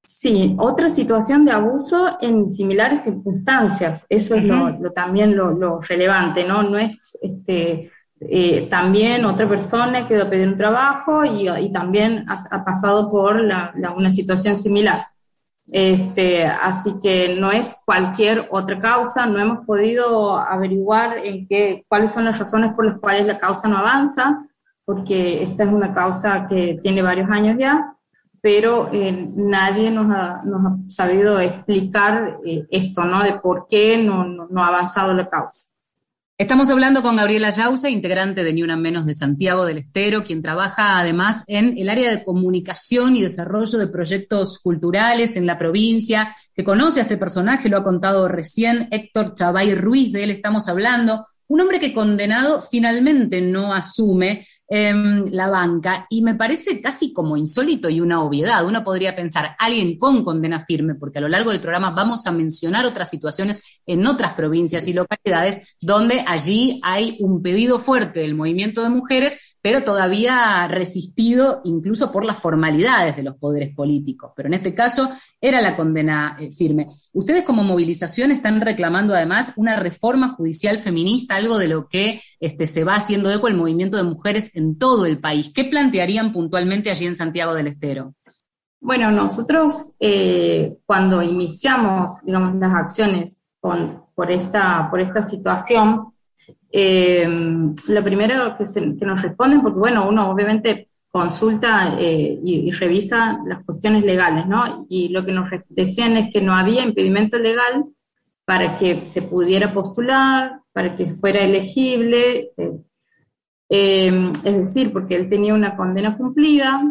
Sí, 0.03 0.55
otra 0.59 0.89
situación 0.89 1.45
de 1.45 1.51
abuso 1.51 2.17
en 2.21 2.51
similares 2.51 3.03
circunstancias. 3.03 4.05
Eso 4.09 4.35
es 4.35 4.43
lo, 4.43 4.91
también 4.91 5.35
lo, 5.35 5.51
lo, 5.51 5.79
relevante, 5.81 6.43
¿no? 6.43 6.63
No 6.63 6.77
es 6.77 7.17
este, 7.21 7.91
eh, 8.19 8.67
también 8.69 9.25
otra 9.25 9.47
persona 9.49 10.07
que 10.07 10.17
va 10.17 10.23
a 10.23 10.29
pedir 10.29 10.47
un 10.47 10.55
trabajo 10.55 11.25
y, 11.25 11.71
también 11.71 12.25
ha, 12.27 12.63
pasado 12.63 13.09
por 13.09 13.37
una 13.37 14.11
situación 14.11 14.57
similar. 14.57 15.07
Este, 15.67 16.45
así 16.45 16.93
que 17.01 17.35
no 17.39 17.51
es 17.51 17.75
cualquier 17.85 18.47
otra 18.51 18.79
causa, 18.79 19.25
no 19.25 19.39
hemos 19.39 19.65
podido 19.65 20.37
averiguar 20.37 21.17
en 21.23 21.47
qué, 21.47 21.83
cuáles 21.87 22.11
son 22.11 22.25
las 22.25 22.37
razones 22.37 22.73
por 22.73 22.85
las 22.85 22.99
cuales 22.99 23.25
la 23.25 23.39
causa 23.39 23.67
no 23.67 23.77
avanza, 23.77 24.45
porque 24.85 25.43
esta 25.43 25.63
es 25.63 25.69
una 25.69 25.93
causa 25.93 26.47
que 26.47 26.79
tiene 26.81 27.01
varios 27.01 27.29
años 27.29 27.57
ya, 27.59 27.95
pero 28.39 28.89
eh, 28.93 29.27
nadie 29.35 29.89
nos 29.89 30.11
ha, 30.11 30.39
sabido 30.87 31.39
explicar 31.39 32.37
eh, 32.45 32.65
esto, 32.69 33.03
¿no? 33.03 33.23
De 33.23 33.39
por 33.39 33.65
qué 33.67 33.97
no, 33.97 34.23
no, 34.25 34.47
no 34.49 34.63
ha 34.63 34.67
avanzado 34.67 35.13
la 35.13 35.27
causa. 35.27 35.75
Estamos 36.37 36.69
hablando 36.69 37.01
con 37.01 37.15
Gabriela 37.15 37.49
Yauza, 37.49 37.89
integrante 37.89 38.43
de 38.43 38.51
Ni 38.51 38.61
Una 38.61 38.75
Menos 38.75 39.05
de 39.05 39.13
Santiago 39.13 39.65
del 39.65 39.77
Estero, 39.77 40.25
quien 40.25 40.41
trabaja 40.41 40.99
además 40.99 41.45
en 41.47 41.77
el 41.77 41.89
área 41.89 42.11
de 42.11 42.25
comunicación 42.25 43.15
y 43.15 43.21
desarrollo 43.21 43.79
de 43.79 43.87
proyectos 43.87 44.59
culturales 44.59 45.37
en 45.37 45.47
la 45.47 45.57
provincia, 45.57 46.35
que 46.53 46.65
conoce 46.65 46.99
a 46.99 47.03
este 47.03 47.15
personaje, 47.15 47.69
lo 47.69 47.77
ha 47.77 47.85
contado 47.85 48.27
recién 48.27 48.89
Héctor 48.91 49.33
Chavay 49.33 49.75
Ruiz, 49.75 50.11
de 50.11 50.25
él 50.25 50.29
estamos 50.29 50.67
hablando, 50.67 51.25
un 51.47 51.61
hombre 51.61 51.79
que 51.79 51.93
condenado 51.93 52.61
finalmente 52.61 53.39
no 53.41 53.73
asume 53.73 54.45
eh, 54.67 54.93
la 55.31 55.47
banca 55.47 56.07
y 56.09 56.21
me 56.21 56.35
parece 56.35 56.81
casi 56.81 57.13
como 57.13 57.37
insólito 57.37 57.89
y 57.89 58.01
una 58.01 58.23
obviedad. 58.23 58.65
Uno 58.65 58.83
podría 58.83 59.15
pensar, 59.15 59.55
alguien 59.59 59.97
con 59.97 60.23
condena 60.23 60.59
firme, 60.59 60.95
porque 60.95 61.19
a 61.19 61.21
lo 61.21 61.29
largo 61.29 61.51
del 61.51 61.59
programa 61.59 61.91
vamos 61.91 62.25
a 62.25 62.31
mencionar 62.31 62.85
otras 62.85 63.09
situaciones 63.09 63.61
en 63.85 64.05
otras 64.07 64.33
provincias 64.33 64.87
y 64.87 64.93
localidades 64.93 65.77
donde 65.81 66.23
allí 66.27 66.79
hay 66.83 67.17
un 67.19 67.41
pedido 67.41 67.79
fuerte 67.79 68.21
del 68.21 68.35
movimiento 68.35 68.81
de 68.81 68.89
mujeres 68.89 69.54
pero 69.65 69.83
todavía 69.83 70.67
resistido 70.67 71.61
incluso 71.63 72.11
por 72.11 72.23
las 72.23 72.37
formalidades 72.37 73.15
de 73.15 73.23
los 73.23 73.35
poderes 73.37 73.73
políticos. 73.73 74.31
Pero 74.35 74.45
en 74.45 74.53
este 74.53 74.75
caso 74.75 75.09
era 75.41 75.59
la 75.59 75.75
condena 75.75 76.37
eh, 76.39 76.51
firme. 76.51 76.85
Ustedes 77.13 77.43
como 77.43 77.63
movilización 77.63 78.29
están 78.29 78.61
reclamando 78.61 79.15
además 79.15 79.53
una 79.55 79.75
reforma 79.75 80.29
judicial 80.29 80.77
feminista, 80.77 81.37
algo 81.37 81.57
de 81.57 81.67
lo 81.67 81.87
que 81.87 82.21
este, 82.39 82.67
se 82.67 82.83
va 82.83 82.93
haciendo 82.93 83.31
eco 83.31 83.47
el 83.47 83.55
movimiento 83.55 83.97
de 83.97 84.03
mujeres 84.03 84.55
en 84.55 84.77
todo 84.77 85.07
el 85.07 85.17
país. 85.17 85.51
¿Qué 85.51 85.63
plantearían 85.63 86.31
puntualmente 86.31 86.91
allí 86.91 87.07
en 87.07 87.15
Santiago 87.15 87.55
del 87.55 87.65
Estero? 87.65 88.13
Bueno, 88.79 89.09
nosotros 89.09 89.93
eh, 89.99 90.77
cuando 90.85 91.23
iniciamos, 91.23 92.11
digamos, 92.23 92.55
las 92.57 92.71
acciones 92.71 93.41
por, 93.59 94.29
esta, 94.29 94.89
por 94.91 95.01
esta 95.01 95.23
situación, 95.23 96.13
eh, 96.71 97.27
lo 97.87 98.03
primero 98.03 98.57
que, 98.57 99.05
nos 99.05 99.21
responden, 99.21 99.61
porque 99.61 99.79
bueno, 99.79 100.07
uno 100.07 100.29
obviamente 100.29 100.89
consulta 101.09 101.95
eh, 101.97 102.39
y, 102.43 102.71
revisa 102.71 103.39
las 103.45 103.63
cuestiones 103.63 104.03
legales, 104.03 104.47
¿no? 104.47 104.85
Y 104.89 105.09
lo 105.09 105.25
que 105.25 105.31
nos 105.31 105.49
decían 105.69 106.17
es 106.17 106.31
que 106.31 106.41
no 106.41 106.53
había 106.53 106.83
impedimento 106.83 107.37
legal 107.37 107.85
para 108.43 108.77
que 108.77 109.05
se 109.05 109.21
pudiera 109.21 109.73
postular, 109.73 110.59
para 110.73 110.95
que 110.95 111.07
fuera 111.15 111.41
elegible, 111.41 112.51
eh, 113.69 114.31
es 114.43 114.57
decir, 114.57 114.91
porque 114.91 115.15
él 115.15 115.29
tenía 115.29 115.53
una 115.53 115.75
condena 115.75 116.17
cumplida, 116.17 116.83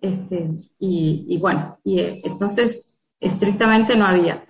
este, 0.00 0.50
y, 0.78 1.24
y 1.28 1.38
bueno, 1.38 1.76
y 1.84 2.00
entonces 2.00 3.00
estrictamente 3.18 3.96
no 3.96 4.04
había. 4.04 4.44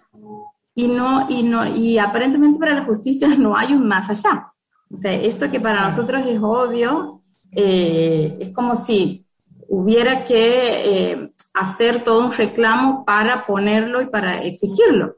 Y, 0.75 0.89
no, 0.89 1.27
y, 1.29 1.43
no, 1.43 1.66
y 1.66 1.99
aparentemente 1.99 2.59
para 2.59 2.75
la 2.75 2.85
justicia 2.85 3.29
no 3.39 3.57
hay 3.57 3.73
un 3.73 3.87
más 3.87 4.11
allá. 4.11 4.47
O 4.91 4.97
sea, 4.97 5.12
esto 5.12 5.51
que 5.51 5.61
para 5.61 5.85
nosotros 5.85 6.27
es 6.27 6.39
obvio, 6.43 7.23
eh, 7.51 8.37
es 8.41 8.53
como 8.55 8.77
si 8.77 9.25
hubiera 9.68 10.25
que 10.25 11.12
eh, 11.12 11.31
hacer 11.55 12.05
todo 12.05 12.27
un 12.27 12.33
reclamo 12.33 13.05
para 13.05 13.47
ponerlo 13.47 14.03
y 14.03 14.07
para 14.07 14.43
exigirlo. 14.43 15.16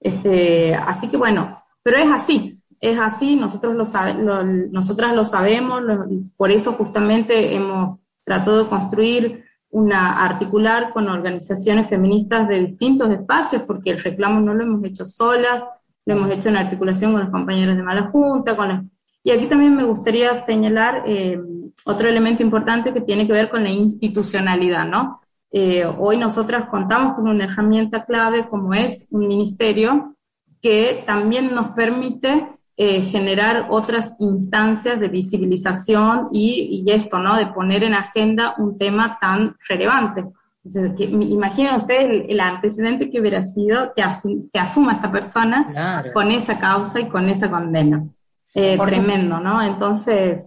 Este, 0.00 0.74
así 0.74 1.08
que 1.08 1.16
bueno, 1.16 1.58
pero 1.82 1.98
es 1.98 2.08
así, 2.08 2.62
es 2.80 2.98
así, 2.98 3.34
nosotros 3.34 3.74
lo, 3.74 3.84
sabe, 3.84 4.14
lo 4.14 4.44
nosotras 4.44 5.14
lo 5.14 5.24
sabemos, 5.24 5.82
lo, 5.82 6.06
por 6.36 6.52
eso 6.52 6.72
justamente 6.74 7.54
hemos 7.54 8.00
tratado 8.24 8.64
de 8.64 8.70
construir 8.70 9.44
una 9.70 10.24
articular 10.24 10.92
con 10.92 11.08
organizaciones 11.08 11.88
feministas 11.88 12.48
de 12.48 12.60
distintos 12.60 13.10
espacios, 13.10 13.62
porque 13.62 13.90
el 13.90 14.00
reclamo 14.00 14.40
no 14.40 14.54
lo 14.54 14.64
hemos 14.64 14.84
hecho 14.84 15.04
solas, 15.04 15.64
lo 16.06 16.14
hemos 16.14 16.30
hecho 16.30 16.48
en 16.48 16.56
articulación 16.56 17.12
con 17.12 17.20
los 17.20 17.30
compañeros 17.30 17.76
de 17.76 17.82
Mala 17.82 18.04
Junta, 18.04 18.56
con 18.56 18.68
las 18.68 18.82
y 19.28 19.30
aquí 19.30 19.46
también 19.46 19.76
me 19.76 19.84
gustaría 19.84 20.46
señalar 20.46 21.02
eh, 21.06 21.38
otro 21.84 22.08
elemento 22.08 22.42
importante 22.42 22.94
que 22.94 23.02
tiene 23.02 23.26
que 23.26 23.32
ver 23.34 23.50
con 23.50 23.62
la 23.62 23.70
institucionalidad, 23.70 24.86
¿no? 24.86 25.20
Eh, 25.50 25.84
hoy 25.84 26.16
nosotras 26.16 26.66
contamos 26.70 27.14
con 27.14 27.28
una 27.28 27.44
herramienta 27.44 28.06
clave 28.06 28.48
como 28.48 28.72
es 28.72 29.06
un 29.10 29.28
ministerio 29.28 30.14
que 30.62 31.02
también 31.06 31.54
nos 31.54 31.68
permite 31.72 32.46
eh, 32.80 33.02
generar 33.02 33.66
otras 33.70 34.14
instancias 34.20 35.00
de 35.00 35.08
visibilización 35.08 36.28
y, 36.30 36.84
y, 36.86 36.92
esto, 36.92 37.18
¿no? 37.18 37.36
De 37.36 37.48
poner 37.48 37.82
en 37.82 37.94
agenda 37.94 38.54
un 38.56 38.78
tema 38.78 39.18
tan 39.20 39.56
relevante. 39.68 40.24
Entonces, 40.64 40.92
que, 40.96 41.04
imaginen 41.06 41.74
ustedes 41.74 42.04
el, 42.04 42.30
el, 42.30 42.38
antecedente 42.38 43.10
que 43.10 43.20
hubiera 43.20 43.42
sido 43.42 43.92
que, 43.96 44.02
asu 44.02 44.48
que 44.52 44.60
asuma 44.60 44.92
esta 44.92 45.10
persona 45.10 45.66
claro. 45.68 46.12
con 46.12 46.30
esa 46.30 46.60
causa 46.60 47.00
y 47.00 47.08
con 47.08 47.28
esa 47.28 47.50
condena 47.50 48.06
eh, 48.54 48.78
tremendo, 48.78 49.40
¿no? 49.40 49.60
Entonces... 49.60 50.44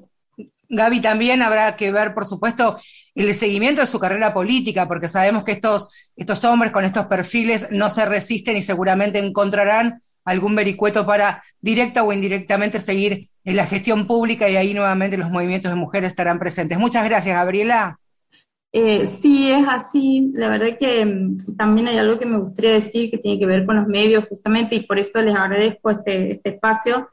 Gaby, 0.69 1.01
también 1.01 1.41
habrá 1.41 1.75
que 1.75 1.91
ver, 1.91 2.13
por 2.13 2.23
supuesto, 2.23 2.79
el 3.13 3.33
seguimiento 3.33 3.81
de 3.81 3.87
su 3.87 3.99
carrera 3.99 4.33
política, 4.33 4.87
porque 4.87 5.09
sabemos 5.09 5.43
que 5.43 5.51
estos, 5.51 5.89
estos 6.15 6.41
hombres 6.45 6.71
con 6.71 6.85
estos 6.85 7.07
perfiles 7.07 7.67
no 7.71 7.89
se 7.89 8.05
resisten 8.05 8.55
y 8.55 8.63
seguramente 8.63 9.19
encontrarán 9.19 10.01
algún 10.31 10.55
vericueto 10.55 11.05
para 11.05 11.43
directa 11.59 12.03
o 12.03 12.13
indirectamente 12.13 12.79
seguir 12.79 13.29
en 13.43 13.55
la 13.55 13.65
gestión 13.65 14.07
pública 14.07 14.49
y 14.49 14.55
ahí 14.55 14.73
nuevamente 14.73 15.17
los 15.17 15.29
movimientos 15.29 15.71
de 15.71 15.77
mujeres 15.77 16.09
estarán 16.09 16.39
presentes. 16.39 16.77
Muchas 16.77 17.05
gracias, 17.05 17.35
Gabriela. 17.35 17.97
Eh, 18.73 19.07
sí, 19.21 19.51
es 19.51 19.65
así. 19.67 20.31
La 20.33 20.49
verdad 20.49 20.77
que 20.79 21.05
mm, 21.05 21.55
también 21.57 21.87
hay 21.87 21.97
algo 21.97 22.17
que 22.17 22.25
me 22.25 22.39
gustaría 22.39 22.71
decir 22.71 23.11
que 23.11 23.17
tiene 23.17 23.39
que 23.39 23.45
ver 23.45 23.65
con 23.65 23.75
los 23.75 23.87
medios 23.87 24.25
justamente 24.29 24.75
y 24.75 24.85
por 24.85 24.97
eso 24.97 25.21
les 25.21 25.35
agradezco 25.35 25.89
este, 25.89 26.33
este 26.33 26.49
espacio 26.49 27.09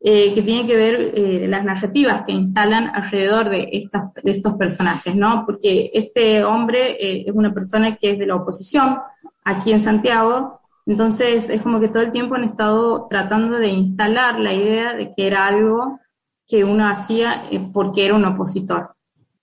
eh, 0.00 0.32
que 0.32 0.42
tiene 0.42 0.64
que 0.64 0.76
ver 0.76 0.94
eh, 1.12 1.48
las 1.48 1.64
narrativas 1.64 2.22
que 2.22 2.30
instalan 2.30 2.86
alrededor 2.94 3.48
de, 3.48 3.68
estas, 3.72 4.14
de 4.14 4.30
estos 4.30 4.54
personajes, 4.54 5.16
¿no? 5.16 5.42
Porque 5.44 5.90
este 5.92 6.44
hombre 6.44 6.92
eh, 6.92 7.24
es 7.26 7.34
una 7.34 7.52
persona 7.52 7.96
que 7.96 8.12
es 8.12 8.18
de 8.20 8.26
la 8.26 8.36
oposición 8.36 8.98
aquí 9.42 9.72
en 9.72 9.82
Santiago, 9.82 10.57
entonces 10.88 11.50
es 11.50 11.60
como 11.60 11.80
que 11.80 11.88
todo 11.88 12.02
el 12.02 12.12
tiempo 12.12 12.34
han 12.34 12.44
estado 12.44 13.06
tratando 13.08 13.58
de 13.58 13.68
instalar 13.68 14.40
la 14.40 14.54
idea 14.54 14.94
de 14.94 15.12
que 15.14 15.26
era 15.26 15.46
algo 15.46 16.00
que 16.46 16.64
uno 16.64 16.88
hacía 16.88 17.44
eh, 17.50 17.70
porque 17.74 18.06
era 18.06 18.14
un 18.14 18.24
opositor. 18.24 18.94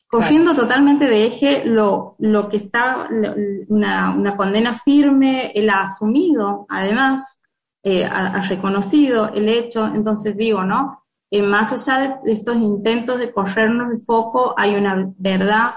Cogiendo 0.08 0.52
claro. 0.52 0.64
totalmente 0.64 1.06
de 1.06 1.28
eje 1.28 1.64
lo, 1.64 2.16
lo 2.18 2.50
que 2.50 2.58
está, 2.58 3.08
una, 3.68 4.16
una 4.16 4.36
condena 4.36 4.74
firme, 4.74 5.52
él 5.54 5.70
ha 5.70 5.84
asumido, 5.84 6.66
además, 6.68 7.39
eh, 7.84 8.06
ha, 8.06 8.38
ha, 8.38 8.41
reconocido 8.41 9.32
el 9.32 9.48
hecho, 9.48 9.86
entonces 9.86 10.36
digo, 10.36 10.64
¿no? 10.64 11.04
Eh, 11.30 11.43
más 11.43 11.72
allá 11.74 12.22
de 12.24 12.32
estos 12.32 12.56
intentos 12.56 13.20
de 13.20 13.32
corrernos 13.32 13.91
de 13.91 14.00
foco, 14.00 14.56
hay 14.58 14.76
una 14.76 15.14
verdad 15.18 15.76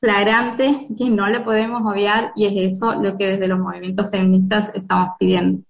flagrante 0.00 0.88
que 0.96 1.10
no 1.10 1.28
le 1.28 1.40
podemos 1.40 1.82
obviar 1.84 2.32
y 2.34 2.46
es 2.46 2.74
eso 2.74 2.94
lo 2.94 3.16
que 3.16 3.28
desde 3.28 3.46
los 3.46 3.58
movimientos 3.58 4.10
feministas 4.10 4.70
estamos 4.74 5.10
pidiendo. 5.18 5.62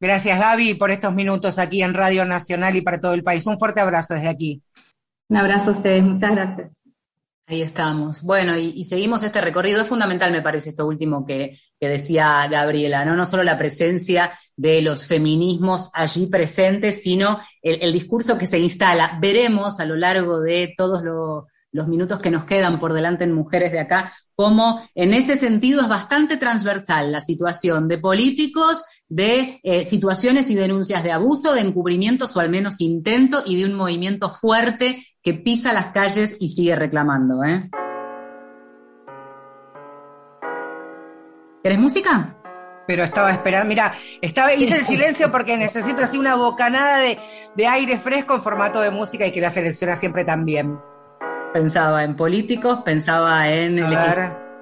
Gracias 0.00 0.38
Gaby 0.38 0.74
por 0.74 0.90
estos 0.90 1.14
minutos 1.14 1.58
aquí 1.58 1.82
en 1.82 1.94
Radio 1.94 2.24
Nacional 2.24 2.76
y 2.76 2.82
para 2.82 3.00
todo 3.00 3.14
el 3.14 3.24
país. 3.24 3.46
Un 3.46 3.58
fuerte 3.58 3.80
abrazo 3.80 4.14
desde 4.14 4.28
aquí. 4.28 4.62
Un 5.28 5.36
abrazo 5.36 5.70
a 5.70 5.74
ustedes, 5.74 6.04
muchas 6.04 6.30
gracias. 6.32 6.72
Ahí 7.46 7.60
estamos. 7.60 8.22
Bueno, 8.22 8.56
y, 8.56 8.70
y, 8.70 8.84
seguimos 8.84 9.22
este 9.22 9.40
recorrido. 9.40 9.82
Es 9.82 9.88
fundamental, 9.88 10.32
me 10.32 10.40
parece, 10.40 10.70
esto 10.70 10.86
último 10.86 11.26
que, 11.26 11.58
que, 11.78 11.88
decía 11.88 12.46
Gabriela, 12.50 13.04
¿no? 13.04 13.16
No 13.16 13.26
solo 13.26 13.42
la 13.42 13.58
presencia 13.58 14.32
de 14.56 14.80
los 14.80 15.06
feminismos 15.06 15.90
allí 15.92 16.26
presentes, 16.26 17.02
sino 17.02 17.38
el, 17.60 17.82
el 17.82 17.92
discurso 17.92 18.38
que 18.38 18.46
se 18.46 18.58
instala. 18.58 19.18
Veremos 19.20 19.78
a 19.78 19.84
lo 19.84 19.94
largo 19.94 20.40
de 20.40 20.72
todos 20.74 21.02
lo, 21.02 21.48
los 21.74 21.88
minutos 21.88 22.20
que 22.20 22.30
nos 22.30 22.44
quedan 22.44 22.78
por 22.78 22.92
delante 22.92 23.24
en 23.24 23.32
Mujeres 23.32 23.72
de 23.72 23.80
Acá, 23.80 24.12
cómo 24.36 24.88
en 24.94 25.12
ese 25.12 25.34
sentido 25.34 25.82
es 25.82 25.88
bastante 25.88 26.36
transversal 26.36 27.10
la 27.10 27.20
situación 27.20 27.88
de 27.88 27.98
políticos, 27.98 28.84
de 29.08 29.58
eh, 29.64 29.82
situaciones 29.82 30.48
y 30.50 30.54
denuncias 30.54 31.02
de 31.02 31.10
abuso, 31.10 31.52
de 31.52 31.62
encubrimientos 31.62 32.36
o 32.36 32.40
al 32.40 32.48
menos 32.48 32.80
intento 32.80 33.42
y 33.44 33.56
de 33.56 33.66
un 33.66 33.74
movimiento 33.74 34.30
fuerte 34.30 35.04
que 35.20 35.34
pisa 35.34 35.72
las 35.72 35.86
calles 35.86 36.36
y 36.38 36.48
sigue 36.48 36.76
reclamando. 36.76 37.42
¿eh? 37.42 37.68
¿Querés 41.64 41.78
música? 41.78 42.38
Pero 42.86 43.02
estaba 43.02 43.32
esperando, 43.32 43.66
mira, 43.68 43.92
estaba, 44.22 44.54
hice 44.54 44.76
el 44.76 44.84
silencio 44.84 45.32
porque 45.32 45.56
necesito 45.56 46.02
así 46.04 46.18
una 46.18 46.36
bocanada 46.36 46.98
de, 46.98 47.18
de 47.56 47.66
aire 47.66 47.98
fresco 47.98 48.36
en 48.36 48.42
formato 48.42 48.80
de 48.80 48.92
música 48.92 49.26
y 49.26 49.32
que 49.32 49.40
la 49.40 49.50
selecciona 49.50 49.96
siempre 49.96 50.24
también. 50.24 50.78
Pensaba 51.54 52.02
en 52.02 52.16
políticos, 52.16 52.80
pensaba 52.84 53.48
en, 53.48 53.78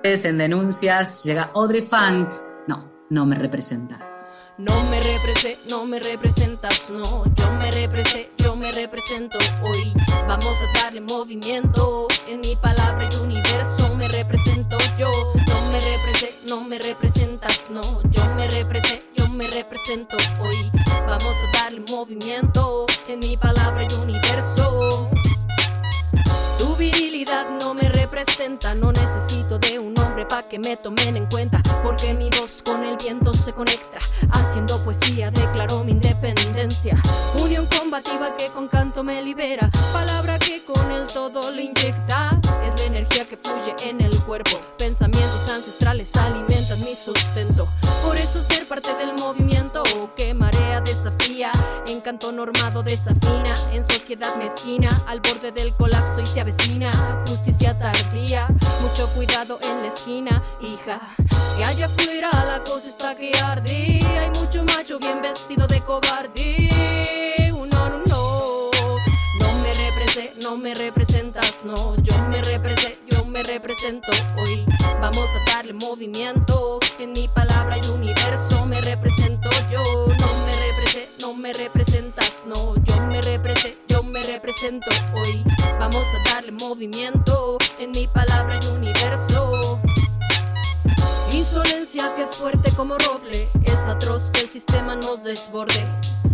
en 0.03 0.39
denuncias, 0.39 1.25
llega 1.25 1.51
Audrey 1.55 1.81
Funk, 1.81 2.29
no, 2.67 3.07
no 3.09 3.25
me 3.25 3.35
representas. 3.35 4.15
No 4.59 4.75
me 4.91 5.01
represe, 5.01 5.57
no 5.71 5.87
me 5.87 5.99
representas, 6.01 6.91
no, 6.91 7.25
yo 7.35 7.53
me 7.59 7.71
represé, 7.71 8.31
yo 8.37 8.55
me 8.57 8.71
represento 8.73 9.39
hoy. 9.63 9.95
Vamos 10.29 10.45
a 10.45 10.83
darle 10.85 11.01
movimiento 11.01 12.09
en 12.29 12.41
mi 12.41 12.57
palabra 12.57 13.09
y 13.11 13.25
universo 13.25 13.93
me 14.03 14.09
represento 14.09 14.77
yo. 14.99 15.09
No 15.09 15.71
me 15.71 15.81
represé, 15.81 16.35
no 16.49 16.61
me 16.63 16.79
representas, 16.79 17.71
no, 17.71 17.81
yo 18.11 18.23
me 18.37 18.49
represé, 18.49 19.03
yo 19.15 19.29
me 19.29 19.47
represento 19.47 20.17
hoy. 20.41 20.71
Vamos 21.07 21.37
a 21.45 21.59
darle 21.59 21.83
movimiento 21.91 22.87
en 23.09 23.21
mi 23.21 23.37
palabra 23.37 23.83
y 23.83 24.03
universo. 24.03 24.22
No 28.43 28.91
necesito 28.91 29.57
de 29.61 29.79
un 29.79 29.97
hombre 30.01 30.27
pa' 30.27 30.43
que 30.43 30.59
me 30.59 30.77
tomen 30.77 31.17
en 31.17 31.27
cuenta 31.27 31.63
Porque 31.85 32.13
mi 32.13 32.29
voz 32.41 32.61
con 32.65 32.85
el 32.85 32.97
viento 32.97 33.33
se 33.33 33.53
conecta 33.53 33.99
Haciendo 34.33 34.83
poesía 34.83 35.31
declaró 35.31 35.85
mi 35.85 35.93
independencia. 35.93 37.01
Unión 37.41 37.69
combativa 37.79 38.37
que 38.37 38.49
con 38.49 38.67
canto 38.67 39.05
me 39.05 39.23
libera 39.23 39.71
Palabra 39.93 40.41
que 40.41 40.65
con 40.65 40.91
el 40.91 41.07
todo 41.07 41.53
le 41.53 41.63
inyecta. 41.63 42.41
Es 42.67 42.81
la 42.81 42.87
energía 42.87 43.29
que 43.29 43.37
fluye 43.37 43.77
en 43.89 44.01
el 44.01 44.21
cuerpo 44.23 44.59
Pensamientos 44.77 45.49
ancestrales 45.49 46.11
alimentan 46.17 46.81
mi 46.81 46.97
sustento. 46.97 47.69
Por 48.05 48.17
eso 48.17 48.43
ser 48.43 48.67
parte 48.67 48.93
del 48.97 49.13
movimiento 49.21 49.85
que 50.17 50.35
marea 50.35 50.81
desafía 50.81 51.53
En 51.87 52.01
canto 52.01 52.33
normado 52.33 52.83
desafina 52.83 53.55
En 53.73 53.85
sociedad 53.85 54.35
mezquina 54.37 54.89
Al 55.07 55.21
borde 55.21 55.53
del 55.53 55.73
colapso 55.75 56.21
y 56.21 56.27
se 56.27 56.41
avecina 56.41 56.91
hija. 60.07 61.01
Que 61.57 61.65
allá 61.65 61.87
afuera 61.87 62.31
la 62.47 62.63
cosa 62.65 62.89
está 62.89 63.15
que. 63.15 63.31
Hay 63.37 64.31
mucho 64.41 64.65
macho 64.65 64.99
bien 64.99 65.21
vestido 65.23 65.67
de 65.67 65.81
cobarde. 65.81 66.69
No, 67.51 67.89
no, 67.89 67.99
no. 68.07 68.71
No 69.41 69.53
me 69.63 69.73
represé, 69.75 70.35
no 70.43 70.57
me 70.57 70.75
representas, 70.75 71.65
no. 71.65 71.97
Yo 72.03 72.19
me 72.31 72.43
represé, 72.43 72.99
yo 73.11 73.25
me 73.27 73.43
represento 73.43 74.11
hoy. 74.39 74.65
Vamos 75.01 75.29
a 75.37 75.53
darle 75.55 75.75
movimiento. 75.75 76.81
En 76.99 77.13
mi 77.13 77.29
palabra 77.29 77.77
y 77.79 77.87
universo 77.91 78.67
me 78.67 78.81
represento 78.81 79.51
yo. 79.71 79.83
No 79.83 80.27
me 80.45 80.53
represé, 80.67 81.09
no 81.21 81.35
me 81.35 81.53
representas, 81.53 82.33
no. 82.47 82.75
Yo 82.85 82.97
me 83.07 83.21
represé, 83.21 83.79
yo 83.89 84.03
me 84.03 84.23
represento 84.23 84.91
hoy. 85.15 85.45
Vamos 85.79 86.05
a 86.15 86.35
darle 86.35 86.53
movimiento 86.53 87.22
como 92.77 92.97
roble, 92.99 93.49
es 93.65 93.89
atroz 93.89 94.31
que 94.33 94.41
el 94.41 94.49
sistema 94.49 94.95
nos 94.95 95.23
desborde. 95.23 95.85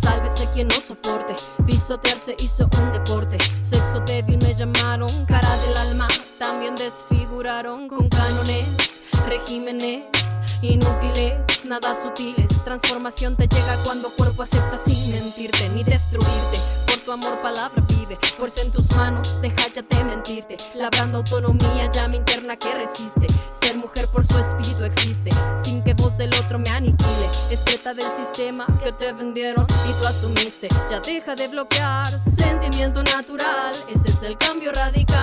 Sálvese 0.00 0.48
quien 0.52 0.68
no 0.68 0.74
soporte, 0.74 1.34
pisotearse 1.66 2.36
hizo 2.38 2.68
un 2.80 2.92
deporte. 2.92 3.38
Sexo 3.62 4.00
débil 4.06 4.38
me 4.38 4.54
llamaron, 4.54 5.10
cara 5.26 5.56
del 5.58 5.76
alma, 5.76 6.08
también 6.38 6.74
desfiguraron 6.76 7.88
con 7.88 8.08
cánones, 8.08 8.66
regímenes 9.26 10.04
inútiles, 10.62 11.64
nada 11.64 11.96
sutiles. 12.02 12.46
Transformación 12.64 13.36
te 13.36 13.46
llega 13.48 13.76
cuando 13.84 14.10
cuerpo 14.10 14.42
acepta 14.42 14.78
sin 14.78 15.12
mentirte 15.12 15.68
ni 15.70 15.84
destruirte. 15.84 16.58
Por 16.86 16.96
tu 16.98 17.12
amor, 17.12 17.40
palabra 17.40 17.82
vive, 17.88 18.18
fuerza 18.36 18.62
en 18.62 18.70
tus 18.70 18.90
manos, 18.96 19.40
deja 19.40 19.68
ya 19.74 19.82
de 19.82 20.04
mentirte. 20.04 20.56
Labrando 20.74 21.18
autonomía, 21.18 21.90
llama 21.92 22.16
interna 22.16 22.56
que 22.56 22.74
resiste. 22.74 23.26
Ser 23.62 23.76
mujer 23.76 24.08
por 24.08 24.26
su 24.26 24.38
espíritu 24.38 24.84
existe, 24.84 25.30
sin 25.62 25.82
del 26.18 26.34
otro 26.34 26.58
me 26.58 26.68
aniquile. 26.70 27.30
Es 27.48 27.60
preta 27.60 27.94
del 27.94 28.04
sistema 28.16 28.66
que 28.82 28.92
te 28.92 29.12
vendieron 29.12 29.64
y 29.88 29.92
tú 30.00 30.06
asumiste. 30.06 30.68
Ya 30.90 30.98
deja 31.00 31.36
de 31.36 31.46
bloquear, 31.46 32.08
sentimiento 32.20 33.02
natural. 33.04 33.72
Ese 33.88 34.10
es 34.10 34.22
el 34.24 34.36
cambio 34.36 34.72
radical. 34.72 35.16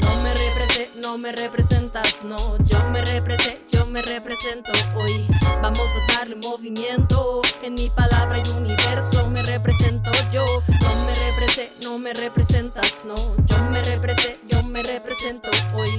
No 0.00 0.22
me 0.22 0.34
represé, 0.34 0.90
no 1.00 1.18
me 1.18 1.32
representas, 1.32 2.16
no. 2.24 2.36
Yo 2.64 2.78
me 2.90 3.00
represé, 3.02 3.60
yo 3.70 3.86
me 3.86 4.02
represento 4.02 4.72
hoy. 4.96 5.24
Vamos 5.62 5.78
a 5.80 6.18
darle 6.18 6.36
movimiento. 6.42 7.42
En 7.62 7.74
mi 7.74 7.88
palabra 7.90 8.38
y 8.38 8.48
universo 8.56 9.28
me 9.30 9.42
represento 9.42 10.10
yo. 10.32 10.44
No 10.68 11.06
me 11.06 11.14
represé, 11.30 11.72
no 11.84 11.96
me 11.96 12.12
representas, 12.12 12.92
no. 13.04 13.14
Yo 13.14 13.58
me 13.70 13.80
represé, 13.84 14.40
yo 14.48 14.64
me 14.64 14.82
represento 14.82 15.48
hoy. 15.76 15.90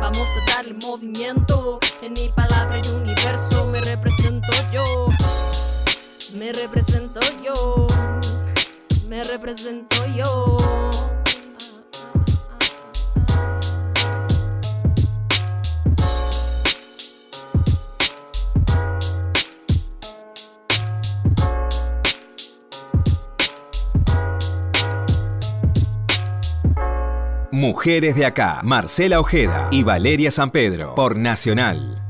Vamos 0.00 0.26
a 0.36 0.56
darle 0.56 0.74
movimiento. 0.82 1.51
Me 6.52 6.58
represento 6.58 7.20
yo. 7.42 7.86
Me 9.08 9.24
represento 9.24 9.96
yo. 10.14 10.56
Mujeres 27.50 28.14
de 28.14 28.26
acá, 28.26 28.60
Marcela 28.62 29.20
Ojeda 29.20 29.68
y 29.70 29.84
Valeria 29.84 30.30
San 30.30 30.50
Pedro, 30.50 30.94
por 30.94 31.16
Nacional. 31.16 32.01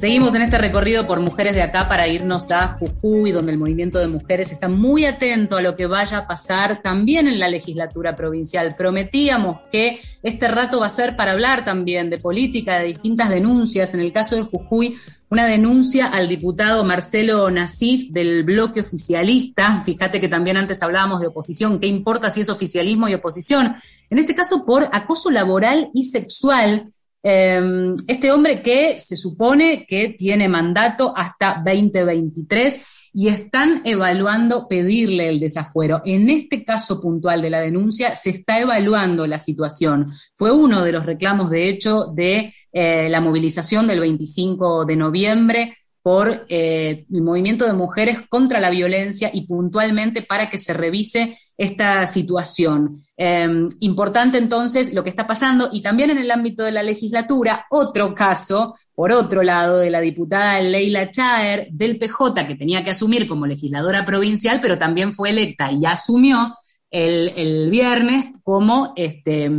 Seguimos 0.00 0.34
en 0.34 0.40
este 0.40 0.56
recorrido 0.56 1.06
por 1.06 1.20
mujeres 1.20 1.54
de 1.54 1.60
acá 1.60 1.86
para 1.86 2.08
irnos 2.08 2.50
a 2.50 2.78
Jujuy, 2.78 3.32
donde 3.32 3.52
el 3.52 3.58
movimiento 3.58 3.98
de 3.98 4.08
mujeres 4.08 4.50
está 4.50 4.66
muy 4.66 5.04
atento 5.04 5.58
a 5.58 5.60
lo 5.60 5.76
que 5.76 5.84
vaya 5.84 6.16
a 6.16 6.26
pasar 6.26 6.80
también 6.80 7.28
en 7.28 7.38
la 7.38 7.50
legislatura 7.50 8.16
provincial. 8.16 8.76
Prometíamos 8.76 9.58
que 9.70 10.00
este 10.22 10.48
rato 10.48 10.80
va 10.80 10.86
a 10.86 10.88
ser 10.88 11.16
para 11.16 11.32
hablar 11.32 11.66
también 11.66 12.08
de 12.08 12.16
política, 12.16 12.78
de 12.78 12.86
distintas 12.86 13.28
denuncias. 13.28 13.92
En 13.92 14.00
el 14.00 14.10
caso 14.10 14.36
de 14.36 14.44
Jujuy, 14.44 14.96
una 15.28 15.44
denuncia 15.44 16.06
al 16.06 16.28
diputado 16.28 16.82
Marcelo 16.82 17.50
Nasif 17.50 18.10
del 18.10 18.42
bloque 18.44 18.80
oficialista. 18.80 19.82
Fíjate 19.84 20.18
que 20.18 20.28
también 20.28 20.56
antes 20.56 20.82
hablábamos 20.82 21.20
de 21.20 21.26
oposición. 21.26 21.78
¿Qué 21.78 21.88
importa 21.88 22.32
si 22.32 22.40
es 22.40 22.48
oficialismo 22.48 23.06
y 23.06 23.12
oposición? 23.12 23.76
En 24.08 24.18
este 24.18 24.34
caso, 24.34 24.64
por 24.64 24.88
acoso 24.92 25.30
laboral 25.30 25.90
y 25.92 26.04
sexual 26.04 26.90
este 27.22 28.32
hombre 28.32 28.62
que 28.62 28.98
se 28.98 29.16
supone 29.16 29.84
que 29.86 30.10
tiene 30.10 30.48
mandato 30.48 31.12
hasta 31.16 31.62
2023 31.64 32.80
y 33.12 33.28
están 33.28 33.82
evaluando 33.84 34.68
pedirle 34.68 35.28
el 35.28 35.40
desafuero. 35.40 36.00
En 36.04 36.30
este 36.30 36.64
caso 36.64 37.00
puntual 37.00 37.42
de 37.42 37.50
la 37.50 37.60
denuncia 37.60 38.14
se 38.14 38.30
está 38.30 38.60
evaluando 38.60 39.26
la 39.26 39.38
situación. 39.38 40.12
Fue 40.34 40.52
uno 40.52 40.84
de 40.84 40.92
los 40.92 41.04
reclamos, 41.04 41.50
de 41.50 41.68
hecho, 41.68 42.06
de 42.06 42.54
eh, 42.72 43.08
la 43.10 43.20
movilización 43.20 43.86
del 43.86 44.00
25 44.00 44.84
de 44.84 44.96
noviembre 44.96 45.76
por 46.02 46.46
eh, 46.48 47.04
el 47.12 47.22
movimiento 47.22 47.66
de 47.66 47.74
mujeres 47.74 48.18
contra 48.28 48.60
la 48.60 48.70
violencia 48.70 49.30
y 49.32 49.46
puntualmente 49.46 50.22
para 50.22 50.48
que 50.48 50.56
se 50.58 50.72
revise 50.72 51.38
esta 51.58 52.06
situación. 52.06 53.02
Em, 53.18 53.68
importante 53.80 54.38
entonces 54.38 54.94
lo 54.94 55.04
que 55.04 55.10
está 55.10 55.26
pasando 55.26 55.68
y 55.70 55.82
también 55.82 56.08
en 56.08 56.16
el 56.16 56.30
ámbito 56.30 56.64
de 56.64 56.72
la 56.72 56.82
legislatura, 56.82 57.66
otro 57.70 58.14
caso, 58.14 58.74
por 58.94 59.12
otro 59.12 59.42
lado, 59.42 59.78
de 59.78 59.90
la 59.90 60.00
diputada 60.00 60.58
Leila 60.62 61.10
Chaer 61.10 61.68
del 61.70 61.98
PJ, 61.98 62.46
que 62.46 62.54
tenía 62.54 62.82
que 62.82 62.90
asumir 62.90 63.28
como 63.28 63.46
legisladora 63.46 64.06
provincial, 64.06 64.58
pero 64.62 64.78
también 64.78 65.12
fue 65.12 65.30
electa 65.30 65.70
y 65.70 65.84
asumió 65.84 66.54
el, 66.90 67.70
viernes 67.70 68.32
como 68.42 68.94
este, 68.96 69.50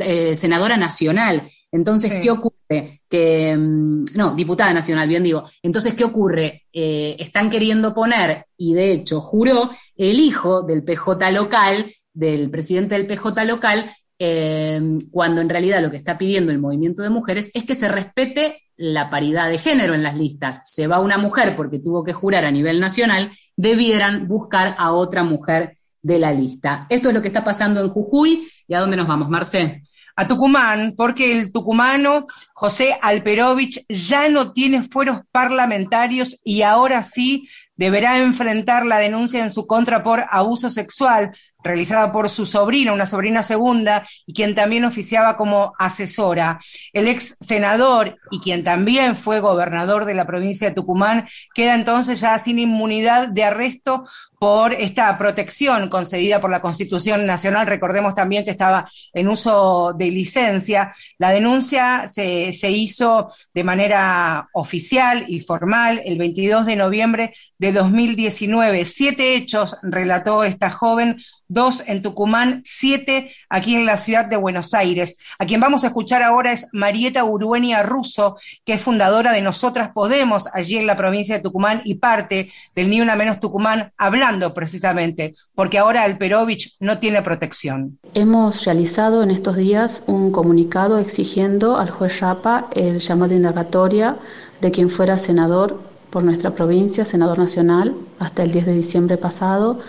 eh, 0.00 0.34
senadora 0.34 0.76
nacional. 0.76 1.48
Entonces, 1.70 2.12
¿qué 2.20 2.30
ocurre? 2.30 2.55
Que, 2.68 3.56
mm, 3.56 4.04
no, 4.14 4.34
diputada 4.34 4.72
nacional, 4.72 5.08
bien 5.08 5.22
digo. 5.22 5.44
Entonces, 5.62 5.94
¿qué 5.94 6.04
ocurre? 6.04 6.64
Eh, 6.72 7.16
están 7.18 7.48
queriendo 7.50 7.94
poner, 7.94 8.46
y 8.56 8.74
de 8.74 8.92
hecho 8.92 9.20
juró, 9.20 9.70
el 9.96 10.18
hijo 10.18 10.62
del 10.62 10.82
PJ 10.82 11.30
local, 11.30 11.92
del 12.12 12.50
presidente 12.50 12.96
del 12.96 13.06
PJ 13.06 13.44
local, 13.44 13.90
eh, 14.18 14.80
cuando 15.10 15.40
en 15.40 15.48
realidad 15.48 15.82
lo 15.82 15.90
que 15.90 15.98
está 15.98 16.16
pidiendo 16.16 16.50
el 16.50 16.58
movimiento 16.58 17.02
de 17.02 17.10
mujeres 17.10 17.50
es 17.54 17.64
que 17.64 17.74
se 17.74 17.88
respete 17.88 18.62
la 18.76 19.10
paridad 19.10 19.48
de 19.48 19.58
género 19.58 19.94
en 19.94 20.02
las 20.02 20.16
listas. 20.16 20.62
Se 20.70 20.86
va 20.86 21.00
una 21.00 21.18
mujer 21.18 21.56
porque 21.56 21.78
tuvo 21.78 22.04
que 22.04 22.12
jurar 22.12 22.44
a 22.44 22.50
nivel 22.50 22.80
nacional, 22.80 23.30
debieran 23.56 24.28
buscar 24.28 24.74
a 24.78 24.92
otra 24.92 25.22
mujer 25.22 25.76
de 26.02 26.18
la 26.18 26.32
lista. 26.32 26.86
Esto 26.88 27.08
es 27.08 27.14
lo 27.14 27.22
que 27.22 27.28
está 27.28 27.42
pasando 27.44 27.80
en 27.80 27.88
Jujuy. 27.88 28.46
¿Y 28.68 28.74
a 28.74 28.80
dónde 28.80 28.96
nos 28.96 29.08
vamos, 29.08 29.28
Marce? 29.28 29.82
A 30.16 30.26
Tucumán, 30.26 30.94
porque 30.96 31.32
el 31.32 31.52
tucumano 31.52 32.26
José 32.54 32.98
Alperovich 33.02 33.84
ya 33.88 34.28
no 34.30 34.52
tiene 34.52 34.82
fueros 34.82 35.20
parlamentarios 35.30 36.40
y 36.42 36.62
ahora 36.62 37.04
sí 37.04 37.48
deberá 37.76 38.18
enfrentar 38.18 38.86
la 38.86 38.98
denuncia 38.98 39.44
en 39.44 39.50
su 39.50 39.66
contra 39.66 40.02
por 40.02 40.24
abuso 40.30 40.70
sexual 40.70 41.32
realizada 41.66 42.12
por 42.12 42.30
su 42.30 42.46
sobrina, 42.46 42.92
una 42.92 43.06
sobrina 43.06 43.42
segunda, 43.42 44.06
y 44.24 44.32
quien 44.32 44.54
también 44.54 44.84
oficiaba 44.84 45.36
como 45.36 45.74
asesora. 45.78 46.58
El 46.92 47.08
ex 47.08 47.36
senador 47.40 48.16
y 48.30 48.38
quien 48.38 48.64
también 48.64 49.16
fue 49.16 49.40
gobernador 49.40 50.04
de 50.04 50.14
la 50.14 50.26
provincia 50.26 50.68
de 50.68 50.74
Tucumán 50.74 51.28
queda 51.54 51.74
entonces 51.74 52.20
ya 52.20 52.38
sin 52.38 52.58
inmunidad 52.58 53.28
de 53.28 53.44
arresto 53.44 54.06
por 54.38 54.74
esta 54.74 55.16
protección 55.16 55.88
concedida 55.88 56.40
por 56.40 56.50
la 56.50 56.60
Constitución 56.60 57.26
Nacional. 57.26 57.66
Recordemos 57.66 58.14
también 58.14 58.44
que 58.44 58.50
estaba 58.50 58.90
en 59.12 59.28
uso 59.28 59.94
de 59.94 60.10
licencia. 60.10 60.94
La 61.18 61.30
denuncia 61.30 62.08
se, 62.08 62.52
se, 62.52 62.70
hizo 62.70 63.28
de 63.54 63.64
manera 63.64 64.48
oficial 64.52 65.24
y 65.28 65.40
formal 65.40 66.00
el 66.04 66.18
22 66.18 66.66
de 66.66 66.76
noviembre 66.76 67.34
de 67.58 67.72
2019. 67.72 68.84
Siete 68.84 69.36
hechos 69.36 69.76
relató 69.82 70.44
esta 70.44 70.70
joven 70.70 71.16
dos 71.48 71.82
en 71.86 72.02
Tucumán, 72.02 72.62
siete 72.64 73.32
aquí 73.48 73.76
en 73.76 73.86
la 73.86 73.98
ciudad 73.98 74.26
de 74.26 74.36
Buenos 74.36 74.74
Aires. 74.74 75.16
A 75.38 75.46
quien 75.46 75.60
vamos 75.60 75.84
a 75.84 75.88
escuchar 75.88 76.22
ahora 76.22 76.52
es 76.52 76.68
Marieta 76.72 77.24
Uruenia 77.24 77.82
Russo, 77.82 78.36
que 78.64 78.74
es 78.74 78.80
fundadora 78.80 79.32
de 79.32 79.40
Nosotras 79.40 79.90
Podemos, 79.94 80.48
allí 80.52 80.76
en 80.76 80.86
la 80.86 80.96
provincia 80.96 81.36
de 81.36 81.42
Tucumán 81.42 81.82
y 81.84 81.96
parte 81.96 82.50
del 82.74 82.90
Ni 82.90 83.00
Una 83.00 83.16
Menos 83.16 83.40
Tucumán, 83.40 83.92
hablando 83.96 84.54
precisamente, 84.54 85.34
porque 85.54 85.78
ahora 85.78 86.02
Alperovich 86.02 86.76
no 86.80 86.98
tiene 86.98 87.22
protección. 87.22 87.98
Hemos 88.14 88.64
realizado 88.64 89.22
en 89.22 89.30
estos 89.30 89.56
días 89.56 90.02
un 90.06 90.30
comunicado 90.30 90.98
exigiendo 90.98 91.76
al 91.76 91.90
juez 91.90 92.20
Rapa 92.20 92.68
el 92.74 92.98
llamado 92.98 93.30
de 93.30 93.36
indagatoria 93.36 94.16
de 94.60 94.70
quien 94.70 94.90
fuera 94.90 95.18
senador 95.18 95.80
por 96.10 96.24
nuestra 96.24 96.54
provincia, 96.54 97.04
senador 97.04 97.38
nacional, 97.38 97.94
hasta 98.18 98.42
el 98.42 98.52
10 98.52 98.66
de 98.66 98.72
diciembre 98.74 99.18
pasado, 99.18 99.80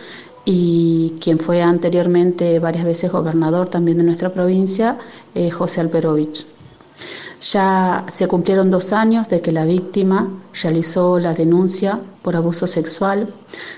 y 0.50 1.14
quien 1.20 1.40
fue 1.40 1.62
anteriormente 1.62 2.58
varias 2.60 2.86
veces 2.86 3.12
gobernador 3.12 3.68
también 3.68 3.98
de 3.98 4.06
nuestra 4.06 4.32
provincia, 4.34 4.98
eh, 5.36 5.52
José 5.52 5.82
Alperovich. 5.82 6.48
Ya 7.42 8.06
se 8.10 8.30
cumplieron 8.30 8.72
dos 8.72 8.94
años 8.94 9.28
de 9.28 9.42
que 9.42 9.52
la 9.52 9.66
víctima 9.66 10.30
realizó 10.64 11.20
la 11.20 11.34
denuncia 11.34 12.00
por 12.22 12.38
abuso 12.38 12.66
sexual. 12.66 13.34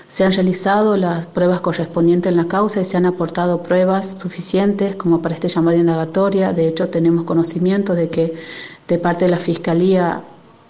Se 0.06 0.22
han 0.22 0.30
realizado 0.30 0.96
las 0.96 1.26
pruebas 1.26 1.60
correspondientes 1.60 2.30
en 2.30 2.36
la 2.36 2.46
causa 2.46 2.80
y 2.80 2.84
se 2.84 2.96
han 2.96 3.04
aportado 3.04 3.64
pruebas 3.64 4.18
suficientes 4.20 4.94
como 4.94 5.20
para 5.20 5.34
este 5.34 5.48
llamado 5.48 5.74
de 5.74 5.80
indagatoria. 5.80 6.52
De 6.52 6.68
hecho, 6.68 6.88
tenemos 6.88 7.24
conocimiento 7.24 7.94
de 7.96 8.10
que 8.10 8.34
de 8.86 8.98
parte 8.98 9.24
de 9.24 9.32
la 9.32 9.38
Fiscalía 9.38 10.22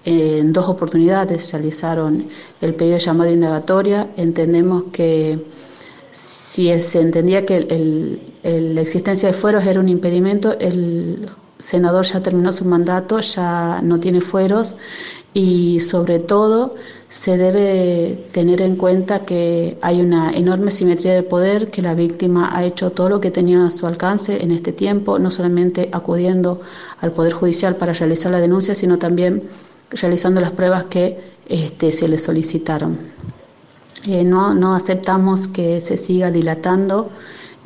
en 0.06 0.54
dos 0.54 0.66
oportunidades 0.66 1.52
realizaron 1.52 2.26
el 2.62 2.74
pedido 2.74 2.94
de 2.94 3.00
llamado 3.00 3.28
de 3.28 3.34
indagatoria. 3.34 4.08
Entendemos 4.16 4.84
que 4.92 5.44
si 6.10 6.80
se 6.80 7.00
entendía 7.00 7.46
que 7.46 7.60
la 8.42 8.80
existencia 8.80 9.28
de 9.28 9.34
fueros 9.34 9.66
era 9.66 9.80
un 9.80 9.88
impedimento, 9.88 10.58
el 10.58 11.28
senador 11.58 12.06
ya 12.06 12.22
terminó 12.22 12.52
su 12.52 12.64
mandato, 12.64 13.20
ya 13.20 13.80
no 13.82 14.00
tiene 14.00 14.20
fueros 14.20 14.76
y 15.34 15.78
sobre 15.80 16.18
todo 16.18 16.74
se 17.08 17.36
debe 17.36 18.28
tener 18.32 18.60
en 18.62 18.76
cuenta 18.76 19.24
que 19.24 19.78
hay 19.82 20.00
una 20.00 20.32
enorme 20.32 20.70
simetría 20.70 21.14
de 21.14 21.22
poder, 21.22 21.70
que 21.70 21.82
la 21.82 21.94
víctima 21.94 22.50
ha 22.52 22.64
hecho 22.64 22.90
todo 22.90 23.08
lo 23.08 23.20
que 23.20 23.30
tenía 23.30 23.66
a 23.66 23.70
su 23.70 23.86
alcance 23.86 24.42
en 24.42 24.50
este 24.50 24.72
tiempo, 24.72 25.18
no 25.18 25.30
solamente 25.30 25.88
acudiendo 25.92 26.60
al 27.00 27.12
Poder 27.12 27.32
Judicial 27.32 27.76
para 27.76 27.92
realizar 27.92 28.32
la 28.32 28.40
denuncia, 28.40 28.74
sino 28.74 28.98
también 28.98 29.44
realizando 29.90 30.40
las 30.40 30.52
pruebas 30.52 30.84
que 30.84 31.18
este, 31.48 31.92
se 31.92 32.08
le 32.08 32.18
solicitaron. 32.18 32.98
Eh, 34.06 34.24
no, 34.24 34.54
no 34.54 34.74
aceptamos 34.74 35.46
que 35.46 35.80
se 35.80 35.96
siga 35.96 36.30
dilatando 36.30 37.10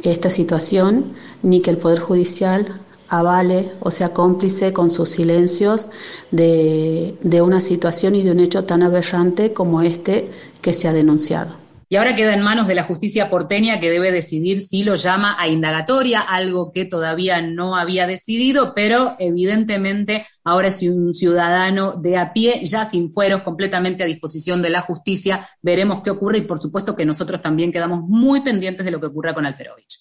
esta 0.02 0.30
situación 0.30 1.12
ni 1.42 1.60
que 1.60 1.70
el 1.70 1.78
Poder 1.78 2.00
Judicial 2.00 2.80
avale 3.08 3.72
o 3.80 3.90
sea 3.90 4.12
cómplice 4.12 4.72
con 4.72 4.90
sus 4.90 5.10
silencios 5.10 5.88
de, 6.32 7.16
de 7.22 7.42
una 7.42 7.60
situación 7.60 8.14
y 8.14 8.22
de 8.22 8.32
un 8.32 8.40
hecho 8.40 8.64
tan 8.64 8.82
aberrante 8.82 9.52
como 9.52 9.82
este 9.82 10.30
que 10.60 10.74
se 10.74 10.88
ha 10.88 10.92
denunciado. 10.92 11.63
Y 11.94 11.96
ahora 11.96 12.16
queda 12.16 12.34
en 12.34 12.42
manos 12.42 12.66
de 12.66 12.74
la 12.74 12.82
justicia 12.82 13.30
porteña 13.30 13.78
que 13.78 13.88
debe 13.88 14.10
decidir 14.10 14.60
si 14.60 14.82
lo 14.82 14.96
llama 14.96 15.36
a 15.38 15.46
indagatoria, 15.46 16.22
algo 16.22 16.72
que 16.72 16.86
todavía 16.86 17.40
no 17.40 17.76
había 17.76 18.08
decidido, 18.08 18.74
pero 18.74 19.14
evidentemente 19.20 20.26
ahora 20.42 20.66
es 20.66 20.82
un 20.82 21.14
ciudadano 21.14 21.92
de 21.92 22.16
a 22.16 22.32
pie, 22.32 22.64
ya 22.64 22.84
sin 22.84 23.12
fueros, 23.12 23.42
completamente 23.42 24.02
a 24.02 24.06
disposición 24.06 24.60
de 24.60 24.70
la 24.70 24.80
justicia. 24.80 25.48
Veremos 25.62 26.02
qué 26.02 26.10
ocurre 26.10 26.38
y 26.38 26.42
por 26.42 26.58
supuesto 26.58 26.96
que 26.96 27.06
nosotros 27.06 27.40
también 27.40 27.70
quedamos 27.70 28.00
muy 28.00 28.40
pendientes 28.40 28.84
de 28.84 28.90
lo 28.90 28.98
que 28.98 29.06
ocurra 29.06 29.32
con 29.32 29.46
Alperovich. 29.46 30.00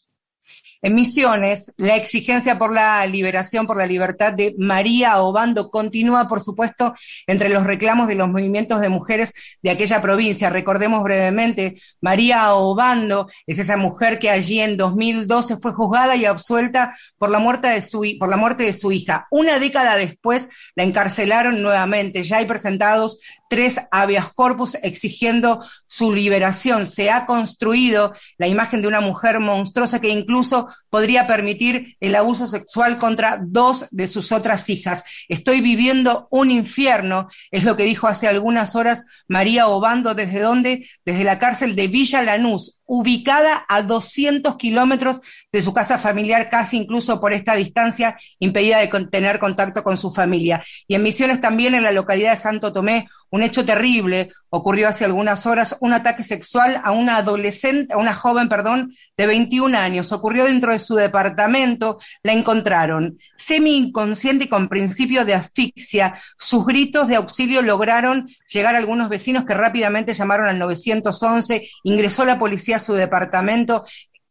En 0.85 0.95
Misiones, 0.95 1.71
la 1.77 1.95
exigencia 1.95 2.59
por 2.59 2.73
la 2.73 3.05
liberación, 3.05 3.65
por 3.65 3.77
la 3.77 3.87
libertad 3.87 4.33
de 4.33 4.53
María 4.57 5.21
Obando 5.21 5.69
continúa, 5.69 6.27
por 6.27 6.41
supuesto, 6.41 6.93
entre 7.25 7.47
los 7.47 7.63
reclamos 7.63 8.09
de 8.09 8.15
los 8.15 8.27
movimientos 8.27 8.81
de 8.81 8.89
mujeres 8.89 9.33
de 9.61 9.69
aquella 9.69 10.01
provincia. 10.01 10.49
Recordemos 10.49 11.01
brevemente, 11.01 11.79
María 12.01 12.53
Obando 12.55 13.29
es 13.47 13.59
esa 13.59 13.77
mujer 13.77 14.19
que 14.19 14.29
allí 14.29 14.59
en 14.59 14.75
2012 14.75 15.55
fue 15.61 15.71
juzgada 15.71 16.17
y 16.17 16.25
absuelta 16.25 16.93
por 17.17 17.29
la 17.29 17.39
muerte 17.39 17.69
de 17.69 17.81
su, 17.81 18.05
por 18.19 18.27
la 18.27 18.35
muerte 18.35 18.63
de 18.63 18.73
su 18.73 18.91
hija. 18.91 19.25
Una 19.31 19.59
década 19.59 19.95
después 19.95 20.49
la 20.75 20.83
encarcelaron 20.83 21.61
nuevamente. 21.61 22.23
Ya 22.23 22.39
hay 22.39 22.45
presentados 22.45 23.21
tres 23.53 23.79
habeas 23.91 24.33
corpus 24.33 24.73
exigiendo 24.81 25.63
su 25.85 26.11
liberación. 26.11 26.87
Se 26.87 27.11
ha 27.11 27.27
construido 27.27 28.11
la 28.39 28.47
imagen 28.47 28.81
de 28.81 28.87
una 28.87 28.99
mujer 28.99 29.39
monstruosa 29.39 30.01
que 30.01 30.09
incluso 30.09 30.69
podría 30.93 31.25
permitir 31.25 31.97
el 32.01 32.13
abuso 32.13 32.45
sexual 32.45 32.99
contra 32.99 33.39
dos 33.41 33.87
de 33.89 34.07
sus 34.07 34.31
otras 34.31 34.69
hijas. 34.69 35.03
Estoy 35.27 35.59
viviendo 35.59 36.27
un 36.29 36.51
infierno, 36.51 37.29
es 37.49 37.63
lo 37.63 37.75
que 37.75 37.85
dijo 37.85 38.05
hace 38.05 38.27
algunas 38.27 38.75
horas 38.75 39.03
María 39.27 39.67
Obando, 39.67 40.13
desde 40.13 40.39
donde, 40.39 40.87
desde 41.03 41.23
la 41.23 41.39
cárcel 41.39 41.75
de 41.75 41.87
Villa 41.87 42.21
Lanús, 42.21 42.83
ubicada 42.85 43.65
a 43.67 43.81
200 43.81 44.55
kilómetros 44.57 45.19
de 45.51 45.63
su 45.63 45.73
casa 45.73 45.97
familiar, 45.97 46.51
casi 46.51 46.77
incluso 46.77 47.19
por 47.19 47.33
esta 47.33 47.55
distancia, 47.55 48.15
impedida 48.37 48.77
de 48.77 49.07
tener 49.07 49.39
contacto 49.39 49.83
con 49.83 49.97
su 49.97 50.13
familia. 50.13 50.61
Y 50.87 50.93
en 50.93 51.01
Misiones 51.01 51.41
también, 51.41 51.73
en 51.73 51.81
la 51.81 51.91
localidad 51.91 52.33
de 52.33 52.37
Santo 52.37 52.71
Tomé, 52.71 53.07
un 53.31 53.41
hecho 53.41 53.65
terrible 53.65 54.31
ocurrió 54.55 54.87
hace 54.87 55.03
algunas 55.03 55.47
horas, 55.47 55.77
un 55.79 55.93
ataque 55.93 56.23
sexual 56.23 56.79
a 56.83 56.91
una 56.91 57.17
adolescente, 57.17 57.91
a 57.91 57.97
una 57.97 58.13
joven, 58.13 58.49
perdón, 58.49 58.93
de 59.17 59.25
21 59.25 59.75
años. 59.75 60.11
Ocurrió 60.11 60.45
dentro 60.45 60.71
de 60.71 60.77
su 60.77 60.93
departamento, 60.93 61.97
la 62.21 62.33
encontraron 62.33 63.17
semi 63.35 63.75
inconsciente 63.75 64.45
y 64.45 64.49
con 64.49 64.69
principio 64.69 65.25
de 65.25 65.33
asfixia. 65.33 66.13
Sus 66.37 66.67
gritos 66.67 67.07
de 67.07 67.15
auxilio 67.15 67.63
lograron 67.63 68.29
llegar 68.47 68.75
a 68.75 68.77
algunos 68.77 69.09
vecinos 69.09 69.43
que 69.43 69.55
rápidamente 69.55 70.13
llamaron 70.13 70.47
al 70.47 70.59
911, 70.59 71.67
ingresó 71.81 72.23
la 72.23 72.37
policía 72.37 72.75
a 72.75 72.79
su 72.79 72.93
departamento 72.93 73.85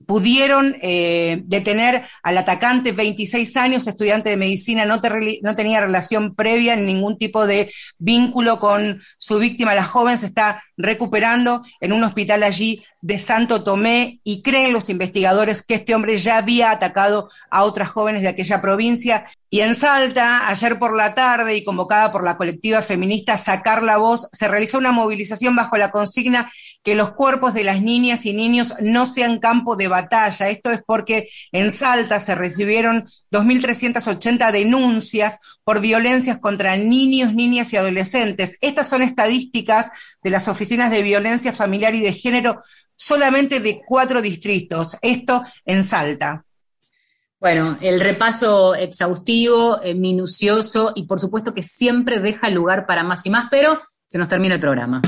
pudieron 0.07 0.77
eh, 0.83 1.43
detener 1.45 2.03
al 2.23 2.39
atacante, 2.39 2.93
26 2.93 3.57
años, 3.57 3.87
estudiante 3.87 4.31
de 4.31 4.37
medicina, 4.37 4.85
no, 4.85 5.01
tenía 5.01 5.81
relación 5.81 6.35
previa, 6.35 6.77
ni 6.77 6.95
ningún 6.95 7.19
tipo 7.19 7.47
de 7.47 7.73
vínculo 7.99 8.59
con 8.59 9.03
su 9.19 9.39
víctima. 9.39 9.75
La 9.75 9.85
joven 9.85 10.19
se 10.19 10.27
está 10.27 10.63
recuperando 10.77 11.63
en 11.81 11.93
un 11.93 12.05
hospital 12.05 12.43
allí 12.43 12.83
de 13.01 13.19
Santo 13.19 13.65
Tomé 13.65 14.21
y 14.25 14.43
creen 14.43 14.73
los 14.73 14.89
investigadores 14.89 15.63
que 15.63 15.75
este 15.75 15.95
hombre 15.95 16.19
ya 16.19 16.39
había 16.39 16.71
atacado 16.71 17.29
a 17.51 17.65
otras 17.65 17.91
jóvenes 17.91 18.23
de 18.23 18.29
aquella 18.29 18.61
provincia. 18.61 19.27
Y 19.51 19.61
en 19.61 19.75
Salta, 19.75 20.49
ayer 20.49 20.79
por 20.79 20.97
la 20.97 21.15
tarde 21.15 21.55
y 21.57 21.65
convocada 21.65 22.11
por 22.11 22.25
la 22.25 22.37
colectiva 22.39 22.81
feminista 22.81 23.37
Sacar 23.37 23.83
la 23.83 23.99
Voz, 23.99 24.29
se 24.33 24.49
realizó 24.49 24.79
una 24.79 24.93
movilización 24.93 25.55
bajo 25.55 25.77
la 25.77 25.91
consigna 25.91 26.51
que 26.83 26.95
los 26.95 27.13
cuerpos 27.13 27.55
de 27.55 27.65
las 27.65 27.81
niñas 27.81 28.27
y 28.27 28.33
niños 28.33 28.75
no 28.81 29.07
sean 29.07 29.39
campo 29.39 29.77
de 29.77 29.89
batalla. 29.89 30.49
Esto 30.49 30.71
es 30.71 30.81
porque 30.85 31.29
en 31.53 31.71
Salta 31.71 32.19
se 32.21 32.35
recibieron 32.35 33.05
2.380 33.31 34.51
denuncias 34.51 35.39
por 35.65 35.81
violencias 35.81 36.39
contra 36.39 36.77
niños, 36.77 37.35
niñas 37.35 37.73
y 37.73 37.77
adolescentes. 37.77 38.59
Estas 38.61 38.89
son 38.89 39.03
estadísticas 39.03 39.91
de 40.23 40.31
las 40.31 40.49
oficinas 40.49 40.91
de 40.91 41.03
violencia 41.03 41.53
familiar 41.53 41.95
y 41.95 42.01
de 42.01 42.13
género 42.13 42.63
solamente 42.97 43.61
de 43.61 43.83
cuatro 43.87 44.21
distritos. 44.21 44.97
Esto 45.03 45.45
en 45.65 45.85
Salta. 45.85 46.45
Bueno, 47.41 47.77
el 47.81 47.99
repaso 47.99 48.75
exhaustivo, 48.77 49.83
eh, 49.83 49.95
minucioso 49.95 50.93
y 50.95 51.07
por 51.07 51.19
supuesto 51.19 51.53
que 51.53 51.63
siempre 51.63 52.21
deja 52.21 52.49
lugar 52.51 52.87
para 52.87 53.03
más 53.03 53.27
y 53.27 53.31
más, 53.31 53.47
pero 53.51 53.81
se 54.07 54.19
nos 54.19 54.29
termina 54.29 54.55
el 54.55 54.61
programa. 54.61 55.03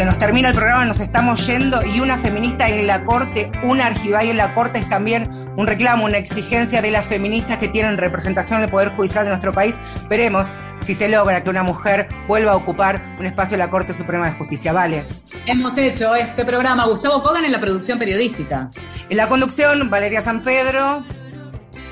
Se 0.00 0.06
nos 0.06 0.18
termina 0.18 0.48
el 0.48 0.54
programa, 0.54 0.86
nos 0.86 0.98
estamos 0.98 1.46
yendo 1.46 1.84
y 1.84 2.00
una 2.00 2.16
feminista 2.16 2.66
en 2.70 2.86
la 2.86 3.04
corte, 3.04 3.52
una 3.62 3.84
argibay 3.84 4.30
en 4.30 4.38
la 4.38 4.54
corte 4.54 4.78
es 4.78 4.88
también 4.88 5.28
un 5.58 5.66
reclamo, 5.66 6.06
una 6.06 6.16
exigencia 6.16 6.80
de 6.80 6.90
las 6.90 7.04
feministas 7.04 7.58
que 7.58 7.68
tienen 7.68 7.98
representación 7.98 8.60
en 8.60 8.64
el 8.64 8.70
Poder 8.70 8.96
Judicial 8.96 9.24
de 9.24 9.28
nuestro 9.28 9.52
país. 9.52 9.78
Veremos 10.08 10.54
si 10.80 10.94
se 10.94 11.10
logra 11.10 11.44
que 11.44 11.50
una 11.50 11.62
mujer 11.62 12.08
vuelva 12.28 12.52
a 12.52 12.56
ocupar 12.56 13.02
un 13.18 13.26
espacio 13.26 13.56
en 13.56 13.58
la 13.58 13.68
Corte 13.68 13.92
Suprema 13.92 14.24
de 14.24 14.38
Justicia. 14.38 14.72
Vale. 14.72 15.04
Hemos 15.44 15.76
hecho 15.76 16.14
este 16.14 16.46
programa. 16.46 16.86
Gustavo 16.86 17.22
Kogan 17.22 17.44
en 17.44 17.52
la 17.52 17.60
producción 17.60 17.98
periodística. 17.98 18.70
En 19.10 19.18
la 19.18 19.28
conducción, 19.28 19.90
Valeria 19.90 20.22
San 20.22 20.42
Pedro. 20.42 21.04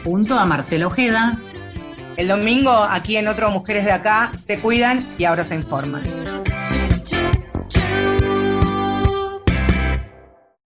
Junto 0.03 0.39
a 0.39 0.47
Marcelo 0.47 0.87
Ojeda. 0.87 1.39
El 2.17 2.29
domingo, 2.29 2.73
aquí 2.73 3.19
en 3.19 3.29
otro 3.29 3.51
Mujeres 3.51 3.85
de 3.85 3.93
Acá, 3.93 4.33
se 4.39 4.61
cuidan 4.61 5.15
y 5.19 5.25
ahora 5.25 5.45
se 5.45 5.57
informan. 5.57 6.05